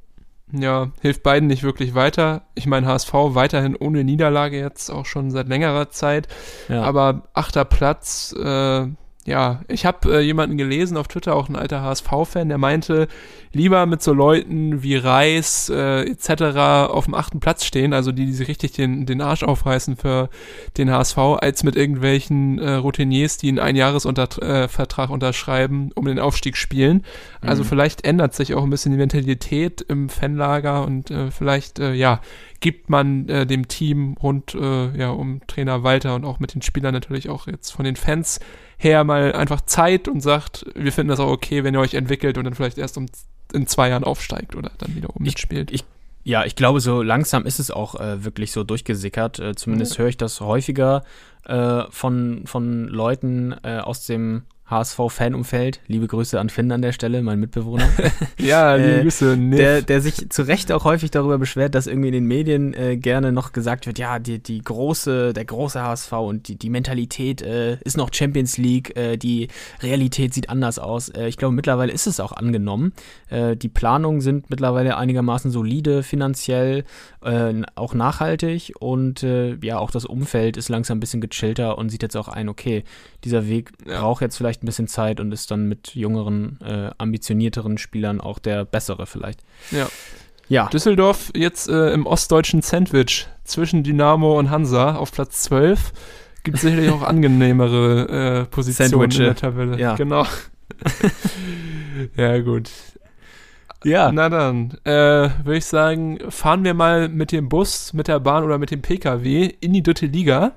ja, 0.53 0.91
hilft 1.01 1.23
beiden 1.23 1.47
nicht 1.47 1.63
wirklich 1.63 1.95
weiter. 1.95 2.43
Ich 2.55 2.67
meine, 2.67 2.87
HSV 2.87 3.13
weiterhin 3.13 3.77
ohne 3.77 4.05
Niederlage 4.05 4.59
jetzt 4.59 4.91
auch 4.91 5.07
schon 5.07 5.31
seit 5.31 5.49
längerer 5.49 5.91
Zeit. 5.91 6.29
Ja. 6.69 6.83
Aber 6.83 7.29
achter 7.35 7.65
Platz, 7.65 8.35
äh, 8.39 8.87
ja, 9.29 9.61
ich 9.69 9.85
habe 9.85 10.19
äh, 10.19 10.21
jemanden 10.21 10.57
gelesen 10.57 10.97
auf 10.97 11.07
Twitter, 11.09 11.37
auch 11.37 11.49
ein 11.49 11.57
alter 11.57 11.83
HSV-Fan, 11.83 12.49
der 12.49 12.59
meinte, 12.59 13.09
lieber 13.53 13.85
mit 13.87 14.03
so 14.03 14.13
Leuten 14.13 14.83
wie 14.83 14.97
Reis 14.97 15.69
äh, 15.69 16.03
etc. 16.03 16.91
auf 16.91 17.05
dem 17.05 17.15
achten 17.15 17.41
Platz 17.41 17.65
stehen, 17.65 17.93
also 17.93 18.11
die, 18.11 18.27
die 18.27 18.33
sich 18.33 18.49
richtig 18.49 18.73
den, 18.73 19.07
den 19.07 19.21
Arsch 19.21 19.43
aufreißen 19.43 19.97
für 19.97 20.31
den 20.77 20.91
HSV, 20.91 21.19
als 21.19 21.63
mit 21.63 21.77
irgendwelchen 21.77 22.59
äh, 22.59 22.75
Routiniers, 22.75 23.37
die 23.37 23.49
einen 23.49 23.59
Einjahresvertrag 23.59 25.11
äh, 25.11 25.13
unterschreiben, 25.13 25.91
um 25.95 26.07
den 26.07 26.19
Aufstieg 26.19 26.57
spielen. 26.57 27.05
Also 27.41 27.63
mhm. 27.63 27.69
vielleicht 27.69 28.05
ändert 28.05 28.35
sich 28.35 28.55
auch 28.55 28.63
ein 28.63 28.71
bisschen 28.71 28.93
die 28.93 28.99
Mentalität 28.99 29.83
im 29.83 30.09
Fanlager 30.09 30.85
und 30.85 31.11
äh, 31.11 31.31
vielleicht, 31.31 31.79
äh, 31.79 31.93
ja, 31.93 32.21
gibt 32.61 32.91
man 32.91 33.29
äh, 33.29 33.47
dem 33.47 33.69
Team 33.69 34.17
rund 34.21 34.55
äh, 34.55 34.97
ja, 34.99 35.11
um 35.11 35.41
Trainer 35.47 35.85
Walter 35.85 36.15
und 36.15 36.25
auch 36.25 36.41
mit 36.41 36.55
den 36.55 36.63
Spielern 36.63 36.93
natürlich 36.93 37.29
auch 37.29 37.47
jetzt 37.47 37.71
von 37.71 37.85
den 37.85 37.97
Fans 37.97 38.41
her 38.79 39.05
mal 39.05 39.33
einfach 39.33 39.61
Zeit 39.63 40.09
und 40.09 40.21
sagt, 40.21 40.65
wir 40.75 40.93
finden 40.93 41.11
das 41.11 41.21
auch 41.21 41.31
okay, 41.31 41.65
wenn 41.65 41.75
ihr 41.75 41.81
euch 41.81 41.95
entwickelt 41.95 42.39
und 42.39 42.45
dann 42.45 42.55
vielleicht 42.55 42.79
erst 42.79 42.97
um, 42.97 43.07
in 43.53 43.67
zwei 43.67 43.91
Jahren 43.91 44.05
aufsteigt 44.05 44.57
oder 44.57 44.71
dann 44.79 44.95
wieder 44.95 45.11
um 45.15 45.23
mitspielt. 45.23 45.71
Ich, 45.71 45.81
ich, 45.81 45.87
ja, 46.25 46.45
ich 46.45 46.57
glaube, 46.57 46.81
so 46.81 47.03
langsam 47.03 47.45
ist 47.45 47.59
es 47.59 47.71
auch 47.71 47.97
äh, 47.97 48.25
wirklich 48.25 48.53
so 48.53 48.65
durchgesickert. 48.65 49.39
Äh, 49.41 49.55
zumindest 49.57 49.95
ja. 49.95 50.01
höre 50.01 50.09
ich 50.09 50.17
das 50.17 50.41
häufiger 50.41 51.03
äh, 51.45 51.83
von, 51.91 52.43
von 52.47 52.87
Leuten 52.89 53.55
äh, 53.63 53.79
aus 53.79 54.07
dem 54.07 54.45
HSV-Fanumfeld. 54.71 55.81
Liebe 55.87 56.07
Grüße 56.07 56.39
an 56.39 56.51
Finn 56.51 56.71
an 56.73 56.83
der 56.83 56.93
Stelle, 56.93 57.23
mein 57.23 57.41
Mitbewohner. 57.41 57.89
ja, 58.39 58.75
liebe 58.75 58.99
äh, 58.99 59.03
Grüße. 59.03 59.37
Niff. 59.37 59.59
Der, 59.59 59.83
der 59.83 60.01
sich 60.01 60.29
zu 60.29 60.43
Recht 60.43 60.71
auch 60.73 60.85
häufig 60.85 61.11
darüber 61.11 61.39
beschwert, 61.39 61.75
dass 61.75 61.87
irgendwie 61.87 62.09
in 62.09 62.15
den 62.15 62.27
Medien 62.27 62.75
äh, 62.75 62.97
gerne 62.97 63.33
noch 63.33 63.53
gesagt 63.53 63.87
wird, 63.87 63.99
ja, 63.99 64.19
die, 64.19 64.43
die 64.43 64.61
große, 64.61 65.33
der 65.33 65.45
große 65.45 65.83
HSV 65.83 66.13
und 66.13 66.49
die, 66.49 66.57
die 66.57 66.69
Mentalität 66.69 67.41
äh, 67.41 67.79
ist 67.85 67.97
noch 67.97 68.13
Champions 68.13 68.59
League, 68.59 68.95
äh, 68.97 69.17
die 69.17 69.49
Realität 69.83 70.35
sieht 70.35 70.51
anders 70.51 70.79
aus. 70.79 71.09
Äh, 71.09 71.29
ich 71.29 71.39
glaube, 71.39 71.55
mittlerweile 71.55 71.93
ist 71.93 72.07
es 72.07 72.21
auch 72.21 72.33
angenommen. 72.33 72.93
Äh, 73.31 73.57
die 73.57 73.69
Planungen 73.71 74.21
sind 74.21 74.51
mittlerweile 74.51 74.97
einigermaßen 74.97 75.51
solide, 75.51 76.03
finanziell, 76.03 76.85
auch 77.75 77.95
nachhaltig 77.95 78.75
und 78.79 79.23
ja, 79.23 79.79
auch 79.79 79.91
das 79.91 80.05
Umfeld 80.05 80.57
ist 80.57 80.69
langsam 80.69 80.99
ein 80.99 81.01
bisschen 81.01 81.21
gechillter 81.21 81.77
und 81.77 81.91
sieht 81.91 82.03
jetzt 82.03 82.17
auch 82.17 82.29
ein, 82.29 82.49
okay, 82.49 82.85
dieser 83.25 83.49
Weg 83.49 83.73
ja. 83.87 84.01
braucht 84.01 84.23
jetzt 84.23 84.37
vielleicht 84.37 84.58
ein 84.63 84.67
bisschen 84.67 84.89
Zeit 84.89 85.21
und 85.21 85.33
ist 85.33 85.51
dann 85.51 85.69
mit 85.69 85.95
jüngeren, 85.95 86.59
äh, 86.61 86.91
ambitionierteren 86.99 87.79
Spielern 87.79 88.21
auch 88.21 88.39
der 88.39 88.65
bessere 88.65 89.07
vielleicht. 89.07 89.41
Ja. 89.71 89.89
Ja. 90.49 90.67
Düsseldorf 90.69 91.31
jetzt 91.35 91.69
äh, 91.69 91.93
im 91.93 92.07
ostdeutschen 92.07 92.63
Sandwich 92.63 93.27
zwischen 93.45 93.83
Dynamo 93.83 94.39
und 94.39 94.51
Hansa 94.51 94.97
auf 94.97 95.13
Platz 95.13 95.43
12. 95.43 95.93
Gibt 96.43 96.59
sicherlich 96.59 96.91
auch 96.91 97.03
angenehmere 97.03 98.41
äh, 98.41 98.45
Positionen 98.47 98.91
Sandwiche. 98.91 99.23
in 99.23 99.29
der 99.29 99.37
Tabelle. 99.37 99.79
Ja. 99.79 99.95
Genau. 99.97 100.25
ja, 102.17 102.39
gut. 102.39 102.71
Ja. 103.85 104.11
Na 104.13 104.29
dann, 104.29 104.77
äh, 104.85 104.91
würde 104.91 105.57
ich 105.57 105.67
sagen, 105.67 106.19
fahren 106.31 106.65
wir 106.65 106.75
mal 106.75 107.09
mit 107.09 107.33
dem 107.33 107.49
Bus, 107.49 107.93
mit 107.93 108.09
der 108.09 108.19
Bahn 108.19 108.45
oder 108.45 108.59
mit 108.59 108.71
dem 108.71 108.83
PKW 108.83 109.53
in 109.61 109.73
die 109.73 109.83
dritte 109.83 110.07
Liga. 110.07 110.53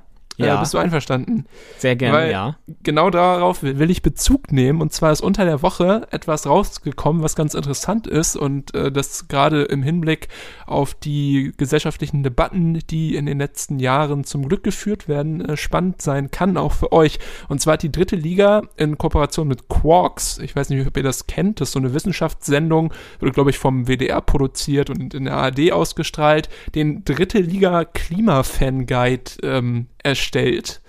Ja. 0.45 0.57
Äh, 0.57 0.59
bist 0.59 0.73
du 0.73 0.77
einverstanden? 0.77 1.45
Sehr 1.77 1.95
gerne, 1.95 2.17
Weil 2.17 2.31
ja. 2.31 2.55
Genau 2.83 3.09
darauf 3.09 3.63
will, 3.63 3.79
will, 3.79 3.89
ich 3.89 4.01
Bezug 4.01 4.51
nehmen. 4.51 4.81
Und 4.81 4.93
zwar 4.93 5.11
ist 5.11 5.21
unter 5.21 5.45
der 5.45 5.61
Woche 5.61 6.07
etwas 6.11 6.47
rausgekommen, 6.47 7.23
was 7.23 7.35
ganz 7.35 7.53
interessant 7.53 8.07
ist 8.07 8.35
und 8.35 8.73
äh, 8.73 8.91
das 8.91 9.27
gerade 9.27 9.63
im 9.63 9.83
Hinblick 9.83 10.27
auf 10.65 10.93
die 10.93 11.51
gesellschaftlichen 11.57 12.23
Debatten, 12.23 12.79
die 12.89 13.15
in 13.15 13.25
den 13.25 13.39
letzten 13.39 13.79
Jahren 13.79 14.23
zum 14.23 14.47
Glück 14.47 14.63
geführt 14.63 15.07
werden, 15.07 15.43
äh, 15.43 15.57
spannend 15.57 16.01
sein 16.01 16.31
kann, 16.31 16.57
auch 16.57 16.73
für 16.73 16.91
euch. 16.91 17.19
Und 17.49 17.61
zwar 17.61 17.73
hat 17.73 17.83
die 17.83 17.91
dritte 17.91 18.15
Liga 18.15 18.63
in 18.77 18.97
Kooperation 18.97 19.47
mit 19.47 19.67
Quarks, 19.69 20.39
ich 20.39 20.55
weiß 20.55 20.69
nicht, 20.69 20.85
ob 20.87 20.97
ihr 20.97 21.03
das 21.03 21.27
kennt, 21.27 21.61
das 21.61 21.69
ist 21.69 21.73
so 21.73 21.79
eine 21.79 21.93
Wissenschaftssendung, 21.93 22.93
wurde, 23.19 23.31
glaube 23.31 23.49
ich, 23.49 23.57
vom 23.57 23.87
WDR 23.87 24.21
produziert 24.21 24.89
und 24.89 25.13
in 25.13 25.25
der 25.25 25.35
ARD 25.35 25.71
ausgestrahlt, 25.71 26.49
den 26.75 27.03
dritte 27.05 27.39
Liga 27.39 27.85
Klimafan 27.85 28.85
Guide 28.85 29.31
ähm, 29.43 29.87
erstellt. 30.03 30.81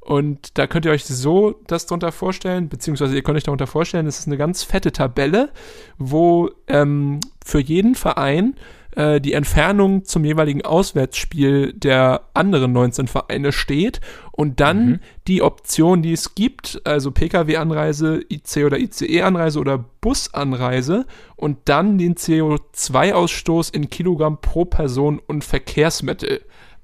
Und 0.00 0.58
da 0.58 0.66
könnt 0.66 0.84
ihr 0.84 0.90
euch 0.90 1.04
so 1.04 1.60
das 1.68 1.86
drunter 1.86 2.10
vorstellen, 2.10 2.68
beziehungsweise 2.68 3.14
ihr 3.14 3.22
könnt 3.22 3.36
euch 3.36 3.44
darunter 3.44 3.68
vorstellen, 3.68 4.06
es 4.08 4.18
ist 4.18 4.26
eine 4.26 4.36
ganz 4.36 4.64
fette 4.64 4.90
Tabelle, 4.90 5.50
wo 5.96 6.50
ähm, 6.66 7.20
für 7.44 7.60
jeden 7.60 7.94
Verein 7.94 8.56
äh, 8.96 9.20
die 9.20 9.32
Entfernung 9.32 10.04
zum 10.04 10.24
jeweiligen 10.24 10.62
Auswärtsspiel 10.62 11.72
der 11.72 12.22
anderen 12.34 12.72
19 12.72 13.06
Vereine 13.06 13.52
steht 13.52 14.00
und 14.32 14.58
dann 14.60 14.86
mhm. 14.86 15.00
die 15.28 15.40
Option, 15.42 16.02
die 16.02 16.12
es 16.12 16.34
gibt, 16.34 16.82
also 16.84 17.10
Pkw-Anreise, 17.10 18.22
IC 18.28 18.64
oder 18.66 18.78
ICE-Anreise 18.78 19.60
oder 19.60 19.84
Busanreise 20.00 21.06
und 21.36 21.58
dann 21.66 21.96
den 21.96 22.16
CO2-Ausstoß 22.16 23.72
in 23.72 23.88
Kilogramm 23.88 24.40
pro 24.40 24.64
Person 24.64 25.20
und 25.26 25.44
Verkehrsmittel. 25.44 26.42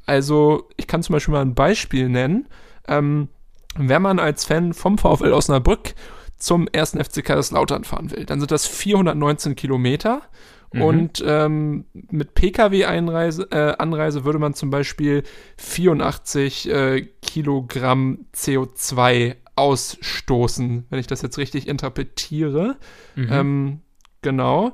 Also, 0.09 0.71
ich 0.79 0.87
kann 0.87 1.03
zum 1.03 1.13
Beispiel 1.13 1.33
mal 1.33 1.43
ein 1.43 1.55
Beispiel 1.55 2.09
nennen. 2.09 2.49
Ähm, 2.89 3.29
wenn 3.77 4.01
man 4.01 4.19
als 4.19 4.47
Fan 4.47 4.73
vom 4.73 4.97
VfL 4.97 5.35
Osnabrück 5.35 5.95
zum 6.39 6.67
ersten 6.69 6.99
FC 6.99 7.23
Kaiserslautern 7.23 7.85
fahren 7.85 8.11
will, 8.11 8.25
dann 8.25 8.41
sind 8.41 8.51
das 8.51 8.67
419 8.67 9.55
Kilometer. 9.55 10.23
Mhm. 10.73 10.83
Und 10.83 11.25
ähm, 11.27 11.85
mit 11.93 12.33
Pkw-Anreise 12.33 13.49
äh, 13.51 13.75
Anreise 13.77 14.25
würde 14.25 14.39
man 14.39 14.55
zum 14.55 14.71
Beispiel 14.71 15.25
84 15.59 16.71
äh, 16.71 17.03
Kilogramm 17.21 18.25
CO2 18.35 19.37
ausstoßen, 19.57 20.87
wenn 20.89 20.99
ich 20.99 21.07
das 21.07 21.21
jetzt 21.21 21.37
richtig 21.37 21.69
interpretiere. 21.69 22.77
Mhm. 23.15 23.29
Ähm, 23.31 23.81
genau 24.23 24.73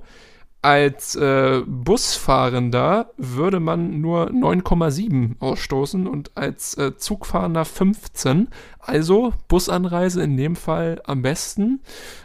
als 0.65 1.15
äh, 1.15 1.61
Busfahrender 1.67 3.11
würde 3.19 3.61
man 3.61 4.01
nur 4.01 4.31
9,7 4.31 5.39
ausstoßen 5.39 6.07
und 6.07 6.31
als 6.37 6.79
äh, 6.79 6.97
Zugfahrender 6.97 7.67
15. 7.67 8.49
Also 8.87 9.33
Busanreise 9.49 10.23
in 10.23 10.37
dem 10.37 10.57
Fall 10.57 11.01
am 11.05 11.23
besten. 11.23 11.81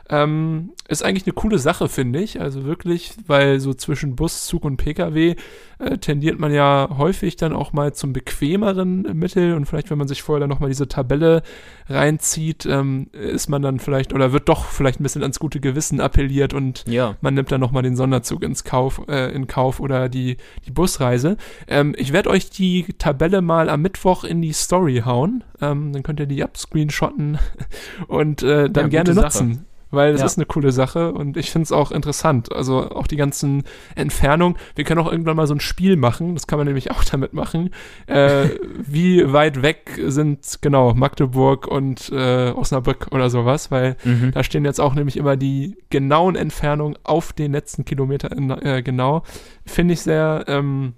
Ähm, 0.10 0.72
ist 0.88 1.04
eigentlich 1.04 1.26
eine 1.26 1.34
coole 1.34 1.60
Sache, 1.60 1.88
finde 1.88 2.20
ich. 2.20 2.42
Also 2.42 2.66
wirklich, 2.66 3.14
weil 3.28 3.60
so 3.60 3.74
zwischen 3.74 4.16
Bus, 4.16 4.48
Zug 4.48 4.66
und 4.66 4.78
Pkw 4.78 5.36
äh, 5.78 5.98
tendiert 6.00 6.40
man 6.40 6.52
ja 6.52 6.90
häufig 6.98 7.36
dann 7.36 7.54
auch 7.54 7.74
mal 7.74 7.94
zum 7.94 8.12
bequemeren 8.12 9.04
Mittel 9.18 9.54
und 9.54 9.66
vielleicht, 9.66 9.92
wenn 9.92 10.00
man 10.00 10.08
sich 10.08 10.24
vorher 10.24 10.40
dann 10.40 10.50
nochmal 10.50 10.70
diese 10.70 10.88
Tabelle 10.88 11.44
reinzieht, 11.88 12.66
ähm, 12.66 13.08
ist 13.14 13.50
man 13.50 13.62
dann 13.62 13.80
vielleicht 13.80 14.12
oder 14.12 14.34
wird 14.34 14.50
doch 14.50 14.66
vielleicht 14.66 15.00
ein 15.00 15.04
bisschen 15.04 15.22
ans 15.22 15.40
gute 15.40 15.60
Gewissen 15.60 16.02
appelliert 16.02 16.56
und 16.56 16.84
ja. 16.88 17.16
man 17.22 17.36
nimmt 17.36 17.52
dann 17.52 17.62
nochmal 17.62 17.84
den 17.84 17.96
Sonderzug 17.96 18.44
ins 18.44 18.64
Kauf, 18.64 19.02
äh, 19.08 19.32
in 19.32 19.46
Kauf 19.46 19.80
oder 19.80 20.10
die, 20.10 20.38
die 20.66 20.72
Busreise. 20.72 21.38
Ähm, 21.68 21.94
ich 21.98 22.14
werde 22.14 22.32
euch 22.32 22.50
die 22.50 22.86
Tabelle 22.98 23.42
mal 23.42 23.70
am 23.70 23.84
Mittwoch 23.84 24.24
in 24.24 24.42
die 24.42 24.54
Story 24.54 25.04
hauen. 25.06 25.44
Ähm, 25.62 25.94
dann 25.94 26.04
könnt 26.04 26.20
ihr 26.20 26.26
die 26.26 26.38
abscreenshotten 26.50 27.38
und 28.08 28.44
äh, 28.44 28.70
dann 28.70 28.86
ja, 28.86 29.04
gerne 29.04 29.14
nutzen. 29.14 29.54
Sache 29.54 29.66
weil 29.92 30.14
es 30.14 30.20
ja. 30.20 30.26
ist 30.26 30.38
eine 30.38 30.46
coole 30.46 30.72
Sache 30.72 31.12
und 31.12 31.38
ich 31.38 31.52
finde 31.52 31.64
es 31.64 31.72
auch 31.72 31.92
interessant. 31.92 32.54
Also 32.54 32.90
auch 32.92 33.08
die 33.08 33.16
ganzen 33.16 33.64
Entfernungen. 33.96 34.58
Wir 34.76 34.84
können 34.84 35.02
auch 35.02 35.12
irgendwann 35.12 35.36
mal 35.36 35.48
so 35.48 35.56
ein 35.56 35.60
Spiel 35.60 35.96
machen, 35.96 36.36
das 36.36 36.48
kann 36.48 36.60
man 36.60 36.68
nämlich 36.68 36.92
auch 36.92 37.04
damit 37.12 37.34
machen. 37.34 37.72
Äh, 38.08 38.50
wie 38.78 39.32
weit 39.32 39.62
weg 39.62 40.00
sind 40.08 40.60
genau 40.62 40.94
Magdeburg 40.94 41.68
und 41.68 42.12
äh, 42.12 42.52
Osnabrück 42.52 43.08
oder 43.12 43.30
sowas, 43.30 43.72
weil 43.72 43.96
mhm. 44.04 44.32
da 44.32 44.44
stehen 44.44 44.66
jetzt 44.66 44.80
auch 44.80 44.94
nämlich 44.94 45.18
immer 45.18 45.38
die 45.38 45.78
genauen 45.90 46.36
Entfernungen 46.36 46.98
auf 47.04 47.34
den 47.34 47.52
letzten 47.52 47.86
Kilometer 47.86 48.32
in, 48.32 48.50
äh, 48.52 48.84
genau. 48.84 49.24
Finde 49.66 49.94
ich 49.94 50.02
sehr 50.02 50.46
ähm, 50.48 50.94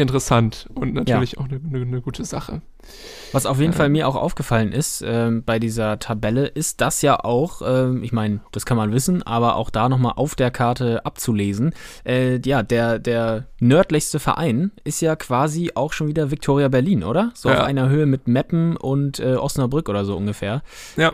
interessant 0.00 0.68
und 0.74 0.94
natürlich 0.94 1.32
ja. 1.32 1.38
auch 1.38 1.44
eine, 1.44 1.60
eine, 1.64 1.82
eine, 1.82 2.00
gute 2.00 2.24
Sache. 2.24 2.62
Was 3.32 3.46
auf 3.46 3.60
jeden 3.60 3.72
äh, 3.72 3.76
Fall 3.76 3.88
mir 3.88 4.08
auch 4.08 4.16
aufgefallen 4.16 4.72
ist 4.72 5.04
ähm, 5.06 5.44
bei 5.44 5.58
dieser 5.58 5.98
Tabelle, 5.98 6.46
ist 6.46 6.80
das 6.80 7.02
ja 7.02 7.22
auch, 7.22 7.62
ähm, 7.64 8.02
ich 8.02 8.12
meine, 8.12 8.40
das 8.52 8.66
kann 8.66 8.76
man 8.76 8.92
wissen, 8.92 9.22
aber 9.22 9.56
auch 9.56 9.70
da 9.70 9.88
nochmal 9.88 10.14
auf 10.16 10.34
der 10.34 10.50
Karte 10.50 11.04
abzulesen. 11.04 11.74
Äh, 12.04 12.40
ja, 12.44 12.62
der, 12.62 12.98
der 12.98 13.46
nördlichste 13.60 14.18
Verein 14.18 14.72
ist 14.84 15.00
ja 15.00 15.14
quasi 15.16 15.72
auch 15.74 15.92
schon 15.92 16.08
wieder 16.08 16.30
Victoria 16.30 16.68
Berlin, 16.68 17.04
oder? 17.04 17.30
So 17.34 17.48
ja. 17.48 17.58
auf 17.58 17.64
einer 17.64 17.88
Höhe 17.88 18.06
mit 18.06 18.26
Meppen 18.26 18.76
und 18.76 19.20
äh, 19.20 19.34
Osnabrück 19.36 19.88
oder 19.88 20.04
so 20.04 20.16
ungefähr. 20.16 20.62
Ja. 20.96 21.12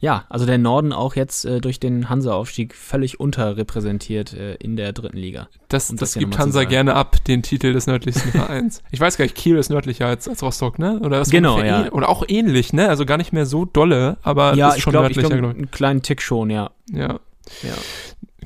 Ja, 0.00 0.24
also 0.28 0.46
der 0.46 0.58
Norden 0.58 0.92
auch 0.92 1.16
jetzt 1.16 1.44
äh, 1.44 1.60
durch 1.60 1.80
den 1.80 2.08
Hansa-Aufstieg 2.08 2.74
völlig 2.74 3.18
unterrepräsentiert 3.18 4.32
äh, 4.32 4.54
in 4.54 4.76
der 4.76 4.92
dritten 4.92 5.16
Liga. 5.16 5.48
Das, 5.68 5.88
das, 5.88 5.96
das 5.96 6.14
gibt 6.14 6.38
Hansa 6.38 6.64
gerne 6.64 6.94
ab, 6.94 7.16
den 7.24 7.42
Titel 7.42 7.72
des 7.72 7.86
nördlichsten 7.88 8.30
Vereins. 8.32 8.82
ich 8.92 9.00
weiß 9.00 9.16
gar 9.16 9.24
nicht, 9.24 9.34
Kiel 9.34 9.56
ist 9.56 9.70
nördlicher 9.70 10.06
als, 10.06 10.28
als 10.28 10.42
Rostock, 10.42 10.78
ne? 10.78 11.00
Oder 11.00 11.20
ist 11.20 11.30
genau, 11.30 11.60
ja. 11.60 11.90
Oder 11.90 12.08
auch 12.08 12.24
ähnlich, 12.28 12.72
ne? 12.72 12.88
Also 12.88 13.06
gar 13.06 13.16
nicht 13.16 13.32
mehr 13.32 13.46
so 13.46 13.64
dolle, 13.64 14.18
aber 14.22 14.54
ja, 14.54 14.70
ist 14.70 14.82
schon 14.82 14.92
glaub, 14.92 15.02
nördlicher. 15.02 15.30
Ja, 15.30 15.36
glaub, 15.36 15.54
einen 15.54 15.70
kleinen 15.70 16.02
Tick 16.02 16.22
schon, 16.22 16.50
ja. 16.50 16.70
Ja. 16.92 17.18
Ja. 17.62 17.74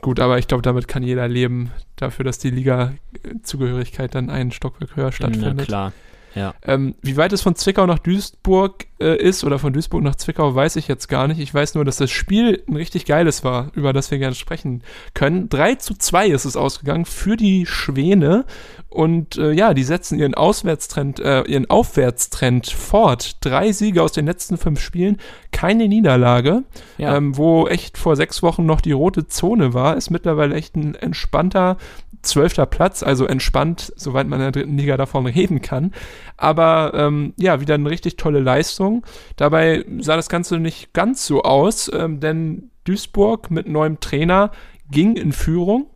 Gut, 0.00 0.20
aber 0.20 0.38
ich 0.38 0.48
glaube, 0.48 0.62
damit 0.62 0.88
kann 0.88 1.02
jeder 1.02 1.28
leben, 1.28 1.70
dafür, 1.96 2.24
dass 2.24 2.38
die 2.38 2.50
Liga-Zugehörigkeit 2.50 4.14
dann 4.14 4.30
einen 4.30 4.52
Stockwerk 4.52 4.96
höher 4.96 5.12
stattfindet. 5.12 5.54
Na 5.56 5.64
klar. 5.64 5.92
Ja. 6.34 6.54
Ähm, 6.64 6.94
wie 7.02 7.16
weit 7.16 7.32
es 7.32 7.42
von 7.42 7.54
Zwickau 7.54 7.86
nach 7.86 7.98
Duisburg 7.98 8.86
äh, 9.00 9.16
ist 9.16 9.44
oder 9.44 9.58
von 9.58 9.72
Duisburg 9.72 10.02
nach 10.02 10.14
Zwickau, 10.16 10.54
weiß 10.54 10.76
ich 10.76 10.88
jetzt 10.88 11.08
gar 11.08 11.28
nicht. 11.28 11.40
Ich 11.40 11.52
weiß 11.52 11.74
nur, 11.74 11.84
dass 11.84 11.96
das 11.96 12.10
Spiel 12.10 12.62
ein 12.68 12.76
richtig 12.76 13.04
geiles 13.04 13.44
war, 13.44 13.70
über 13.74 13.92
das 13.92 14.10
wir 14.10 14.18
gerne 14.18 14.34
sprechen 14.34 14.82
können. 15.14 15.48
3 15.48 15.76
zu 15.76 15.94
2 15.94 16.28
ist 16.28 16.44
es 16.44 16.56
ausgegangen 16.56 17.04
für 17.04 17.36
die 17.36 17.66
Schwäne. 17.66 18.44
Und 18.88 19.38
äh, 19.38 19.52
ja, 19.52 19.72
die 19.72 19.84
setzen 19.84 20.18
ihren 20.18 20.34
Auswärtstrend, 20.34 21.18
äh, 21.20 21.42
ihren 21.42 21.68
Aufwärtstrend 21.70 22.66
fort. 22.68 23.36
Drei 23.40 23.72
Siege 23.72 24.02
aus 24.02 24.12
den 24.12 24.26
letzten 24.26 24.58
fünf 24.58 24.80
Spielen, 24.80 25.18
keine 25.50 25.88
Niederlage. 25.88 26.62
Ja. 26.98 27.16
Ähm, 27.16 27.36
wo 27.36 27.66
echt 27.66 27.96
vor 27.96 28.16
sechs 28.16 28.42
Wochen 28.42 28.66
noch 28.66 28.80
die 28.80 28.92
rote 28.92 29.26
Zone 29.26 29.72
war, 29.74 29.96
ist 29.96 30.10
mittlerweile 30.10 30.54
echt 30.54 30.76
ein 30.76 30.94
entspannter 30.94 31.78
zwölfter 32.22 32.66
Platz, 32.66 33.02
also 33.02 33.26
entspannt, 33.26 33.92
soweit 33.96 34.26
man 34.26 34.40
in 34.40 34.44
der 34.44 34.52
dritten 34.52 34.78
Liga 34.78 34.96
davon 34.96 35.26
reden 35.26 35.60
kann. 35.60 35.92
Aber 36.36 36.92
ähm, 36.94 37.34
ja, 37.36 37.60
wieder 37.60 37.74
eine 37.74 37.90
richtig 37.90 38.16
tolle 38.16 38.40
Leistung. 38.40 39.04
Dabei 39.36 39.84
sah 40.00 40.16
das 40.16 40.28
Ganze 40.28 40.58
nicht 40.58 40.92
ganz 40.92 41.26
so 41.26 41.42
aus, 41.42 41.90
ähm, 41.92 42.20
denn 42.20 42.70
Duisburg 42.84 43.50
mit 43.50 43.68
neuem 43.68 44.00
Trainer 44.00 44.50
ging 44.90 45.16
in 45.16 45.32
Führung 45.32 45.86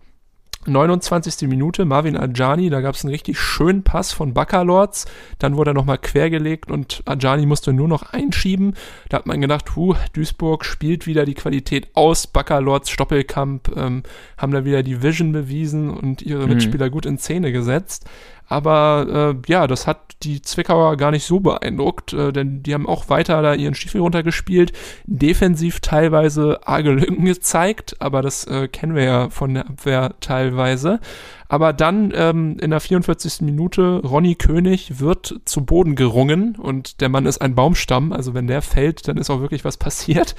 29. 0.67 1.49
Minute, 1.49 1.85
Marvin 1.85 2.17
Ajani, 2.17 2.71
da 2.71 2.81
gab 2.81 2.95
es 2.95 3.05
einen 3.05 3.13
richtig 3.13 3.39
schönen 3.39 3.83
Pass 3.83 4.13
von 4.13 4.35
Baccalords, 4.35 5.07
dann 5.39 5.57
wurde 5.57 5.71
er 5.71 5.75
nochmal 5.75 5.99
quergelegt 5.99 6.71
und 6.71 7.03
Ajani 7.07 7.47
musste 7.47 7.73
nur 7.73 7.89
noch 7.89 8.13
einschieben. 8.13 8.75
Da 9.09 9.19
hat 9.19 9.27
man 9.27 9.41
gedacht, 9.41 9.77
huh, 9.77 9.95
Duisburg 10.13 10.65
spielt 10.65 11.07
wieder 11.07 11.25
die 11.25 11.35
Qualität 11.35 11.89
aus, 11.95 12.27
Baccalords, 12.27 12.91
Stoppelkamp 12.91 13.75
ähm, 13.77 14.03
haben 14.37 14.53
da 14.53 14.65
wieder 14.65 14.83
die 14.83 15.03
Vision 15.03 15.33
bewiesen 15.33 15.91
und 15.91 16.23
ihre 16.23 16.45
mhm. 16.45 16.55
Mitspieler 16.55 16.91
gut 16.91 17.07
in 17.07 17.19
Szene 17.19 17.53
gesetzt. 17.53 18.07
Aber 18.49 19.35
äh, 19.37 19.51
ja, 19.51 19.67
das 19.67 19.87
hat 19.87 19.99
die 20.23 20.41
Zwickauer 20.41 20.97
gar 20.97 21.11
nicht 21.11 21.25
so 21.25 21.41
beeindruckt, 21.41 22.13
äh, 22.13 22.33
denn 22.33 22.63
die 22.63 22.75
haben 22.75 22.89
auch 22.89 23.09
weiter 23.09 23.43
da 23.43 23.55
ihren 23.55 23.75
Stiefel 23.75 24.01
runtergespielt, 24.01 24.73
defensiv 25.05 25.81
teilweise 25.81 26.61
arge 26.67 26.91
Lücken 26.93 27.25
gezeigt, 27.25 27.97
aber 27.99 28.23
das 28.23 28.47
äh, 28.47 28.69
kennen 28.69 28.95
wir 28.95 29.05
ja 29.05 29.31
von 29.31 29.55
der 29.55 29.67
Abwehr 29.69 30.15
teilweise. 30.21 31.01
Aber 31.49 31.73
dann 31.73 32.13
ähm, 32.15 32.57
in 32.61 32.71
der 32.71 32.81
44. 32.81 33.43
Minute, 33.43 34.01
Ronny 34.05 34.35
König 34.35 35.01
wird 35.01 35.41
zu 35.45 35.65
Boden 35.65 35.95
gerungen 35.95 36.57
und 36.57 37.01
der 37.01 37.09
Mann 37.09 37.27
ist 37.27 37.39
ein 37.39 37.55
Baumstamm, 37.55 38.13
also 38.13 38.35
wenn 38.35 38.47
der 38.47 38.63
fällt, 38.63 39.09
dann 39.09 39.17
ist 39.17 39.31
auch 39.31 39.41
wirklich 39.41 39.65
was 39.65 39.77
passiert. 39.77 40.35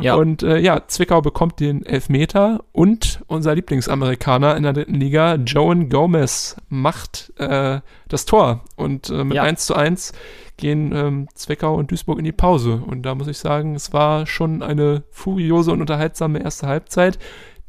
Ja. 0.00 0.14
Und 0.14 0.42
äh, 0.42 0.58
ja, 0.58 0.86
Zwickau 0.86 1.20
bekommt 1.20 1.60
den 1.60 1.84
Elfmeter 1.84 2.64
und 2.72 3.20
unser 3.26 3.54
Lieblingsamerikaner 3.54 4.56
in 4.56 4.62
der 4.62 4.72
dritten 4.72 4.94
Liga, 4.94 5.34
Joan 5.34 5.88
Gomez, 5.88 6.56
macht 6.68 7.32
äh, 7.36 7.80
das 8.08 8.24
Tor. 8.24 8.64
Und 8.76 9.10
äh, 9.10 9.24
mit 9.24 9.36
ja. 9.36 9.42
1 9.42 9.66
zu 9.66 9.74
1 9.74 10.12
gehen 10.56 10.92
ähm, 10.94 11.28
Zwickau 11.34 11.74
und 11.74 11.90
Duisburg 11.90 12.18
in 12.18 12.24
die 12.24 12.32
Pause. 12.32 12.82
Und 12.86 13.02
da 13.02 13.14
muss 13.14 13.26
ich 13.26 13.38
sagen, 13.38 13.74
es 13.74 13.92
war 13.92 14.26
schon 14.26 14.62
eine 14.62 15.02
furiose 15.10 15.72
und 15.72 15.80
unterhaltsame 15.80 16.42
erste 16.42 16.68
Halbzeit 16.68 17.18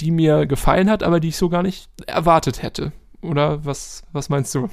die 0.02 0.12
mir 0.12 0.46
gefallen 0.46 0.90
hat, 0.90 1.04
aber 1.04 1.20
die 1.20 1.30
ich 1.30 1.38
so 1.38 1.50
gar 1.50 1.64
nicht 1.64 1.90
erwartet 2.08 2.62
hätte. 2.62 2.92
Oder 3.22 3.64
was, 3.66 4.04
was 4.12 4.30
meinst 4.30 4.54
du? 4.56 4.70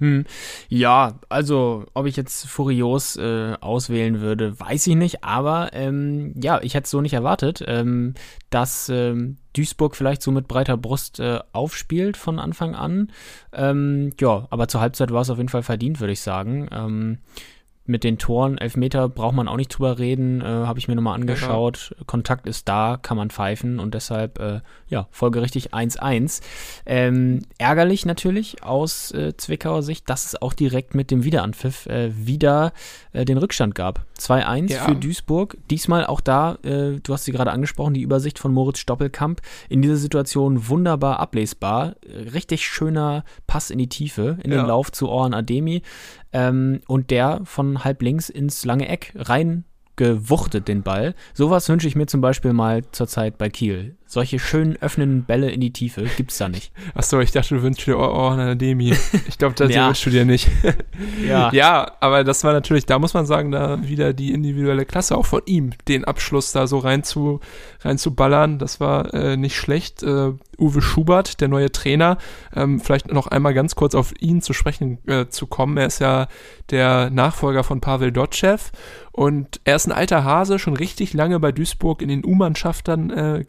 Hm. 0.00 0.24
Ja, 0.68 1.20
also 1.28 1.86
ob 1.94 2.06
ich 2.06 2.16
jetzt 2.16 2.46
Furios 2.46 3.16
äh, 3.16 3.54
auswählen 3.60 4.20
würde, 4.20 4.58
weiß 4.58 4.86
ich 4.88 4.96
nicht, 4.96 5.22
aber 5.22 5.70
ähm, 5.72 6.34
ja, 6.40 6.60
ich 6.62 6.74
hätte 6.74 6.84
es 6.84 6.90
so 6.90 7.00
nicht 7.00 7.12
erwartet, 7.12 7.64
ähm, 7.66 8.14
dass 8.50 8.88
ähm, 8.88 9.38
Duisburg 9.52 9.94
vielleicht 9.94 10.22
so 10.22 10.32
mit 10.32 10.48
breiter 10.48 10.76
Brust 10.76 11.20
äh, 11.20 11.38
aufspielt 11.52 12.16
von 12.16 12.38
Anfang 12.38 12.74
an. 12.74 13.12
Ähm, 13.52 14.12
ja, 14.20 14.46
aber 14.50 14.68
zur 14.68 14.80
Halbzeit 14.80 15.12
war 15.12 15.22
es 15.22 15.30
auf 15.30 15.38
jeden 15.38 15.48
Fall 15.48 15.62
verdient, 15.62 16.00
würde 16.00 16.12
ich 16.12 16.20
sagen. 16.20 16.68
Mit 17.86 18.02
den 18.02 18.16
Toren, 18.16 18.56
Elfmeter 18.56 19.10
braucht 19.10 19.34
man 19.34 19.46
auch 19.46 19.58
nicht 19.58 19.68
drüber 19.68 19.98
reden, 19.98 20.40
äh, 20.40 20.44
habe 20.44 20.78
ich 20.78 20.88
mir 20.88 20.94
nochmal 20.94 21.16
angeschaut. 21.16 21.94
Ja. 21.98 22.04
Kontakt 22.06 22.46
ist 22.46 22.66
da, 22.66 22.98
kann 23.00 23.18
man 23.18 23.28
pfeifen 23.28 23.78
und 23.78 23.92
deshalb, 23.92 24.38
äh, 24.38 24.60
ja, 24.88 25.06
folgerichtig 25.10 25.74
1-1. 25.74 26.40
Ähm, 26.86 27.42
ärgerlich 27.58 28.06
natürlich 28.06 28.62
aus 28.62 29.12
äh, 29.12 29.36
Zwickauer 29.36 29.82
Sicht, 29.82 30.08
dass 30.08 30.24
es 30.24 30.40
auch 30.40 30.54
direkt 30.54 30.94
mit 30.94 31.10
dem 31.10 31.24
Wiederanpfiff 31.24 31.84
äh, 31.84 32.10
wieder 32.14 32.72
äh, 33.12 33.26
den 33.26 33.36
Rückstand 33.36 33.74
gab. 33.74 34.06
2-1 34.18 34.72
ja. 34.72 34.84
für 34.84 34.94
Duisburg. 34.94 35.58
Diesmal 35.70 36.06
auch 36.06 36.22
da, 36.22 36.56
äh, 36.62 37.00
du 37.02 37.12
hast 37.12 37.24
sie 37.24 37.32
gerade 37.32 37.50
angesprochen, 37.50 37.92
die 37.92 38.02
Übersicht 38.02 38.38
von 38.38 38.54
Moritz 38.54 38.78
Stoppelkamp. 38.78 39.42
In 39.68 39.82
dieser 39.82 39.96
Situation 39.96 40.68
wunderbar 40.68 41.20
ablesbar. 41.20 41.96
Richtig 42.32 42.66
schöner 42.66 43.24
Pass 43.46 43.70
in 43.70 43.78
die 43.78 43.88
Tiefe, 43.88 44.38
in 44.42 44.52
ja. 44.52 44.58
den 44.58 44.66
Lauf 44.66 44.90
zu 44.90 45.10
Oran 45.10 45.34
Ademi 45.34 45.82
ähm, 46.34 46.80
und 46.86 47.10
der 47.10 47.40
von 47.44 47.84
halb 47.84 48.02
links 48.02 48.28
ins 48.28 48.64
lange 48.64 48.88
Eck 48.88 49.12
rein 49.16 49.64
gewuchtet 49.96 50.68
den 50.68 50.82
Ball. 50.82 51.14
Sowas 51.32 51.68
wünsche 51.68 51.86
ich 51.86 51.96
mir 51.96 52.06
zum 52.06 52.20
Beispiel 52.20 52.52
mal 52.52 52.82
zurzeit 52.90 53.38
bei 53.38 53.48
Kiel. 53.48 53.96
Solche 54.06 54.38
schönen 54.38 54.76
öffnenden 54.80 55.24
Bälle 55.24 55.50
in 55.50 55.60
die 55.60 55.72
Tiefe 55.72 56.04
gibt's 56.16 56.38
da 56.38 56.48
nicht. 56.48 56.72
Achso, 56.94 57.20
ich 57.20 57.32
dachte, 57.32 57.54
du 57.54 57.62
wünschst 57.62 57.86
dir 57.86 57.98
oh, 57.98 58.02
oh, 58.04 58.28
eine 58.28 58.56
Demi. 58.56 58.94
Ich 59.28 59.38
glaube, 59.38 59.54
das 59.54 59.70
ja. 59.74 59.88
wünschst 59.88 60.06
du 60.06 60.10
dir 60.10 60.24
nicht. 60.24 60.48
ja. 61.26 61.50
ja, 61.52 61.92
aber 62.00 62.22
das 62.22 62.44
war 62.44 62.52
natürlich, 62.52 62.86
da 62.86 62.98
muss 62.98 63.14
man 63.14 63.26
sagen, 63.26 63.50
da 63.50 63.86
wieder 63.86 64.12
die 64.12 64.32
individuelle 64.32 64.84
Klasse 64.84 65.16
auch 65.16 65.26
von 65.26 65.42
ihm, 65.46 65.70
den 65.88 66.04
Abschluss 66.04 66.52
da 66.52 66.66
so 66.66 66.78
rein 66.78 67.02
zu, 67.02 67.40
rein 67.80 67.98
zu 67.98 68.14
ballern. 68.14 68.58
Das 68.58 68.78
war 68.78 69.12
äh, 69.14 69.36
nicht 69.36 69.56
schlecht. 69.56 70.02
Äh, 70.02 70.32
Uwe 70.58 70.82
Schubert, 70.82 71.40
der 71.40 71.48
neue 71.48 71.72
Trainer, 71.72 72.18
ähm, 72.54 72.80
vielleicht 72.80 73.10
noch 73.10 73.26
einmal 73.26 73.54
ganz 73.54 73.74
kurz 73.74 73.94
auf 73.94 74.12
ihn 74.20 74.42
zu 74.42 74.52
sprechen 74.52 74.98
äh, 75.06 75.26
zu 75.26 75.46
kommen. 75.46 75.76
Er 75.76 75.86
ist 75.86 75.98
ja 76.00 76.28
der 76.70 77.10
Nachfolger 77.10 77.64
von 77.64 77.80
Pavel 77.80 78.12
Dotschew 78.12 78.58
und 79.12 79.60
er 79.64 79.76
ist 79.76 79.86
ein 79.86 79.92
alter 79.92 80.24
Hase, 80.24 80.58
schon 80.58 80.76
richtig 80.76 81.12
lange 81.12 81.38
bei 81.38 81.52
Duisburg 81.52 82.02
in 82.02 82.08
den 82.08 82.24
U-Mannschaften 82.24 83.10
äh, 83.10 83.44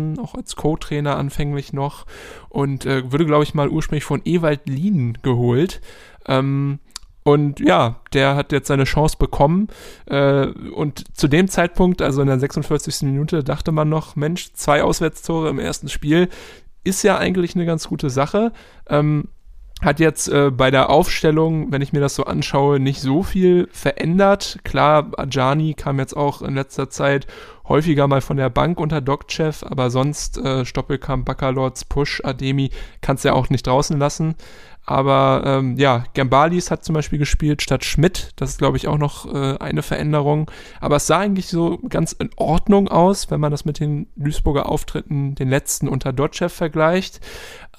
gewesen 0.00 0.18
auch 0.18 0.34
als 0.34 0.56
Co-Trainer 0.56 1.16
anfänglich 1.16 1.72
noch 1.72 2.06
und 2.48 2.86
äh, 2.86 3.10
wurde, 3.10 3.26
glaube 3.26 3.44
ich, 3.44 3.54
mal 3.54 3.68
ursprünglich 3.68 4.04
von 4.04 4.22
Ewald 4.24 4.68
Lien 4.68 5.18
geholt. 5.22 5.80
Ähm, 6.26 6.78
und 7.22 7.60
ja, 7.60 8.00
der 8.12 8.34
hat 8.34 8.50
jetzt 8.50 8.68
seine 8.68 8.84
Chance 8.84 9.16
bekommen. 9.18 9.68
Äh, 10.06 10.46
und 10.46 11.16
zu 11.16 11.28
dem 11.28 11.48
Zeitpunkt, 11.48 12.02
also 12.02 12.22
in 12.22 12.28
der 12.28 12.40
46. 12.40 13.02
Minute, 13.02 13.44
dachte 13.44 13.72
man 13.72 13.88
noch, 13.88 14.16
Mensch, 14.16 14.52
zwei 14.54 14.82
Auswärtstore 14.82 15.50
im 15.50 15.58
ersten 15.58 15.88
Spiel 15.88 16.28
ist 16.82 17.02
ja 17.02 17.18
eigentlich 17.18 17.54
eine 17.54 17.66
ganz 17.66 17.88
gute 17.88 18.08
Sache. 18.08 18.52
Ähm, 18.88 19.28
hat 19.82 19.98
jetzt 19.98 20.28
äh, 20.28 20.50
bei 20.50 20.70
der 20.70 20.90
Aufstellung, 20.90 21.72
wenn 21.72 21.82
ich 21.82 21.92
mir 21.92 22.00
das 22.00 22.14
so 22.14 22.24
anschaue, 22.24 22.80
nicht 22.80 23.00
so 23.00 23.22
viel 23.22 23.68
verändert. 23.72 24.58
Klar, 24.62 25.10
Ajani 25.16 25.74
kam 25.74 25.98
jetzt 25.98 26.16
auch 26.16 26.42
in 26.42 26.54
letzter 26.54 26.90
Zeit 26.90 27.26
häufiger 27.70 28.08
mal 28.08 28.20
von 28.20 28.36
der 28.36 28.50
Bank 28.50 28.80
unter 28.80 29.00
Dokchev, 29.00 29.64
aber 29.64 29.90
sonst 29.90 30.36
äh, 30.38 30.66
Stoppelkamp, 30.66 31.24
Baccalords, 31.24 31.84
Push, 31.86 32.20
Ademi 32.24 32.70
kannst 33.00 33.24
du 33.24 33.28
ja 33.28 33.34
auch 33.34 33.48
nicht 33.48 33.66
draußen 33.66 33.98
lassen. 33.98 34.34
Aber 34.86 35.42
ähm, 35.46 35.76
ja, 35.76 36.04
Gambalis 36.14 36.72
hat 36.72 36.84
zum 36.84 36.94
Beispiel 36.94 37.18
gespielt 37.18 37.62
statt 37.62 37.84
Schmidt. 37.84 38.32
Das 38.34 38.50
ist, 38.50 38.58
glaube 38.58 38.76
ich, 38.76 38.88
auch 38.88 38.98
noch 38.98 39.32
äh, 39.32 39.56
eine 39.58 39.82
Veränderung. 39.82 40.50
Aber 40.80 40.96
es 40.96 41.06
sah 41.06 41.18
eigentlich 41.18 41.46
so 41.46 41.78
ganz 41.88 42.12
in 42.12 42.30
Ordnung 42.36 42.88
aus, 42.88 43.30
wenn 43.30 43.40
man 43.40 43.52
das 43.52 43.64
mit 43.64 43.78
den 43.78 44.08
Duisburger 44.16 44.68
Auftritten, 44.68 45.36
den 45.36 45.48
letzten 45.48 45.86
unter 45.86 46.12
Dotchev 46.12 46.52
vergleicht. 46.52 47.20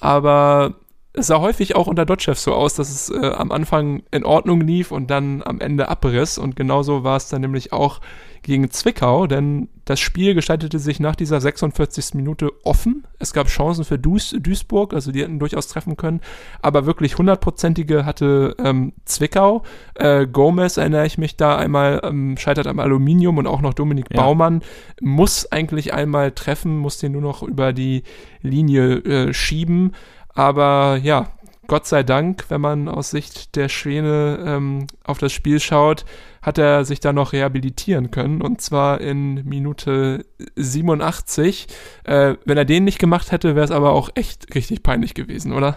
Aber 0.00 0.76
es 1.14 1.26
sah 1.26 1.40
häufig 1.40 1.76
auch 1.76 1.88
unter 1.88 2.06
Dotchev 2.06 2.38
so 2.38 2.54
aus, 2.54 2.74
dass 2.74 2.90
es 2.90 3.10
äh, 3.10 3.32
am 3.32 3.52
Anfang 3.52 4.02
in 4.10 4.24
Ordnung 4.24 4.62
lief 4.62 4.92
und 4.92 5.10
dann 5.10 5.42
am 5.42 5.60
Ende 5.60 5.88
abriss. 5.88 6.38
Und 6.38 6.56
genauso 6.56 7.04
war 7.04 7.16
es 7.16 7.28
dann 7.28 7.42
nämlich 7.42 7.72
auch 7.72 8.00
gegen 8.42 8.70
Zwickau, 8.70 9.26
denn 9.26 9.68
das 9.84 10.00
Spiel 10.00 10.34
gestaltete 10.34 10.78
sich 10.78 10.98
nach 11.00 11.14
dieser 11.14 11.40
46. 11.40 12.14
Minute 12.14 12.50
offen. 12.64 13.06
Es 13.18 13.32
gab 13.32 13.46
Chancen 13.48 13.84
für 13.84 13.98
Duis 13.98 14.34
Duisburg, 14.36 14.94
also 14.94 15.12
die 15.12 15.22
hätten 15.22 15.38
durchaus 15.38 15.68
treffen 15.68 15.96
können, 15.96 16.20
aber 16.60 16.86
wirklich 16.86 17.18
hundertprozentige 17.18 18.04
hatte 18.04 18.56
ähm, 18.58 18.94
Zwickau. 19.04 19.62
Äh, 19.94 20.26
Gomez 20.26 20.76
erinnere 20.76 21.06
ich 21.06 21.18
mich 21.18 21.36
da 21.36 21.56
einmal, 21.56 22.00
ähm, 22.02 22.36
scheitert 22.36 22.66
am 22.66 22.80
Aluminium 22.80 23.38
und 23.38 23.46
auch 23.46 23.60
noch 23.60 23.74
Dominik 23.74 24.06
ja. 24.10 24.20
Baumann 24.20 24.62
muss 25.00 25.50
eigentlich 25.52 25.94
einmal 25.94 26.32
treffen, 26.32 26.78
muss 26.78 26.98
den 26.98 27.12
nur 27.12 27.22
noch 27.22 27.42
über 27.42 27.72
die 27.72 28.02
Linie 28.40 28.96
äh, 28.98 29.32
schieben. 29.32 29.92
Aber 30.34 30.98
ja, 31.02 31.28
Gott 31.68 31.86
sei 31.86 32.02
Dank, 32.02 32.46
wenn 32.48 32.60
man 32.60 32.88
aus 32.88 33.10
Sicht 33.10 33.56
der 33.56 33.68
Schwäne 33.68 34.38
ähm, 34.44 34.86
auf 35.04 35.18
das 35.18 35.32
Spiel 35.32 35.60
schaut, 35.60 36.04
hat 36.42 36.58
er 36.58 36.84
sich 36.84 37.00
da 37.00 37.12
noch 37.12 37.32
rehabilitieren 37.32 38.10
können. 38.10 38.42
Und 38.42 38.60
zwar 38.60 39.00
in 39.00 39.46
Minute 39.48 40.26
87. 40.56 41.68
Äh, 42.04 42.34
wenn 42.44 42.58
er 42.58 42.64
den 42.64 42.84
nicht 42.84 42.98
gemacht 42.98 43.30
hätte, 43.30 43.54
wäre 43.54 43.64
es 43.64 43.70
aber 43.70 43.92
auch 43.92 44.10
echt 44.16 44.54
richtig 44.54 44.82
peinlich 44.82 45.14
gewesen, 45.14 45.52
oder? 45.52 45.76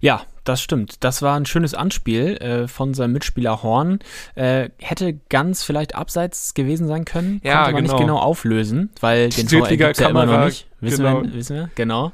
Ja, 0.00 0.22
das 0.44 0.62
stimmt. 0.62 1.04
Das 1.04 1.20
war 1.20 1.36
ein 1.36 1.44
schönes 1.44 1.74
Anspiel 1.74 2.36
äh, 2.38 2.68
von 2.68 2.94
seinem 2.94 3.12
Mitspieler 3.12 3.62
Horn. 3.62 3.98
Äh, 4.34 4.70
hätte 4.78 5.20
ganz 5.28 5.62
vielleicht 5.62 5.94
abseits 5.94 6.54
gewesen 6.54 6.86
sein 6.86 7.04
können. 7.04 7.40
Ja, 7.44 7.64
Konnte 7.64 7.72
man 7.72 7.82
genau. 7.82 7.94
nicht 7.94 8.00
genau 8.00 8.18
auflösen, 8.18 8.90
weil 9.00 9.28
den 9.28 9.46
Tor 9.46 9.68
gibt 9.68 9.98
ja 9.98 10.08
immer 10.08 10.24
noch 10.24 10.46
nicht. 10.46 10.66
Wissen, 10.80 11.04
genau. 11.04 11.22
wir, 11.22 11.34
wissen 11.34 11.56
wir? 11.56 11.70
Genau. 11.74 12.12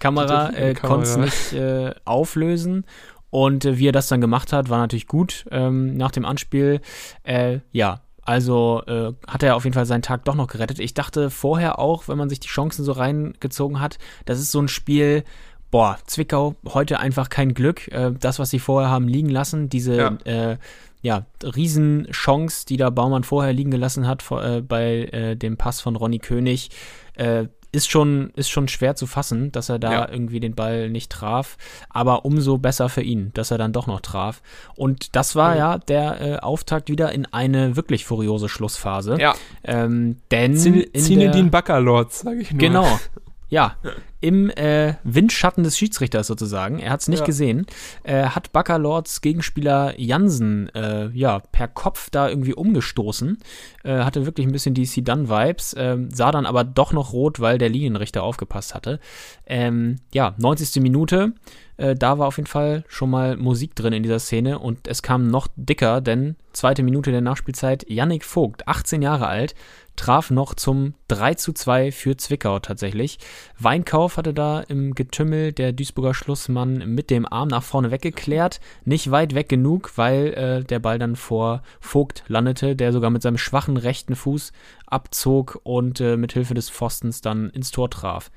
Kamera 0.00 0.50
äh, 0.50 0.74
konnte 0.74 1.04
es 1.04 1.16
nicht 1.16 1.52
äh, 1.52 1.94
auflösen. 2.04 2.84
Und 3.30 3.64
äh, 3.64 3.78
wie 3.78 3.88
er 3.88 3.92
das 3.92 4.08
dann 4.08 4.20
gemacht 4.20 4.52
hat, 4.52 4.68
war 4.68 4.78
natürlich 4.78 5.06
gut 5.06 5.44
ähm, 5.52 5.96
nach 5.96 6.10
dem 6.10 6.24
Anspiel. 6.24 6.80
Äh, 7.22 7.60
ja, 7.70 8.00
also 8.22 8.82
äh, 8.86 9.12
hat 9.28 9.42
er 9.42 9.56
auf 9.56 9.64
jeden 9.64 9.74
Fall 9.74 9.86
seinen 9.86 10.02
Tag 10.02 10.24
doch 10.24 10.34
noch 10.34 10.48
gerettet. 10.48 10.80
Ich 10.80 10.94
dachte 10.94 11.30
vorher 11.30 11.78
auch, 11.78 12.08
wenn 12.08 12.18
man 12.18 12.28
sich 12.28 12.40
die 12.40 12.48
Chancen 12.48 12.84
so 12.84 12.92
reingezogen 12.92 13.80
hat, 13.80 13.98
das 14.24 14.40
ist 14.40 14.50
so 14.50 14.60
ein 14.60 14.68
Spiel, 14.68 15.24
boah, 15.70 15.98
Zwickau 16.06 16.56
heute 16.66 16.98
einfach 16.98 17.28
kein 17.28 17.54
Glück. 17.54 17.88
Äh, 17.88 18.12
das, 18.18 18.38
was 18.38 18.50
sie 18.50 18.58
vorher 18.58 18.90
haben 18.90 19.06
liegen 19.06 19.30
lassen, 19.30 19.68
diese 19.68 19.96
ja. 19.96 20.18
Äh, 20.24 20.58
ja, 21.02 21.24
Riesenchance, 21.42 22.66
die 22.66 22.76
da 22.76 22.90
Baumann 22.90 23.24
vorher 23.24 23.52
liegen 23.52 23.70
gelassen 23.70 24.06
hat 24.06 24.22
vor, 24.22 24.44
äh, 24.44 24.60
bei 24.60 25.04
äh, 25.04 25.36
dem 25.36 25.56
Pass 25.56 25.80
von 25.80 25.96
Ronny 25.96 26.18
König, 26.18 26.70
äh, 27.14 27.46
ist 27.72 27.90
schon, 27.90 28.30
ist 28.36 28.50
schon 28.50 28.68
schwer 28.68 28.96
zu 28.96 29.06
fassen, 29.06 29.52
dass 29.52 29.68
er 29.68 29.78
da 29.78 29.92
ja. 29.92 30.08
irgendwie 30.10 30.40
den 30.40 30.54
Ball 30.54 30.90
nicht 30.90 31.10
traf. 31.10 31.56
Aber 31.88 32.24
umso 32.24 32.58
besser 32.58 32.88
für 32.88 33.02
ihn, 33.02 33.30
dass 33.34 33.50
er 33.50 33.58
dann 33.58 33.72
doch 33.72 33.86
noch 33.86 34.00
traf. 34.00 34.42
Und 34.76 35.14
das 35.16 35.36
war 35.36 35.52
mhm. 35.52 35.58
ja 35.58 35.78
der 35.78 36.20
äh, 36.20 36.36
Auftakt 36.38 36.88
wieder 36.88 37.12
in 37.12 37.26
eine 37.26 37.76
wirklich 37.76 38.04
furiose 38.04 38.48
Schlussphase. 38.48 39.18
Ja. 39.20 39.34
Ähm, 39.64 40.16
denn. 40.30 40.56
Zinedine 40.56 41.50
Baccalords, 41.50 42.20
sage 42.20 42.40
ich 42.40 42.50
nur. 42.50 42.58
Genau. 42.58 43.00
Ja, 43.50 43.76
im 44.20 44.48
äh, 44.50 44.94
Windschatten 45.02 45.64
des 45.64 45.76
Schiedsrichters 45.76 46.28
sozusagen. 46.28 46.78
Er 46.78 46.92
hat 46.92 47.00
es 47.00 47.08
nicht 47.08 47.20
ja. 47.20 47.26
gesehen. 47.26 47.66
Äh, 48.04 48.26
hat 48.26 48.52
Baccalords 48.52 49.22
Gegenspieler 49.22 49.98
Jansen 49.98 50.68
äh, 50.74 51.08
ja, 51.08 51.40
per 51.50 51.66
Kopf 51.66 52.10
da 52.10 52.28
irgendwie 52.28 52.54
umgestoßen. 52.54 53.38
Äh, 53.82 53.98
hatte 54.04 54.26
wirklich 54.26 54.46
ein 54.46 54.52
bisschen 54.52 54.74
die 54.74 54.86
Sidan-Vibes. 54.86 55.74
Ähm, 55.76 56.10
sah 56.12 56.30
dann 56.30 56.46
aber 56.46 56.62
doch 56.62 56.92
noch 56.92 57.12
rot, 57.12 57.40
weil 57.40 57.58
der 57.58 57.70
Linienrichter 57.70 58.22
aufgepasst 58.22 58.74
hatte. 58.74 59.00
Ähm, 59.46 59.96
ja, 60.14 60.34
90. 60.38 60.80
Minute. 60.80 61.32
Äh, 61.80 61.94
da 61.94 62.18
war 62.18 62.28
auf 62.28 62.36
jeden 62.36 62.46
Fall 62.46 62.84
schon 62.88 63.08
mal 63.08 63.36
Musik 63.38 63.74
drin 63.74 63.94
in 63.94 64.02
dieser 64.02 64.18
Szene 64.18 64.58
und 64.58 64.86
es 64.86 65.02
kam 65.02 65.28
noch 65.28 65.48
dicker, 65.56 66.02
denn 66.02 66.36
zweite 66.52 66.82
Minute 66.82 67.10
der 67.10 67.22
Nachspielzeit, 67.22 67.88
Yannick 67.88 68.24
Vogt, 68.24 68.68
18 68.68 69.00
Jahre 69.00 69.28
alt, 69.28 69.54
traf 69.96 70.30
noch 70.30 70.54
zum 70.54 70.94
3 71.08 71.34
zu 71.34 71.52
2 71.52 71.92
für 71.92 72.16
Zwickau 72.16 72.58
tatsächlich. 72.58 73.18
Weinkauf 73.58 74.16
hatte 74.16 74.32
da 74.32 74.60
im 74.60 74.94
Getümmel 74.94 75.52
der 75.52 75.72
Duisburger 75.72 76.14
Schlussmann 76.14 76.78
mit 76.94 77.10
dem 77.10 77.30
Arm 77.30 77.48
nach 77.48 77.62
vorne 77.62 77.90
weggeklärt. 77.90 78.60
Nicht 78.84 79.10
weit 79.10 79.34
weg 79.34 79.48
genug, 79.48 79.92
weil 79.96 80.34
äh, 80.34 80.64
der 80.64 80.78
Ball 80.78 80.98
dann 80.98 81.16
vor 81.16 81.62
Vogt 81.80 82.24
landete, 82.28 82.76
der 82.76 82.92
sogar 82.92 83.10
mit 83.10 83.22
seinem 83.22 83.38
schwachen 83.38 83.76
rechten 83.76 84.16
Fuß 84.16 84.52
abzog 84.86 85.60
und 85.62 86.00
äh, 86.00 86.16
mit 86.16 86.32
Hilfe 86.32 86.54
des 86.54 86.70
Pfostens 86.70 87.20
dann 87.20 87.50
ins 87.50 87.70
Tor 87.70 87.90
traf 87.90 88.30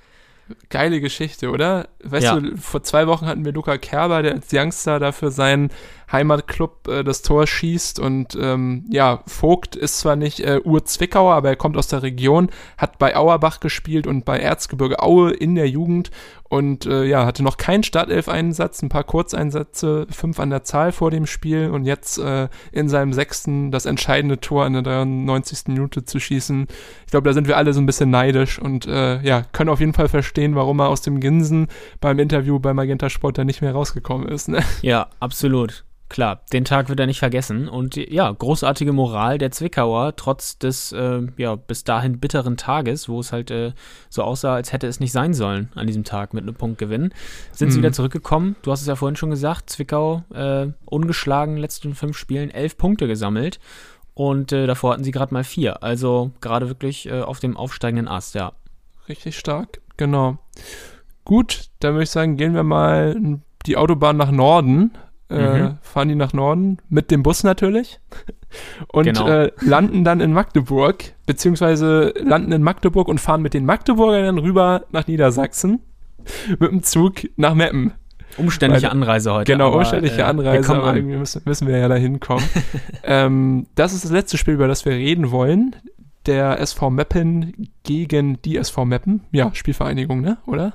geile 0.69 1.01
Geschichte, 1.01 1.49
oder? 1.49 1.87
Weißt 2.03 2.25
ja. 2.25 2.39
du, 2.39 2.57
vor 2.57 2.83
zwei 2.83 3.07
Wochen 3.07 3.25
hatten 3.25 3.45
wir 3.45 3.53
Luca 3.53 3.77
Kerber, 3.77 4.21
der 4.21 4.33
als 4.33 4.47
Youngster 4.51 4.99
dafür 4.99 5.31
seinen 5.31 5.69
Heimatclub 6.13 6.87
äh, 6.87 7.03
das 7.03 7.23
Tor 7.23 7.47
schießt 7.47 7.99
und 7.99 8.37
ähm, 8.39 8.85
ja, 8.89 9.23
Vogt 9.27 9.75
ist 9.75 9.99
zwar 9.99 10.15
nicht 10.15 10.39
äh, 10.39 10.61
Ur-Zwickauer, 10.63 11.33
aber 11.33 11.49
er 11.49 11.55
kommt 11.55 11.75
aus 11.75 11.87
der 11.87 12.03
Region, 12.03 12.49
hat 12.77 12.99
bei 12.99 13.15
Auerbach 13.15 13.59
gespielt 13.59 14.07
und 14.07 14.23
bei 14.23 14.39
Erzgebirge 14.39 15.01
Aue 15.01 15.31
in 15.31 15.55
der 15.55 15.67
Jugend 15.67 16.11
und 16.53 16.85
äh, 16.85 17.03
ja, 17.05 17.25
hatte 17.25 17.41
noch 17.41 17.57
keinen 17.57 17.81
Startelf-Einsatz, 17.81 18.83
ein 18.83 18.89
paar 18.89 19.03
Kurzeinsätze, 19.03 20.05
fünf 20.11 20.39
an 20.39 20.51
der 20.51 20.63
Zahl 20.63 20.91
vor 20.91 21.09
dem 21.09 21.25
Spiel 21.25 21.71
und 21.71 21.85
jetzt 21.85 22.19
äh, 22.19 22.47
in 22.71 22.89
seinem 22.89 23.11
sechsten 23.11 23.71
das 23.71 23.87
entscheidende 23.87 24.39
Tor 24.39 24.67
in 24.67 24.73
der 24.73 24.83
93. 24.83 25.69
Minute 25.69 26.05
zu 26.05 26.19
schießen. 26.19 26.67
Ich 27.05 27.11
glaube, 27.11 27.27
da 27.27 27.33
sind 27.33 27.47
wir 27.47 27.57
alle 27.57 27.73
so 27.73 27.81
ein 27.81 27.87
bisschen 27.87 28.11
neidisch 28.11 28.59
und 28.59 28.85
äh, 28.85 29.19
ja, 29.23 29.41
können 29.51 29.71
auf 29.71 29.79
jeden 29.79 29.93
Fall 29.93 30.09
verstehen, 30.09 30.53
warum 30.53 30.79
er 30.79 30.89
aus 30.89 31.01
dem 31.01 31.19
Ginsen 31.19 31.69
beim 31.99 32.19
Interview 32.19 32.59
bei 32.59 32.75
Magenta 32.75 33.09
Sport 33.09 33.39
da 33.39 33.43
nicht 33.43 33.63
mehr 33.63 33.71
rausgekommen 33.71 34.27
ist. 34.27 34.47
Ne? 34.47 34.61
Ja, 34.83 35.07
absolut 35.19 35.83
klar, 36.09 36.41
den 36.51 36.65
Tag 36.65 36.89
wird 36.89 36.99
er 36.99 37.07
nicht 37.07 37.19
vergessen. 37.19 37.67
Und 37.67 37.95
ja, 37.95 38.31
großartige 38.31 38.93
Moral 38.93 39.37
der 39.37 39.51
Zwickauer, 39.51 40.15
trotz 40.15 40.57
des 40.57 40.91
äh, 40.91 41.21
ja, 41.37 41.55
bis 41.55 41.83
dahin 41.83 42.19
bitteren 42.19 42.57
Tages, 42.57 43.09
wo 43.09 43.19
es 43.19 43.31
halt 43.31 43.51
äh, 43.51 43.73
so 44.09 44.23
aussah, 44.23 44.55
als 44.55 44.71
hätte 44.71 44.87
es 44.87 44.99
nicht 44.99 45.11
sein 45.11 45.33
sollen 45.33 45.69
an 45.75 45.87
diesem 45.87 46.03
Tag 46.03 46.33
mit 46.33 46.43
einem 46.43 46.55
Punktgewinn, 46.55 47.13
sind 47.51 47.69
mhm. 47.69 47.71
sie 47.71 47.79
wieder 47.79 47.93
zurückgekommen. 47.93 48.55
Du 48.61 48.71
hast 48.71 48.81
es 48.81 48.87
ja 48.87 48.95
vorhin 48.95 49.15
schon 49.15 49.31
gesagt, 49.31 49.69
Zwickau 49.69 50.23
äh, 50.33 50.67
ungeschlagen, 50.85 51.57
letzten 51.57 51.95
fünf 51.95 52.17
Spielen 52.17 52.51
elf 52.51 52.77
Punkte 52.77 53.07
gesammelt. 53.07 53.59
Und 54.13 54.51
äh, 54.51 54.67
davor 54.67 54.93
hatten 54.93 55.03
sie 55.03 55.11
gerade 55.11 55.33
mal 55.33 55.43
vier. 55.43 55.81
Also 55.81 56.31
gerade 56.39 56.67
wirklich 56.67 57.07
äh, 57.07 57.21
auf 57.21 57.39
dem 57.39 57.57
aufsteigenden 57.57 58.07
Ast, 58.07 58.35
ja. 58.35 58.53
Richtig 59.09 59.37
stark, 59.37 59.81
genau. 59.97 60.37
Gut, 61.25 61.69
dann 61.79 61.93
würde 61.93 62.03
ich 62.03 62.11
sagen, 62.11 62.37
gehen 62.37 62.53
wir 62.53 62.63
mal 62.63 63.39
die 63.65 63.77
Autobahn 63.77 64.17
nach 64.17 64.31
Norden 64.31 64.91
äh, 65.33 65.63
mhm. 65.63 65.77
fahren 65.81 66.09
die 66.09 66.15
nach 66.15 66.33
Norden, 66.33 66.77
mit 66.89 67.11
dem 67.11 67.23
Bus 67.23 67.43
natürlich. 67.43 67.99
Und 68.87 69.05
genau. 69.05 69.27
äh, 69.27 69.51
landen 69.61 70.03
dann 70.03 70.19
in 70.19 70.31
Magdeburg, 70.31 71.13
beziehungsweise 71.25 72.13
landen 72.17 72.51
in 72.51 72.61
Magdeburg 72.61 73.07
und 73.07 73.19
fahren 73.19 73.41
mit 73.41 73.55
den 73.55 73.65
Magdeburgern 73.65 74.23
dann 74.23 74.37
rüber 74.37 74.83
nach 74.91 75.07
Niedersachsen 75.07 75.79
mit 76.59 76.69
dem 76.69 76.83
Zug 76.83 77.21
nach 77.35 77.55
Meppen. 77.55 77.93
Umständliche 78.37 78.87
Weil, 78.87 78.91
Anreise 78.91 79.33
heute. 79.33 79.51
Genau, 79.51 79.67
aber, 79.67 79.77
umständliche 79.77 80.21
äh, 80.21 80.25
Anreise, 80.25 80.75
aber 80.75 80.95
irgendwie 80.95 81.17
müssen, 81.17 81.41
müssen, 81.45 81.67
wir 81.67 81.77
ja 81.77 81.87
da 81.87 81.95
hinkommen. 81.95 82.43
ähm, 83.03 83.67
das 83.75 83.93
ist 83.93 84.05
das 84.05 84.11
letzte 84.11 84.37
Spiel, 84.37 84.55
über 84.55 84.67
das 84.67 84.85
wir 84.85 84.93
reden 84.93 85.31
wollen. 85.31 85.75
Der 86.25 86.59
SV 86.59 86.89
Meppen 86.89 87.69
gegen 87.83 88.41
die 88.41 88.57
SV 88.57 88.85
Meppen. 88.85 89.21
Ja, 89.31 89.53
Spielvereinigung, 89.53 90.21
ne? 90.21 90.37
Oder? 90.47 90.73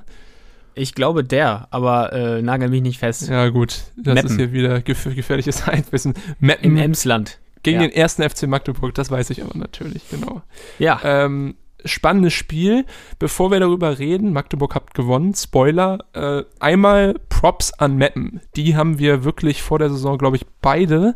Ich 0.79 0.95
glaube 0.95 1.23
der, 1.23 1.67
aber 1.71 2.13
äh, 2.13 2.41
nagel 2.41 2.69
mich 2.69 2.81
nicht 2.81 2.99
fest. 2.99 3.27
Ja, 3.27 3.49
gut. 3.49 3.81
Das 3.97 4.15
Meppen. 4.15 4.29
ist 4.29 4.37
hier 4.37 4.53
wieder 4.53 4.81
gef 4.81 5.03
gefährliches. 5.13 5.63
Meppen. 6.39 6.63
Im 6.63 6.77
Emsland. 6.77 7.39
Gegen 7.63 7.81
ja. 7.81 7.87
den 7.87 7.95
ersten 7.95 8.27
FC 8.27 8.43
Magdeburg, 8.47 8.93
das 8.95 9.11
weiß 9.11 9.29
ich 9.31 9.43
aber 9.43 9.57
natürlich, 9.57 10.09
genau. 10.09 10.41
Ja. 10.77 11.01
Ähm, 11.03 11.55
spannendes 11.83 12.33
Spiel. 12.33 12.85
Bevor 13.19 13.51
wir 13.51 13.59
darüber 13.59 13.99
reden, 13.99 14.31
Magdeburg 14.31 14.75
hat 14.75 14.93
gewonnen. 14.93 15.33
Spoiler. 15.35 15.99
Äh, 16.13 16.43
einmal 16.59 17.15
Props 17.27 17.73
an 17.73 17.97
Meppen. 17.97 18.39
Die 18.55 18.77
haben 18.77 18.99
wir 18.99 19.25
wirklich 19.25 19.61
vor 19.61 19.79
der 19.79 19.89
Saison, 19.89 20.17
glaube 20.17 20.37
ich, 20.37 20.45
beide 20.61 21.15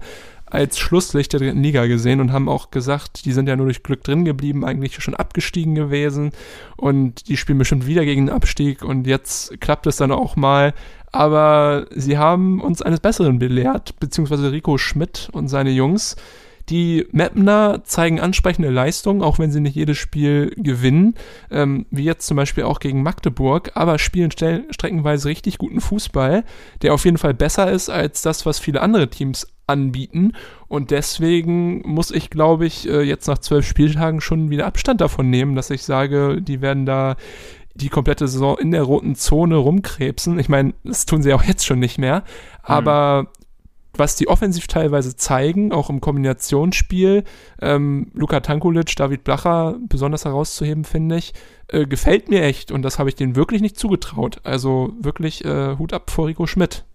als 0.53 0.77
Schlusslicht 0.77 1.33
der 1.33 1.39
dritten 1.39 1.63
Liga 1.63 1.87
gesehen 1.87 2.21
und 2.21 2.31
haben 2.31 2.47
auch 2.47 2.69
gesagt, 2.69 3.25
die 3.25 3.31
sind 3.31 3.49
ja 3.49 3.55
nur 3.55 3.65
durch 3.65 3.81
Glück 3.81 4.03
drin 4.03 4.23
geblieben, 4.23 4.63
eigentlich 4.63 5.01
schon 5.01 5.15
abgestiegen 5.15 5.73
gewesen 5.73 6.31
und 6.77 7.27
die 7.27 7.37
spielen 7.37 7.57
bestimmt 7.57 7.87
wieder 7.87 8.05
gegen 8.05 8.27
den 8.27 8.35
Abstieg 8.35 8.83
und 8.83 9.07
jetzt 9.07 9.59
klappt 9.59 9.87
es 9.87 9.97
dann 9.97 10.11
auch 10.11 10.35
mal. 10.35 10.73
Aber 11.11 11.87
sie 11.91 12.19
haben 12.19 12.61
uns 12.61 12.83
eines 12.83 12.99
Besseren 12.99 13.39
belehrt, 13.39 13.99
beziehungsweise 13.99 14.51
Rico 14.51 14.77
Schmidt 14.77 15.29
und 15.31 15.47
seine 15.47 15.71
Jungs. 15.71 16.15
Die 16.69 17.07
Mapner 17.11 17.83
zeigen 17.83 18.19
ansprechende 18.19 18.69
Leistungen, 18.69 19.21
auch 19.21 19.37
wenn 19.37 19.51
sie 19.51 19.59
nicht 19.59 19.75
jedes 19.75 19.97
Spiel 19.97 20.53
gewinnen, 20.55 21.15
ähm, 21.51 21.85
wie 21.91 22.03
jetzt 22.03 22.25
zum 22.25 22.37
Beispiel 22.37 22.63
auch 22.63 22.79
gegen 22.79 23.03
Magdeburg, 23.03 23.71
aber 23.73 23.99
spielen 23.99 24.31
streckenweise 24.31 25.27
richtig 25.27 25.57
guten 25.57 25.81
Fußball, 25.81 26.45
der 26.81 26.93
auf 26.93 27.05
jeden 27.05 27.17
Fall 27.17 27.33
besser 27.33 27.69
ist 27.69 27.89
als 27.89 28.21
das, 28.21 28.45
was 28.45 28.59
viele 28.59 28.81
andere 28.81 29.09
Teams 29.09 29.47
anbieten. 29.67 30.33
Und 30.67 30.91
deswegen 30.91 31.81
muss 31.87 32.11
ich, 32.11 32.29
glaube 32.29 32.65
ich, 32.65 32.87
äh, 32.87 33.01
jetzt 33.01 33.27
nach 33.27 33.37
zwölf 33.37 33.65
Spieltagen 33.65 34.21
schon 34.21 34.49
wieder 34.49 34.65
Abstand 34.65 35.01
davon 35.01 35.29
nehmen, 35.29 35.55
dass 35.55 35.69
ich 35.69 35.83
sage, 35.83 36.41
die 36.41 36.61
werden 36.61 36.85
da 36.85 37.15
die 37.75 37.89
komplette 37.89 38.27
Saison 38.27 38.57
in 38.57 38.71
der 38.71 38.83
roten 38.83 39.15
Zone 39.15 39.55
rumkrebsen. 39.55 40.37
Ich 40.39 40.49
meine, 40.49 40.73
das 40.83 41.05
tun 41.05 41.23
sie 41.23 41.33
auch 41.33 41.43
jetzt 41.43 41.65
schon 41.65 41.79
nicht 41.79 41.97
mehr. 41.97 42.23
Aber 42.61 43.23
mhm. 43.23 43.27
was 43.97 44.15
die 44.15 44.27
offensiv 44.27 44.67
teilweise 44.67 45.15
zeigen, 45.15 45.71
auch 45.71 45.89
im 45.89 46.01
Kombinationsspiel, 46.01 47.23
ähm, 47.61 48.11
Luka 48.13 48.41
Tankulic, 48.41 48.95
David 48.95 49.23
Blacher 49.23 49.77
besonders 49.87 50.25
herauszuheben, 50.25 50.83
finde 50.83 51.17
ich, 51.17 51.33
äh, 51.69 51.87
gefällt 51.87 52.29
mir 52.29 52.43
echt. 52.43 52.71
Und 52.71 52.83
das 52.83 52.99
habe 52.99 53.09
ich 53.09 53.15
denen 53.15 53.35
wirklich 53.35 53.61
nicht 53.61 53.79
zugetraut. 53.79 54.39
Also 54.43 54.93
wirklich 54.99 55.43
äh, 55.43 55.77
Hut 55.77 55.93
ab 55.93 56.11
vor 56.11 56.27
Rico 56.27 56.45
Schmidt. 56.45 56.85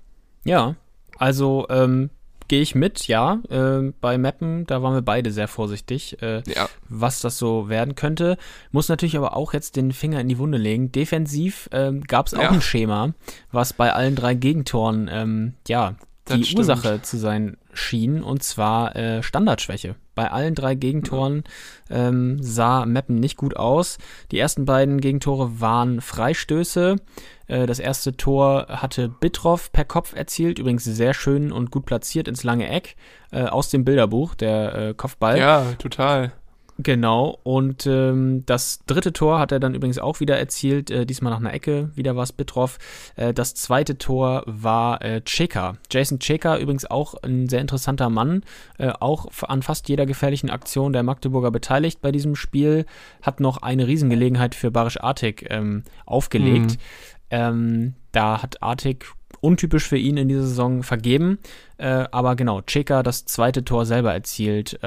Ja, 0.45 0.77
also 1.19 1.67
ähm, 1.71 2.11
gehe 2.49 2.63
ich 2.63 2.75
mit, 2.75 3.07
ja. 3.07 3.41
Äh, 3.49 3.93
bei 4.01 4.19
Mappen, 4.19 4.67
da 4.67 4.83
waren 4.83 4.95
wir 4.95 5.03
beide 5.03 5.31
sehr 5.31 5.49
vorsichtig, 5.49 6.21
äh, 6.23 6.43
ja. 6.47 6.69
was 6.89 7.21
das 7.21 7.39
so 7.39 7.69
werden 7.69 7.95
könnte. 7.95 8.37
Muss 8.73 8.89
natürlich 8.89 9.17
aber 9.17 9.37
auch 9.37 9.53
jetzt 9.53 9.77
den 9.77 9.93
Finger 9.93 10.21
in 10.21 10.29
die 10.29 10.39
Wunde 10.39 10.59
legen. 10.59 10.91
Defensiv 10.91 11.69
ähm, 11.73 12.03
gab 12.03 12.27
es 12.27 12.35
auch 12.35 12.43
ja. 12.43 12.51
ein 12.51 12.63
Schema, 12.63 13.15
was 13.53 13.73
bei 13.73 13.93
allen 13.93 14.17
drei 14.17 14.35
Gegentoren, 14.35 15.09
ähm, 15.13 15.55
ja, 15.69 15.95
die 16.29 16.57
Ursache 16.57 17.03
zu 17.03 17.17
sein 17.17 17.57
schien, 17.73 18.23
und 18.23 18.43
zwar 18.43 18.97
äh, 18.97 19.23
Standardschwäche. 19.23 19.97
Bei 20.15 20.31
allen 20.31 20.55
drei 20.55 20.75
Gegentoren 20.75 21.45
ähm, 21.91 22.43
sah 22.43 22.87
Meppen 22.87 23.17
nicht 23.17 23.37
gut 23.37 23.57
aus. 23.57 23.99
Die 24.33 24.39
ersten 24.39 24.65
beiden 24.65 25.01
Gegentore 25.01 25.61
waren 25.61 26.01
Freistöße. 26.01 26.97
Äh, 27.47 27.67
das 27.67 27.79
erste 27.79 28.17
Tor 28.17 28.67
hatte 28.69 29.09
Bitroff 29.09 29.71
per 29.73 29.85
Kopf 29.85 30.15
erzielt, 30.15 30.59
übrigens 30.59 30.85
sehr 30.85 31.15
schön 31.15 31.53
und 31.53 31.71
gut 31.71 31.87
platziert 31.87 32.29
ins 32.29 32.43
lange 32.43 32.69
Eck 32.69 32.97
äh, 33.31 33.45
aus 33.45 33.71
dem 33.71 33.85
Bilderbuch, 33.85 34.35
der 34.35 34.75
äh, 34.75 34.95
Kopfball. 34.95 35.39
Ja, 35.39 35.65
total. 35.79 36.33
Genau, 36.81 37.41
und 37.43 37.89
ähm, 37.89 38.45
das 38.47 38.85
dritte 38.87 39.13
Tor 39.13 39.41
hat 39.41 39.51
er 39.51 39.59
dann 39.59 39.75
übrigens 39.75 39.99
auch 39.99 40.21
wieder 40.21 40.39
erzielt, 40.39 40.93
äh, 40.93 41.05
diesmal 41.05 41.33
nach 41.33 41.41
einer 41.41 41.53
Ecke, 41.53 41.91
wieder 41.97 42.15
war 42.15 42.23
es 42.23 42.31
Bitroff. 42.31 42.79
Äh, 43.17 43.35
das 43.35 43.55
zweite 43.55 43.99
Tor 43.99 44.45
war 44.47 45.03
äh, 45.03 45.21
Cheka. 45.23 45.75
Jason 45.91 46.21
Cheka, 46.21 46.57
übrigens 46.57 46.89
auch 46.89 47.15
ein 47.25 47.49
sehr 47.49 47.61
interessanter 47.61 48.11
Mann, 48.11 48.45
äh, 48.79 48.93
auch 49.01 49.27
an 49.49 49.63
fast 49.63 49.89
jeder 49.89 50.07
gefährlichen 50.07 50.51
Aktion 50.51 50.93
der 50.93 51.03
Magdeburger 51.03 51.51
beteiligt 51.51 52.01
bei 52.01 52.13
diesem 52.13 52.37
Spiel, 52.37 52.87
hat 53.23 53.41
noch 53.41 53.61
eine 53.61 53.89
Riesengelegenheit 53.89 54.55
für 54.55 54.71
Barisch 54.71 55.01
Artik 55.01 55.49
ähm, 55.51 55.83
aufgelegt. 56.07 56.73
Mhm. 56.73 56.77
Ähm, 57.31 57.95
da 58.13 58.41
hat 58.41 58.63
Artik 58.63 59.07
untypisch 59.41 59.89
für 59.89 59.99
ihn 59.99 60.17
in 60.17 60.29
dieser 60.29 60.43
Saison 60.43 60.85
vergeben, 60.85 61.41
äh, 61.79 62.05
aber 62.13 62.37
genau, 62.37 62.63
Cheka 62.63 63.03
das 63.03 63.25
zweite 63.25 63.65
Tor 63.65 63.85
selber 63.85 64.13
erzielt. 64.13 64.79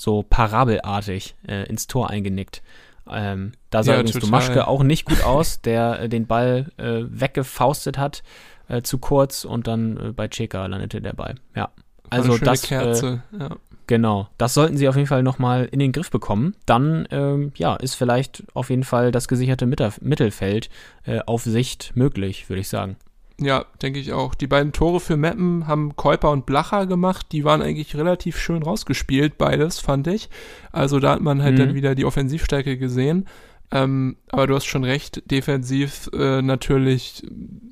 So 0.00 0.22
parabelartig 0.22 1.34
äh, 1.46 1.68
ins 1.68 1.86
Tor 1.86 2.08
eingenickt. 2.08 2.62
Ähm, 3.06 3.52
da 3.68 3.82
sah 3.82 3.92
ja, 3.92 4.00
übrigens 4.00 4.24
Dumaschke 4.24 4.66
auch 4.66 4.82
nicht 4.82 5.04
gut 5.04 5.22
aus, 5.24 5.60
der 5.60 6.00
äh, 6.00 6.08
den 6.08 6.26
Ball 6.26 6.72
äh, 6.78 7.02
weggefaustet 7.02 7.98
hat, 7.98 8.22
äh, 8.68 8.80
zu 8.80 8.96
kurz 8.96 9.44
und 9.44 9.66
dann 9.66 9.98
äh, 9.98 10.12
bei 10.12 10.26
Cheka 10.26 10.64
landete 10.64 11.02
der 11.02 11.12
Ball. 11.12 11.34
Ja. 11.54 11.68
Also 12.08 12.38
das, 12.38 12.64
äh, 12.64 12.68
Kerze. 12.68 13.22
Ja. 13.38 13.56
genau, 13.86 14.28
das 14.38 14.54
sollten 14.54 14.78
sie 14.78 14.88
auf 14.88 14.96
jeden 14.96 15.06
Fall 15.06 15.22
nochmal 15.22 15.68
in 15.70 15.80
den 15.80 15.92
Griff 15.92 16.10
bekommen. 16.10 16.56
Dann, 16.64 17.06
ähm, 17.10 17.52
ja, 17.56 17.76
ist 17.76 17.94
vielleicht 17.94 18.44
auf 18.54 18.70
jeden 18.70 18.84
Fall 18.84 19.12
das 19.12 19.28
gesicherte 19.28 19.66
Mittelfeld 19.66 20.70
äh, 21.04 21.20
auf 21.26 21.42
Sicht 21.42 21.92
möglich, 21.94 22.48
würde 22.48 22.60
ich 22.60 22.68
sagen. 22.68 22.96
Ja, 23.40 23.64
denke 23.80 23.98
ich 23.98 24.12
auch. 24.12 24.34
Die 24.34 24.46
beiden 24.46 24.72
Tore 24.72 25.00
für 25.00 25.16
Meppen 25.16 25.66
haben 25.66 25.96
Käuper 25.96 26.30
und 26.30 26.44
Blacher 26.44 26.86
gemacht. 26.86 27.26
Die 27.32 27.42
waren 27.42 27.62
eigentlich 27.62 27.96
relativ 27.96 28.38
schön 28.38 28.62
rausgespielt, 28.62 29.38
beides, 29.38 29.80
fand 29.80 30.06
ich. 30.08 30.28
Also 30.72 31.00
da 31.00 31.12
hat 31.12 31.22
man 31.22 31.42
halt 31.42 31.54
mhm. 31.54 31.58
dann 31.58 31.74
wieder 31.74 31.94
die 31.94 32.04
Offensivstärke 32.04 32.76
gesehen. 32.76 33.26
Ähm, 33.72 34.16
aber 34.28 34.46
du 34.46 34.54
hast 34.54 34.66
schon 34.66 34.84
recht, 34.84 35.22
defensiv 35.30 36.10
äh, 36.12 36.42
natürlich, 36.42 37.22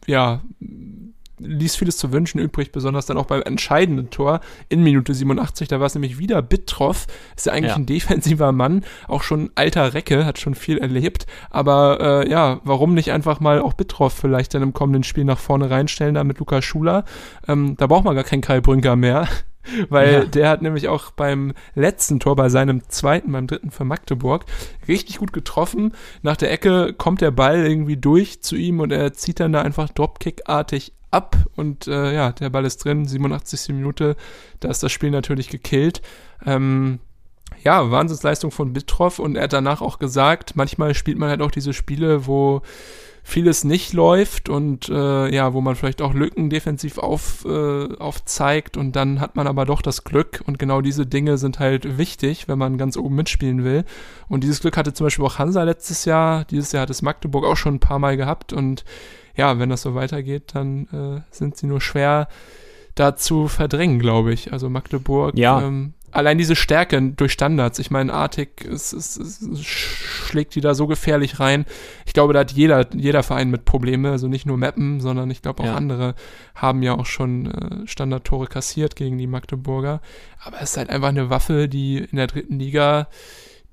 ja, 0.07 0.43
ließ 1.39 1.76
vieles 1.76 1.97
zu 1.97 2.12
wünschen 2.12 2.39
übrig, 2.39 2.72
besonders 2.72 3.07
dann 3.07 3.16
auch 3.16 3.26
beim 3.26 3.43
entscheidenden 3.43 4.11
Tor 4.11 4.41
in 4.68 4.82
Minute 4.82 5.14
87. 5.14 5.68
Da 5.68 5.80
war 5.80 5.86
es 5.86 5.95
nämlich 5.95 6.18
wieder 6.18 6.43
Bittroff. 6.43 7.07
Ist 7.36 7.47
ja 7.47 7.53
eigentlich 7.53 7.70
ja. 7.70 7.76
ein 7.76 7.86
defensiver 7.86 8.53
Mann, 8.53 8.84
auch 9.07 9.22
schon 9.22 9.51
alter 9.55 9.95
Recke, 9.95 10.24
hat 10.24 10.39
schon 10.39 10.55
viel 10.55 10.78
erlebt. 10.78 11.26
Aber 11.51 12.24
äh, 12.24 12.30
ja, 12.30 12.61
warum 12.64 12.95
nicht 12.95 13.12
einfach 13.12 13.41
mal 13.41 13.61
auch 13.61 13.74
Bittroff 13.74 14.12
vielleicht 14.12 14.55
dann 14.55 14.62
im 14.62 14.72
kommenden 14.72 15.05
Spiel 15.05 15.24
nach 15.24 15.39
vorne 15.39 15.70
reinstellen, 15.70 16.14
da 16.14 16.24
mit 16.24 16.39
Lukas 16.39 16.64
Schuler? 16.64 17.05
Ähm, 17.47 17.76
da 17.76 17.86
braucht 17.86 18.05
man 18.05 18.14
gar 18.14 18.24
keinen 18.24 18.43
Kai 18.43 18.61
Brünker 18.61 18.97
mehr. 18.97 19.28
Weil 19.89 20.12
ja. 20.12 20.25
der 20.25 20.49
hat 20.49 20.62
nämlich 20.62 20.89
auch 20.89 21.11
beim 21.11 21.53
letzten 21.75 22.21
Tor, 22.21 22.37
bei 22.37 22.49
seinem 22.49 22.89
zweiten, 22.89 23.33
beim 23.33 23.47
dritten 23.47 23.71
für 23.71 23.85
Magdeburg, 23.85 24.45
richtig 24.87 25.19
gut 25.19 25.33
getroffen. 25.33 25.93
Nach 26.23 26.37
der 26.37 26.51
Ecke 26.51 26.93
kommt 26.93 27.21
der 27.21 27.31
Ball 27.31 27.66
irgendwie 27.66 27.97
durch 27.97 28.43
zu 28.43 28.57
ihm 28.57 28.81
und 28.81 28.93
er 28.93 29.12
zieht 29.12 29.41
dann 29.41 29.53
da 29.53 29.62
einfach 29.62 29.89
Dropkick-artig 29.89 30.93
ab 31.11 31.37
und 31.57 31.87
äh, 31.87 32.14
ja, 32.14 32.33
der 32.33 32.51
Ball 32.51 32.64
ist 32.64 32.85
drin, 32.85 33.07
87. 33.07 33.75
Minute, 33.75 34.16
da 34.61 34.69
ist 34.69 34.83
das 34.83 34.93
Spiel 34.93 35.11
natürlich 35.11 35.49
gekillt. 35.49 36.03
Ähm, 36.45 36.99
ja, 37.64 37.91
Wahnsinnsleistung 37.91 38.51
von 38.51 38.73
Bitroff 38.73 39.19
und 39.19 39.37
er 39.37 39.45
hat 39.45 39.53
danach 39.53 39.81
auch 39.81 39.99
gesagt, 39.99 40.55
manchmal 40.55 40.95
spielt 40.95 41.19
man 41.19 41.31
halt 41.31 41.43
auch 41.43 41.51
diese 41.51 41.73
Spiele, 41.73 42.27
wo 42.27 42.62
vieles 43.29 43.62
nicht 43.62 43.93
läuft 43.93 44.49
und 44.49 44.89
äh, 44.89 45.35
ja, 45.35 45.53
wo 45.53 45.61
man 45.61 45.76
vielleicht 45.76 46.01
auch 46.01 46.14
Lücken 46.14 46.49
defensiv 46.49 46.97
auf, 46.97 47.45
äh, 47.45 47.95
aufzeigt 47.97 48.79
und 48.79 48.97
dann 48.97 49.20
hat 49.20 49.37
man 49.37 49.47
aber 49.47 49.66
doch 49.66 49.83
das 49.83 50.05
Glück 50.05 50.43
und 50.47 50.59
genau 50.59 50.81
diese 50.81 51.07
Dinge 51.07 51.37
sind 51.37 51.59
halt 51.59 51.99
wichtig, 51.99 52.49
wenn 52.49 52.59
man 52.59 52.79
ganz 52.79 52.97
oben 52.97 53.16
mitspielen 53.16 53.64
will. 53.64 53.85
Und 54.29 54.45
dieses 54.45 54.61
Glück 54.61 54.79
hatte 54.79 54.95
zum 54.95 55.05
Beispiel 55.07 55.26
auch 55.26 55.39
Hansa 55.39 55.62
letztes 55.62 56.07
Jahr, 56.07 56.47
dieses 56.47 56.72
Jahr 56.72 56.83
hat 56.83 56.91
es 56.91 57.03
Magdeburg 57.03 57.45
auch 57.45 57.57
schon 57.57 57.74
ein 57.74 57.81
paar 57.81 57.99
Mal 57.99 58.16
gehabt 58.16 58.55
und 58.55 58.87
ja, 59.37 59.59
wenn 59.59 59.68
das 59.68 59.83
so 59.83 59.95
weitergeht, 59.95 60.55
dann 60.55 60.87
äh, 60.87 61.20
sind 61.31 61.57
sie 61.57 61.66
nur 61.66 61.83
schwer 61.83 62.29
da 62.95 63.14
zu 63.14 63.47
verdrängen, 63.47 63.99
glaube 63.99 64.33
ich. 64.33 64.53
Also 64.53 64.70
Magdeburg, 64.70 65.37
ja. 65.37 65.61
ähm, 65.62 65.93
allein 66.11 66.38
diese 66.38 66.56
Stärke 66.56 67.00
durch 67.12 67.32
Standards. 67.32 67.78
Ich 67.78 67.90
meine, 67.90 68.12
Artig 68.12 68.64
es, 68.64 68.92
es, 68.92 69.16
es 69.16 69.64
schlägt 69.64 70.54
die 70.54 70.61
da 70.61 70.74
so 70.74 70.86
gefährlich 70.86 71.40
rein. 71.40 71.64
Ich 72.06 72.12
glaube, 72.12 72.32
da 72.32 72.40
hat 72.40 72.52
jeder, 72.52 72.86
jeder 72.94 73.22
Verein 73.22 73.50
mit 73.50 73.64
Probleme. 73.64 74.11
Also 74.11 74.28
nicht 74.28 74.46
nur 74.46 74.56
Meppen, 74.56 75.00
sondern 75.00 75.30
ich 75.30 75.42
glaube 75.42 75.62
auch 75.62 75.66
ja. 75.66 75.76
andere 75.76 76.14
haben 76.54 76.82
ja 76.82 76.94
auch 76.94 77.06
schon 77.06 77.46
äh, 77.46 77.86
Standardtore 77.86 78.46
kassiert 78.46 78.96
gegen 78.96 79.18
die 79.18 79.26
Magdeburger. 79.26 80.00
Aber 80.42 80.56
es 80.61 80.70
ist 80.70 80.76
halt 80.76 80.90
einfach 80.90 81.09
eine 81.09 81.30
Waffe, 81.30 81.68
die 81.68 81.98
in 81.98 82.16
der 82.16 82.26
dritten 82.26 82.59
Liga 82.59 83.09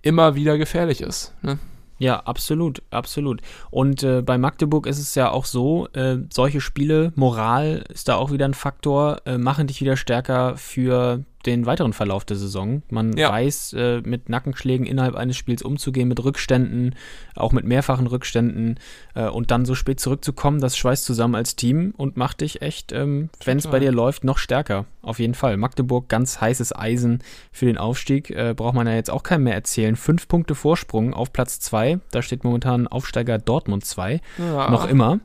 immer 0.02 0.36
wieder 0.36 0.58
gefährlich 0.58 1.02
ist. 1.02 1.34
Ne? 1.42 1.58
Ja, 1.98 2.20
absolut, 2.20 2.82
absolut. 2.90 3.42
Und 3.72 4.04
äh, 4.04 4.22
bei 4.22 4.38
Magdeburg 4.38 4.86
ist 4.86 5.00
es 5.00 5.16
ja 5.16 5.32
auch 5.32 5.46
so, 5.46 5.88
äh, 5.94 6.18
solche 6.32 6.60
Spiele, 6.60 7.14
Moral 7.16 7.86
ist 7.90 8.10
da 8.10 8.16
auch 8.16 8.32
wieder 8.32 8.46
ein 8.46 8.54
Faktor, 8.54 9.22
äh, 9.26 9.38
machen 9.38 9.68
dich 9.68 9.80
wieder 9.80 9.96
stärker 9.96 10.58
für 10.58 11.24
den 11.46 11.66
weiteren 11.66 11.94
Verlauf 11.94 12.26
der 12.26 12.38
Saison. 12.38 12.82
Man 12.90 13.16
ja. 13.18 13.30
weiß, 13.30 13.74
äh, 13.74 14.02
mit 14.02 14.30
Nackenschlägen 14.30 14.86
innerhalb 14.86 15.16
eines 15.16 15.38
Spiels 15.38 15.62
umzugehen, 15.62 16.08
mit 16.08 16.24
Rückständen, 16.24 16.96
auch 17.36 17.52
mit 17.52 17.66
mehrfachen 17.66 18.08
Rückständen 18.08 18.80
äh, 19.14 19.28
und 19.28 19.52
dann 19.52 19.66
so 19.66 19.76
spät 19.76 20.00
zurückzukommen, 20.00 20.60
das 20.60 20.78
schweißt 20.78 21.06
zusammen 21.06 21.36
als 21.36 21.56
Team 21.56 21.94
und 21.96 22.18
macht 22.18 22.42
dich 22.42 22.62
echt, 22.62 22.92
ähm, 22.92 23.30
wenn 23.44 23.58
es 23.58 23.68
bei 23.68 23.80
dir 23.80 23.92
läuft, 23.92 24.24
noch 24.24 24.38
stärker. 24.38 24.86
Auf 25.02 25.20
jeden 25.20 25.36
Fall. 25.36 25.58
Magdeburg, 25.58 26.10
ganz 26.10 26.42
heißes 26.42 26.76
Eisen 26.76 27.20
für 27.52 27.66
den 27.66 27.78
Aufstieg. 27.78 28.32
Äh, 28.32 28.54
braucht 28.56 28.74
man 28.74 28.88
ja 28.88 28.94
jetzt 28.94 29.12
auch 29.12 29.24
keinem 29.24 29.44
mehr 29.44 29.54
erzählen. 29.54 29.96
Fünf 29.96 30.28
Punkte 30.28 30.56
Vorsprung 30.56 31.14
auf 31.14 31.32
Platz 31.32 31.60
zwei. 31.60 32.00
Da 32.12 32.22
steht 32.22 32.44
momentan 32.44 32.88
Aufsteiger 32.88 33.38
Dortmund 33.38 33.86
2. 33.86 34.22
Ja. 34.38 34.72
Noch 34.72 34.88
immer. 34.88 35.20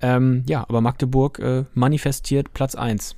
Ähm, 0.00 0.42
ja, 0.46 0.64
aber 0.68 0.80
Magdeburg 0.80 1.38
äh, 1.38 1.64
manifestiert 1.72 2.52
Platz 2.52 2.74
1 2.74 3.16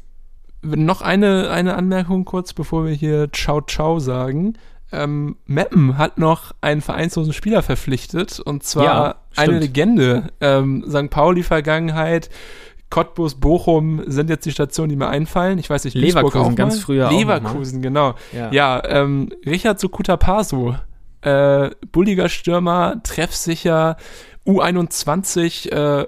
noch 0.66 1.02
eine, 1.02 1.50
eine 1.50 1.74
Anmerkung 1.74 2.24
kurz, 2.24 2.52
bevor 2.52 2.86
wir 2.86 2.92
hier 2.92 3.30
Ciao 3.32 3.60
Ciao 3.60 3.98
sagen. 3.98 4.54
Ähm, 4.92 5.36
Meppen 5.46 5.98
hat 5.98 6.18
noch 6.18 6.54
einen 6.60 6.80
vereinslosen 6.80 7.32
Spieler 7.32 7.62
verpflichtet 7.62 8.38
und 8.38 8.62
zwar 8.62 8.84
ja, 8.84 9.14
eine 9.34 9.58
Legende. 9.58 10.28
Ähm, 10.40 10.84
St. 10.88 11.10
Pauli-Vergangenheit, 11.10 12.30
Cottbus, 12.88 13.34
Bochum 13.34 14.02
sind 14.06 14.30
jetzt 14.30 14.46
die 14.46 14.52
Stationen, 14.52 14.90
die 14.90 14.96
mir 14.96 15.08
einfallen. 15.08 15.58
Ich 15.58 15.68
weiß 15.68 15.84
nicht, 15.84 15.94
Leverkusen 15.94 16.52
auch 16.52 16.54
ganz 16.54 16.80
früher 16.80 17.10
Leverkusen, 17.10 17.82
genau. 17.82 18.14
Ja, 18.32 18.50
ja 18.52 18.82
ähm, 18.86 19.30
Richard 19.44 19.80
Sukutapasu, 19.80 20.74
äh, 21.22 21.70
bulliger 21.90 22.28
Stürmer, 22.28 23.02
treffsicher, 23.02 23.96
U21, 24.46 25.70
äh, 25.72 26.06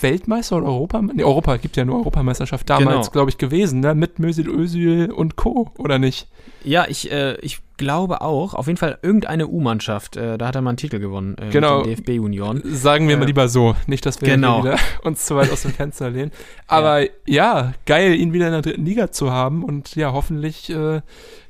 Weltmeister 0.00 0.56
oder 0.56 0.66
Europa? 0.66 1.02
Nee, 1.02 1.24
Europa 1.24 1.56
gibt 1.56 1.76
ja 1.76 1.84
nur 1.84 1.96
Europameisterschaft 1.96 2.68
damals, 2.68 3.06
genau. 3.06 3.10
glaube 3.10 3.30
ich, 3.30 3.38
gewesen, 3.38 3.80
ne? 3.80 3.94
Mit 3.94 4.18
Mösil 4.18 4.48
Özil 4.48 5.10
und 5.10 5.36
Co. 5.36 5.70
oder 5.78 5.98
nicht? 5.98 6.28
Ja, 6.64 6.86
ich, 6.88 7.10
äh, 7.12 7.36
ich 7.40 7.60
glaube 7.76 8.20
auch. 8.20 8.54
Auf 8.54 8.66
jeden 8.66 8.76
Fall 8.76 8.98
irgendeine 9.02 9.48
U-Mannschaft. 9.48 10.16
Äh, 10.16 10.38
da 10.38 10.48
hat 10.48 10.54
er 10.54 10.62
mal 10.62 10.70
einen 10.70 10.76
Titel 10.76 10.98
gewonnen. 10.98 11.36
Äh, 11.38 11.50
genau. 11.50 11.82
DFB 11.82 12.20
Union. 12.20 12.62
Sagen 12.64 13.08
wir 13.08 13.16
mal 13.16 13.24
äh, 13.24 13.26
lieber 13.26 13.48
so. 13.48 13.74
Nicht, 13.86 14.06
dass 14.06 14.20
wir 14.20 14.28
genau. 14.28 14.62
wieder 14.64 14.78
uns 15.02 15.26
zu 15.26 15.36
weit 15.36 15.50
aus 15.50 15.62
dem 15.62 15.72
Fenster 15.72 16.10
lehnen. 16.10 16.30
Aber 16.66 17.02
ja. 17.02 17.08
ja. 17.26 17.72
geil, 17.86 18.14
ihn 18.14 18.32
wieder 18.32 18.46
in 18.46 18.52
der 18.52 18.62
dritten 18.62 18.84
Liga 18.84 19.10
zu 19.10 19.30
haben. 19.30 19.64
Und 19.64 19.96
ja, 19.96 20.12
hoffentlich 20.12 20.70
äh, 20.70 21.00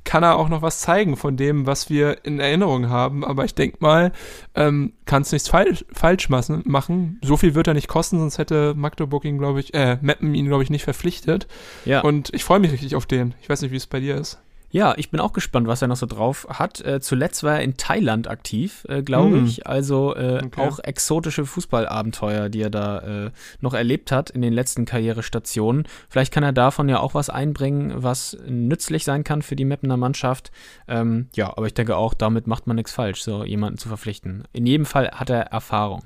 kann 0.04 0.22
er 0.22 0.36
auch 0.36 0.48
noch 0.48 0.62
was 0.62 0.80
zeigen 0.80 1.16
von 1.16 1.36
dem, 1.36 1.66
was 1.66 1.88
wir 1.88 2.24
in 2.24 2.38
Erinnerung 2.38 2.88
haben. 2.88 3.24
Aber 3.24 3.44
ich 3.44 3.54
denke 3.54 3.78
mal, 3.80 4.12
ähm, 4.54 4.92
kannst 5.06 5.32
nichts 5.32 5.48
falsch, 5.48 5.84
falsch 5.92 6.28
machen. 6.28 7.18
So 7.22 7.36
viel 7.36 7.54
wird 7.54 7.66
er 7.66 7.74
nicht 7.74 7.88
kosten, 7.88 8.18
sonst 8.18 8.38
hätte 8.38 8.74
Magdeburg 8.76 9.24
ihn, 9.24 9.38
glaube 9.38 9.60
ich, 9.60 9.74
äh, 9.74 9.98
Meppen 10.02 10.34
ihn, 10.34 10.46
glaube 10.46 10.62
ich, 10.62 10.70
nicht 10.70 10.84
verpflichtet. 10.84 11.48
Ja. 11.84 12.00
Und 12.00 12.32
ich 12.34 12.44
freue 12.44 12.60
mich 12.60 12.72
richtig 12.72 12.94
auf 12.94 13.06
den. 13.06 13.34
Ich 13.40 13.48
weiß 13.48 13.62
nicht, 13.62 13.72
wie 13.72 13.76
es 13.76 13.86
bei 13.86 14.00
dir 14.00 14.16
ist. 14.16 14.38
Ja, 14.74 14.92
ich 14.96 15.12
bin 15.12 15.20
auch 15.20 15.32
gespannt, 15.32 15.68
was 15.68 15.82
er 15.82 15.88
noch 15.88 15.94
so 15.94 16.06
drauf 16.06 16.48
hat. 16.50 16.80
Äh, 16.80 17.00
zuletzt 17.00 17.44
war 17.44 17.54
er 17.54 17.62
in 17.62 17.76
Thailand 17.76 18.26
aktiv, 18.26 18.84
äh, 18.88 19.04
glaube 19.04 19.36
mm. 19.36 19.46
ich. 19.46 19.68
Also 19.68 20.16
äh, 20.16 20.42
okay. 20.44 20.60
auch 20.60 20.80
exotische 20.80 21.46
Fußballabenteuer, 21.46 22.48
die 22.48 22.62
er 22.62 22.70
da 22.70 23.26
äh, 23.26 23.30
noch 23.60 23.72
erlebt 23.72 24.10
hat 24.10 24.30
in 24.30 24.42
den 24.42 24.52
letzten 24.52 24.84
Karrierestationen. 24.84 25.86
Vielleicht 26.08 26.32
kann 26.32 26.42
er 26.42 26.52
davon 26.52 26.88
ja 26.88 26.98
auch 26.98 27.14
was 27.14 27.30
einbringen, 27.30 28.02
was 28.02 28.36
nützlich 28.48 29.04
sein 29.04 29.22
kann 29.22 29.42
für 29.42 29.54
die 29.54 29.64
Mappener 29.64 29.96
Mannschaft. 29.96 30.50
Ähm, 30.88 31.28
ja, 31.36 31.56
aber 31.56 31.68
ich 31.68 31.74
denke 31.74 31.96
auch, 31.96 32.12
damit 32.12 32.48
macht 32.48 32.66
man 32.66 32.74
nichts 32.74 32.90
falsch, 32.90 33.22
so 33.22 33.44
jemanden 33.44 33.78
zu 33.78 33.86
verpflichten. 33.86 34.42
In 34.52 34.66
jedem 34.66 34.86
Fall 34.86 35.08
hat 35.12 35.30
er 35.30 35.42
Erfahrung. 35.42 36.02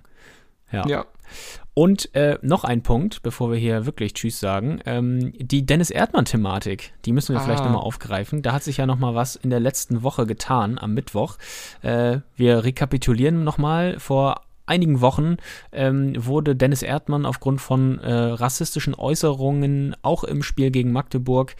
Ja. 0.70 0.86
ja. 0.86 1.06
Und 1.78 2.12
äh, 2.16 2.40
noch 2.42 2.64
ein 2.64 2.82
Punkt, 2.82 3.22
bevor 3.22 3.52
wir 3.52 3.56
hier 3.56 3.86
wirklich 3.86 4.14
Tschüss 4.14 4.40
sagen. 4.40 4.80
Ähm, 4.84 5.32
die 5.38 5.64
Dennis 5.64 5.90
Erdmann-Thematik, 5.90 6.92
die 7.04 7.12
müssen 7.12 7.36
wir 7.36 7.40
ah. 7.40 7.44
vielleicht 7.44 7.62
nochmal 7.62 7.82
aufgreifen. 7.82 8.42
Da 8.42 8.52
hat 8.52 8.64
sich 8.64 8.78
ja 8.78 8.86
nochmal 8.86 9.14
was 9.14 9.36
in 9.36 9.50
der 9.50 9.60
letzten 9.60 10.02
Woche 10.02 10.26
getan, 10.26 10.76
am 10.76 10.92
Mittwoch. 10.92 11.36
Äh, 11.82 12.18
wir 12.34 12.64
rekapitulieren 12.64 13.44
nochmal. 13.44 14.00
Vor 14.00 14.40
einigen 14.66 15.00
Wochen 15.00 15.36
ähm, 15.70 16.14
wurde 16.18 16.56
Dennis 16.56 16.82
Erdmann 16.82 17.24
aufgrund 17.24 17.60
von 17.60 18.00
äh, 18.00 18.12
rassistischen 18.12 18.96
Äußerungen 18.96 19.94
auch 20.02 20.24
im 20.24 20.42
Spiel 20.42 20.72
gegen 20.72 20.90
Magdeburg 20.90 21.54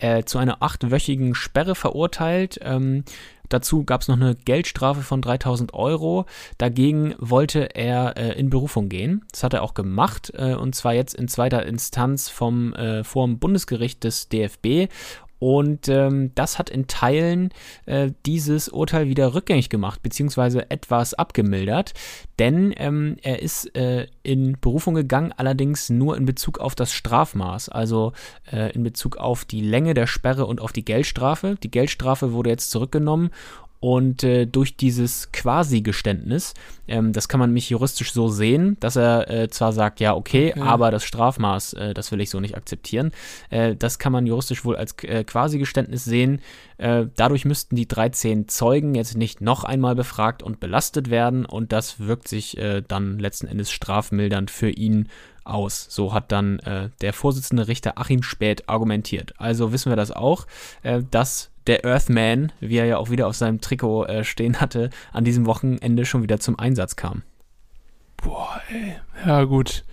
äh, 0.00 0.24
zu 0.24 0.36
einer 0.36 0.62
achtwöchigen 0.62 1.34
Sperre 1.34 1.76
verurteilt. 1.76 2.60
Ähm, 2.62 3.04
dazu 3.52 3.84
gab 3.84 4.02
es 4.02 4.08
noch 4.08 4.16
eine 4.16 4.34
Geldstrafe 4.34 5.02
von 5.02 5.22
3000 5.22 5.74
Euro. 5.74 6.26
Dagegen 6.58 7.14
wollte 7.18 7.74
er 7.74 8.16
äh, 8.16 8.38
in 8.38 8.50
Berufung 8.50 8.88
gehen. 8.88 9.24
Das 9.30 9.44
hat 9.44 9.54
er 9.54 9.62
auch 9.62 9.74
gemacht 9.74 10.32
äh, 10.36 10.54
und 10.54 10.74
zwar 10.74 10.94
jetzt 10.94 11.14
in 11.14 11.28
zweiter 11.28 11.64
Instanz 11.66 12.28
vom, 12.28 12.74
äh, 12.74 13.04
vor 13.04 13.26
dem 13.26 13.38
Bundesgericht 13.38 14.04
des 14.04 14.28
DFB 14.28 14.88
und 15.42 15.88
ähm, 15.88 16.30
das 16.36 16.60
hat 16.60 16.70
in 16.70 16.86
Teilen 16.86 17.50
äh, 17.86 18.12
dieses 18.26 18.68
Urteil 18.68 19.08
wieder 19.08 19.34
rückgängig 19.34 19.70
gemacht, 19.70 20.00
beziehungsweise 20.00 20.70
etwas 20.70 21.14
abgemildert. 21.14 21.94
Denn 22.38 22.72
ähm, 22.76 23.16
er 23.22 23.42
ist 23.42 23.74
äh, 23.74 24.06
in 24.22 24.56
Berufung 24.60 24.94
gegangen, 24.94 25.34
allerdings 25.36 25.90
nur 25.90 26.16
in 26.16 26.26
Bezug 26.26 26.60
auf 26.60 26.76
das 26.76 26.92
Strafmaß, 26.92 27.70
also 27.70 28.12
äh, 28.52 28.72
in 28.72 28.84
Bezug 28.84 29.16
auf 29.16 29.44
die 29.44 29.62
Länge 29.62 29.94
der 29.94 30.06
Sperre 30.06 30.46
und 30.46 30.60
auf 30.60 30.72
die 30.72 30.84
Geldstrafe. 30.84 31.56
Die 31.60 31.72
Geldstrafe 31.72 32.32
wurde 32.32 32.50
jetzt 32.50 32.70
zurückgenommen 32.70 33.30
und 33.82 34.22
äh, 34.22 34.46
durch 34.46 34.76
dieses 34.76 35.32
Quasi-Geständnis, 35.32 36.54
ähm, 36.86 37.12
das 37.12 37.28
kann 37.28 37.40
man 37.40 37.52
mich 37.52 37.68
juristisch 37.68 38.12
so 38.12 38.28
sehen, 38.28 38.76
dass 38.78 38.94
er 38.94 39.28
äh, 39.28 39.48
zwar 39.48 39.72
sagt, 39.72 39.98
ja, 39.98 40.14
okay, 40.14 40.52
okay, 40.52 40.60
aber 40.60 40.92
das 40.92 41.02
Strafmaß, 41.02 41.72
äh, 41.72 41.92
das 41.92 42.12
will 42.12 42.20
ich 42.20 42.30
so 42.30 42.38
nicht 42.38 42.56
akzeptieren. 42.56 43.10
Äh, 43.50 43.74
das 43.74 43.98
kann 43.98 44.12
man 44.12 44.24
juristisch 44.24 44.64
wohl 44.64 44.76
als 44.76 44.94
äh, 45.02 45.24
Quasi-Geständnis 45.24 46.04
sehen. 46.04 46.40
Äh, 46.78 47.06
dadurch 47.16 47.44
müssten 47.44 47.74
die 47.74 47.88
13 47.88 48.46
Zeugen 48.46 48.94
jetzt 48.94 49.16
nicht 49.16 49.40
noch 49.40 49.64
einmal 49.64 49.96
befragt 49.96 50.44
und 50.44 50.60
belastet 50.60 51.10
werden 51.10 51.44
und 51.44 51.72
das 51.72 51.98
wirkt 51.98 52.28
sich 52.28 52.56
dann 52.86 53.18
letzten 53.18 53.48
Endes 53.48 53.72
strafmildernd 53.72 54.50
für 54.50 54.70
ihn 54.70 55.08
aus. 55.44 55.86
So 55.88 56.12
hat 56.12 56.32
dann 56.32 56.58
äh, 56.60 56.90
der 57.00 57.12
Vorsitzende 57.12 57.68
Richter 57.68 57.98
Achim 57.98 58.22
Späth 58.22 58.68
argumentiert. 58.68 59.34
Also 59.38 59.72
wissen 59.72 59.90
wir 59.90 59.96
das 59.96 60.10
auch, 60.10 60.46
äh, 60.82 61.02
dass 61.10 61.51
der 61.66 61.84
Earthman, 61.84 62.52
wie 62.60 62.76
er 62.76 62.86
ja 62.86 62.98
auch 62.98 63.10
wieder 63.10 63.26
auf 63.26 63.36
seinem 63.36 63.60
Trikot 63.60 64.04
äh, 64.04 64.24
stehen 64.24 64.60
hatte, 64.60 64.90
an 65.12 65.24
diesem 65.24 65.46
Wochenende 65.46 66.04
schon 66.04 66.22
wieder 66.22 66.40
zum 66.40 66.58
Einsatz 66.58 66.96
kam. 66.96 67.22
Boah, 68.16 68.60
ey. 68.70 68.94
Ja, 69.26 69.44
gut. 69.44 69.84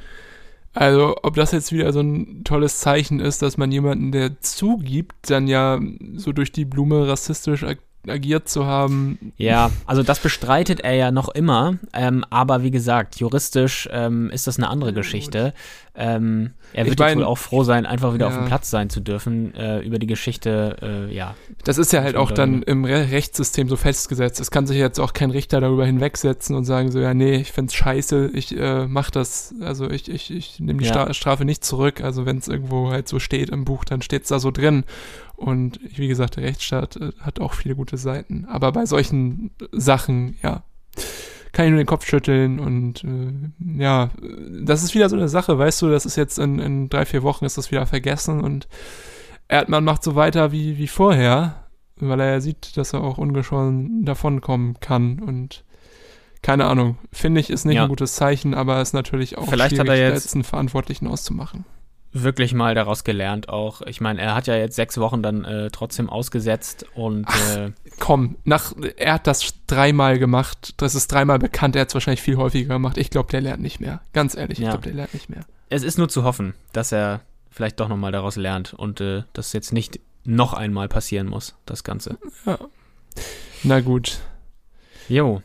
Also, 0.74 1.16
ob 1.24 1.36
das 1.36 1.52
jetzt 1.52 1.72
wieder 1.72 1.92
so 1.92 2.00
ein 2.02 2.44
tolles 2.44 2.80
Zeichen 2.80 3.20
ist, 3.20 3.42
dass 3.42 3.58
man 3.58 3.72
jemanden, 3.72 4.12
der 4.12 4.40
zugibt, 4.40 5.30
dann 5.30 5.48
ja 5.48 5.80
so 6.16 6.32
durch 6.32 6.52
die 6.52 6.66
Blume 6.66 7.08
rassistisch 7.08 7.64
agiert 8.10 8.50
zu 8.50 8.66
haben. 8.66 9.34
Ja, 9.38 9.72
also 9.86 10.04
das 10.04 10.20
bestreitet 10.20 10.82
er 10.82 10.94
ja 10.94 11.12
noch 11.12 11.30
immer, 11.30 11.78
ähm, 11.94 12.26
aber 12.30 12.64
wie 12.64 12.72
gesagt, 12.72 13.18
juristisch 13.18 13.90
ähm, 13.92 14.30
ist 14.32 14.48
das 14.48 14.58
eine 14.58 14.70
andere 14.70 14.94
Geschichte. 14.94 15.54
Ähm, 15.96 16.52
er 16.72 16.86
wird 16.86 16.94
ich 16.94 17.00
mein, 17.00 17.18
wohl 17.18 17.26
auch 17.26 17.38
froh 17.38 17.64
sein, 17.64 17.86
einfach 17.86 18.14
wieder 18.14 18.28
ja. 18.28 18.32
auf 18.32 18.38
dem 18.38 18.46
Platz 18.46 18.70
sein 18.70 18.90
zu 18.90 19.02
dürfen, 19.02 19.54
äh, 19.56 19.80
über 19.80 20.00
die 20.00 20.08
Geschichte, 20.08 20.78
äh, 20.82 21.14
ja. 21.14 21.36
Das 21.66 21.78
ist 21.78 21.92
ja 21.92 22.04
halt 22.04 22.16
auch 22.16 22.32
dann 22.32 22.64
im 22.64 22.86
Re 22.86 23.12
Rechtssystem 23.12 23.68
so 23.68 23.76
festgesetzt. 23.76 24.40
Es 24.40 24.50
kann 24.50 24.68
sich 24.68 24.78
jetzt 24.78 25.00
auch 25.00 25.14
kein 25.14 25.32
Richter 25.32 25.60
darüber 25.60 25.86
hinwegsetzen 25.86 26.56
und 26.56 26.64
sagen 26.66 26.92
so, 26.92 27.00
ja, 27.00 27.14
nee, 27.14 27.36
ich 27.36 27.52
find's 27.52 27.74
scheiße, 27.74 28.30
ich 28.34 28.58
äh, 28.58 28.88
mach 28.88 29.10
das, 29.10 29.54
also 29.62 29.90
ich, 29.90 30.10
ich, 30.10 30.32
ich 30.32 30.60
nehme 30.60 30.80
die 30.80 30.88
ja. 30.88 31.14
Strafe 31.14 31.44
nicht 31.44 31.66
zurück. 31.66 32.02
Also 32.02 32.26
wenn 32.26 32.38
es 32.38 32.48
irgendwo 32.48 32.92
halt 32.92 33.08
so 33.08 33.20
steht 33.20 33.50
im 33.50 33.66
Buch, 33.66 33.84
dann 33.84 34.02
steht's 34.02 34.30
da 34.30 34.40
so 34.40 34.52
drin. 34.52 34.86
Und 35.40 35.80
wie 35.96 36.10
gesagt, 36.10 36.36
der 36.36 36.44
Rechtsstaat 36.44 36.98
äh, 36.98 37.12
hat 37.22 37.40
auch 37.40 37.54
viele 37.54 37.76
gute 37.76 37.98
Seiten. 37.98 38.46
Aber 38.46 38.74
bei 38.74 38.86
solchen 38.86 39.52
Sachen, 39.72 40.36
ja, 40.44 40.64
kann 41.54 41.66
ich 41.66 41.72
nur 41.72 41.80
den 41.80 41.88
Kopf 41.88 42.06
schütteln 42.06 42.60
und 42.60 43.04
äh, 43.04 43.80
ja, 43.82 44.10
das 44.62 44.84
ist 44.84 44.94
wieder 44.94 45.10
so 45.10 45.16
eine 45.16 45.30
Sache, 45.30 45.58
weißt 45.58 45.82
du, 45.82 45.90
das 45.90 46.06
ist 46.06 46.16
jetzt 46.16 46.38
in, 46.38 46.60
in 46.60 46.90
drei, 46.90 47.06
vier 47.06 47.24
Wochen 47.24 47.46
ist 47.46 47.58
das 47.58 47.72
wieder 47.72 47.86
vergessen 47.86 48.42
und 48.42 48.68
Erdmann 49.48 49.84
macht 49.84 50.04
so 50.04 50.16
weiter 50.16 50.52
wie, 50.52 50.78
wie 50.78 50.88
vorher, 50.88 51.64
weil 51.96 52.20
er 52.20 52.34
ja 52.34 52.40
sieht, 52.42 52.78
dass 52.78 52.94
er 52.94 53.02
auch 53.02 53.18
ungeschoren 53.18 54.06
davonkommen 54.06 54.80
kann 54.80 55.20
und 55.20 55.64
keine 56.42 56.66
Ahnung, 56.66 56.98
finde 57.12 57.42
ich, 57.42 57.50
ist 57.50 57.66
nicht 57.66 57.78
ja. 57.78 57.84
ein 57.84 57.90
gutes 57.90 58.14
Zeichen, 58.16 58.54
aber 58.54 58.82
ist 58.82 58.94
natürlich 58.94 59.38
auch 59.38 59.50
Vielleicht 59.50 59.76
schwierig, 59.76 59.90
hat 59.90 59.98
er 59.98 60.08
jetzt 60.08 60.26
letzten 60.26 60.44
Verantwortlichen 60.44 61.08
auszumachen 61.08 61.66
wirklich 62.12 62.54
mal 62.54 62.76
daraus 62.76 63.04
gelernt 63.04 63.50
auch. 63.50 63.82
Ich 63.82 64.02
meine, 64.02 64.22
er 64.22 64.36
hat 64.36 64.48
ja 64.48 64.56
jetzt 64.56 64.76
sechs 64.76 64.98
Wochen 64.98 65.22
dann 65.22 65.46
äh, 65.46 65.70
trotzdem 65.72 66.10
ausgesetzt 66.10 66.86
und 66.96 67.26
Ach, 67.28 67.58
äh, 67.58 67.72
komm, 68.00 68.38
nach 68.44 68.74
er 68.98 69.14
hat 69.14 69.28
das 69.28 69.54
dreimal 69.68 70.18
gemacht, 70.18 70.74
das 70.78 70.96
ist 70.96 71.12
dreimal 71.12 71.40
bekannt, 71.40 71.76
er 71.76 71.82
hat 71.82 71.90
es 71.90 71.94
wahrscheinlich 71.94 72.22
viel 72.22 72.38
häufiger 72.38 72.76
gemacht. 72.76 72.98
Ich 72.98 73.10
glaube, 73.10 73.30
der 73.32 73.42
lernt 73.42 73.62
nicht 73.62 73.80
mehr. 73.80 74.02
Ganz 74.14 74.36
ehrlich, 74.36 74.58
ja. 74.58 74.66
ich 74.66 74.70
glaube, 74.72 74.84
der 74.84 74.94
lernt 74.94 75.14
nicht 75.14 75.30
mehr. 75.30 75.42
Es 75.70 75.84
ist 75.84 75.98
nur 75.98 76.10
zu 76.10 76.24
hoffen, 76.24 76.56
dass 76.74 76.92
er 76.92 77.22
vielleicht 77.52 77.80
doch 77.80 77.90
nochmal 77.90 78.12
daraus 78.12 78.36
lernt 78.36 78.74
und 78.74 79.02
äh, 79.02 79.24
das 79.34 79.54
jetzt 79.54 79.72
nicht 79.72 80.00
noch 80.26 80.54
einmal 80.54 80.88
passieren 80.88 81.28
muss, 81.28 81.56
das 81.66 81.84
Ganze. 81.84 82.18
Ja. 82.46 82.58
Na 83.64 83.82
gut. 83.82 84.20
Jo. 85.08 85.42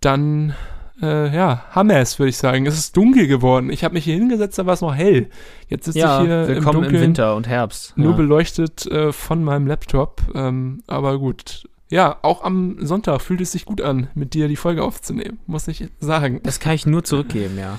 Dann 0.00 0.54
äh, 1.00 1.34
ja, 1.34 1.64
Hammers, 1.70 2.18
würde 2.18 2.30
ich 2.30 2.36
sagen. 2.36 2.66
Es 2.66 2.78
ist 2.78 2.96
dunkel 2.96 3.26
geworden. 3.26 3.70
Ich 3.70 3.84
habe 3.84 3.94
mich 3.94 4.04
hier 4.04 4.14
hingesetzt, 4.14 4.58
da 4.58 4.66
war 4.66 4.74
es 4.74 4.80
noch 4.80 4.94
hell. 4.94 5.28
Jetzt 5.68 5.84
sitze 5.84 5.98
ja, 6.00 6.20
ich 6.20 6.26
hier 6.26 6.48
willkommen 6.48 6.78
im, 6.78 6.82
Dunkeln, 6.82 6.94
im 6.94 7.00
Winter 7.00 7.36
und 7.36 7.46
Herbst. 7.46 7.92
Nur 7.96 8.12
ja. 8.12 8.16
beleuchtet 8.16 8.86
äh, 8.86 9.12
von 9.12 9.44
meinem 9.44 9.66
Laptop. 9.66 10.22
Ähm, 10.34 10.82
aber 10.86 11.18
gut. 11.18 11.68
Ja, 11.90 12.18
auch 12.22 12.42
am 12.42 12.76
Sonntag 12.84 13.22
fühlt 13.22 13.40
es 13.40 13.52
sich 13.52 13.64
gut 13.64 13.80
an, 13.80 14.08
mit 14.14 14.34
dir 14.34 14.48
die 14.48 14.56
Folge 14.56 14.82
aufzunehmen, 14.82 15.38
muss 15.46 15.68
ich 15.68 15.88
sagen. 16.00 16.40
Das 16.42 16.60
kann 16.60 16.74
ich 16.74 16.84
nur 16.84 17.02
zurückgeben, 17.02 17.58
ja. 17.58 17.78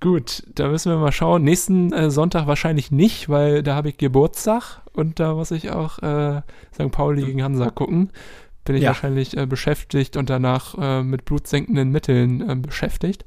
Gut, 0.00 0.42
da 0.54 0.68
müssen 0.68 0.92
wir 0.92 0.98
mal 0.98 1.12
schauen. 1.12 1.42
Nächsten 1.42 1.92
äh, 1.92 2.10
Sonntag 2.10 2.46
wahrscheinlich 2.46 2.90
nicht, 2.90 3.28
weil 3.28 3.62
da 3.62 3.74
habe 3.74 3.90
ich 3.90 3.96
Geburtstag 3.96 4.80
und 4.92 5.20
da 5.20 5.34
muss 5.34 5.50
ich 5.52 5.70
auch 5.70 5.98
äh, 6.00 6.42
St. 6.74 6.90
Pauli 6.90 7.24
gegen 7.24 7.42
Hansa 7.42 7.70
gucken 7.70 8.10
bin 8.64 8.76
ich 8.76 8.82
ja. 8.82 8.88
wahrscheinlich 8.88 9.36
äh, 9.36 9.46
beschäftigt 9.46 10.16
und 10.16 10.30
danach 10.30 10.76
äh, 10.78 11.02
mit 11.02 11.24
blutsenkenden 11.24 11.90
Mitteln 11.90 12.48
äh, 12.48 12.54
beschäftigt. 12.56 13.24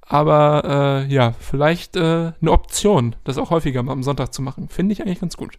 Aber 0.00 1.04
äh, 1.06 1.12
ja, 1.12 1.32
vielleicht 1.38 1.96
äh, 1.96 2.32
eine 2.40 2.50
Option, 2.50 3.14
das 3.24 3.38
auch 3.38 3.50
häufiger 3.50 3.82
mal 3.82 3.92
am 3.92 4.02
Sonntag 4.02 4.34
zu 4.34 4.42
machen. 4.42 4.68
Finde 4.68 4.92
ich 4.92 5.02
eigentlich 5.02 5.20
ganz 5.20 5.36
gut. 5.36 5.58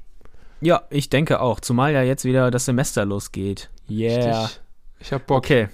Ja, 0.60 0.84
ich 0.90 1.10
denke 1.10 1.40
auch. 1.42 1.60
Zumal 1.60 1.94
ja 1.94 2.04
jetzt 2.04 2.26
wieder 2.26 2.52
das 2.52 2.66
Semester 2.66 3.06
losgeht. 3.06 3.70
Yeah. 3.90 4.42
Richtig. 4.42 4.62
Ich 5.00 5.14
hab 5.14 5.26
Bock. 5.26 5.38
Okay. 5.38 5.70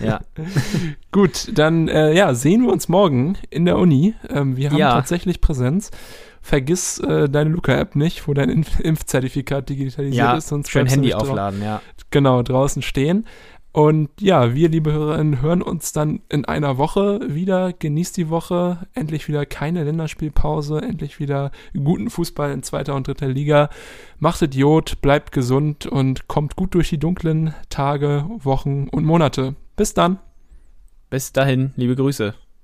Ja. 0.00 0.20
Gut, 1.12 1.58
dann 1.58 1.88
äh, 1.88 2.12
ja, 2.12 2.34
sehen 2.34 2.62
wir 2.62 2.72
uns 2.72 2.88
morgen 2.88 3.36
in 3.50 3.64
der 3.64 3.78
Uni. 3.78 4.14
Ähm, 4.28 4.56
wir 4.56 4.70
haben 4.70 4.76
ja. 4.76 4.92
tatsächlich 4.92 5.40
Präsenz 5.40 5.90
vergiss 6.40 6.98
äh, 7.00 7.28
deine 7.28 7.50
Luca-App 7.50 7.96
nicht, 7.96 8.28
wo 8.28 8.34
dein 8.34 8.48
Impf 8.48 8.80
Impfzertifikat 8.80 9.68
digitalisiert 9.68 10.14
ja, 10.14 10.36
ist. 10.36 10.48
Sonst 10.48 10.70
schön 10.70 10.86
Handy 10.86 11.14
aufladen, 11.14 11.62
ja. 11.62 11.82
Genau, 12.10 12.42
draußen 12.42 12.82
stehen. 12.82 13.26
Und 13.72 14.08
ja, 14.20 14.54
wir, 14.54 14.68
liebe 14.68 14.92
Hörerinnen, 14.92 15.42
hören 15.42 15.62
uns 15.62 15.92
dann 15.92 16.20
in 16.28 16.44
einer 16.46 16.78
Woche 16.78 17.20
wieder. 17.28 17.72
Genießt 17.72 18.16
die 18.16 18.30
Woche. 18.30 18.88
Endlich 18.94 19.28
wieder 19.28 19.46
keine 19.46 19.84
Länderspielpause. 19.84 20.80
Endlich 20.80 21.20
wieder 21.20 21.52
guten 21.74 22.10
Fußball 22.10 22.50
in 22.50 22.62
zweiter 22.62 22.94
und 22.94 23.06
dritter 23.06 23.28
Liga. 23.28 23.68
Macht 24.18 24.42
Idiot, 24.42 25.00
bleibt 25.02 25.32
gesund 25.32 25.86
und 25.86 26.28
kommt 26.28 26.56
gut 26.56 26.74
durch 26.74 26.88
die 26.88 26.98
dunklen 26.98 27.54
Tage, 27.68 28.24
Wochen 28.38 28.88
und 28.88 29.04
Monate. 29.04 29.54
Bis 29.76 29.94
dann. 29.94 30.18
Bis 31.10 31.32
dahin, 31.32 31.72
liebe 31.76 31.94
Grüße. 31.94 32.34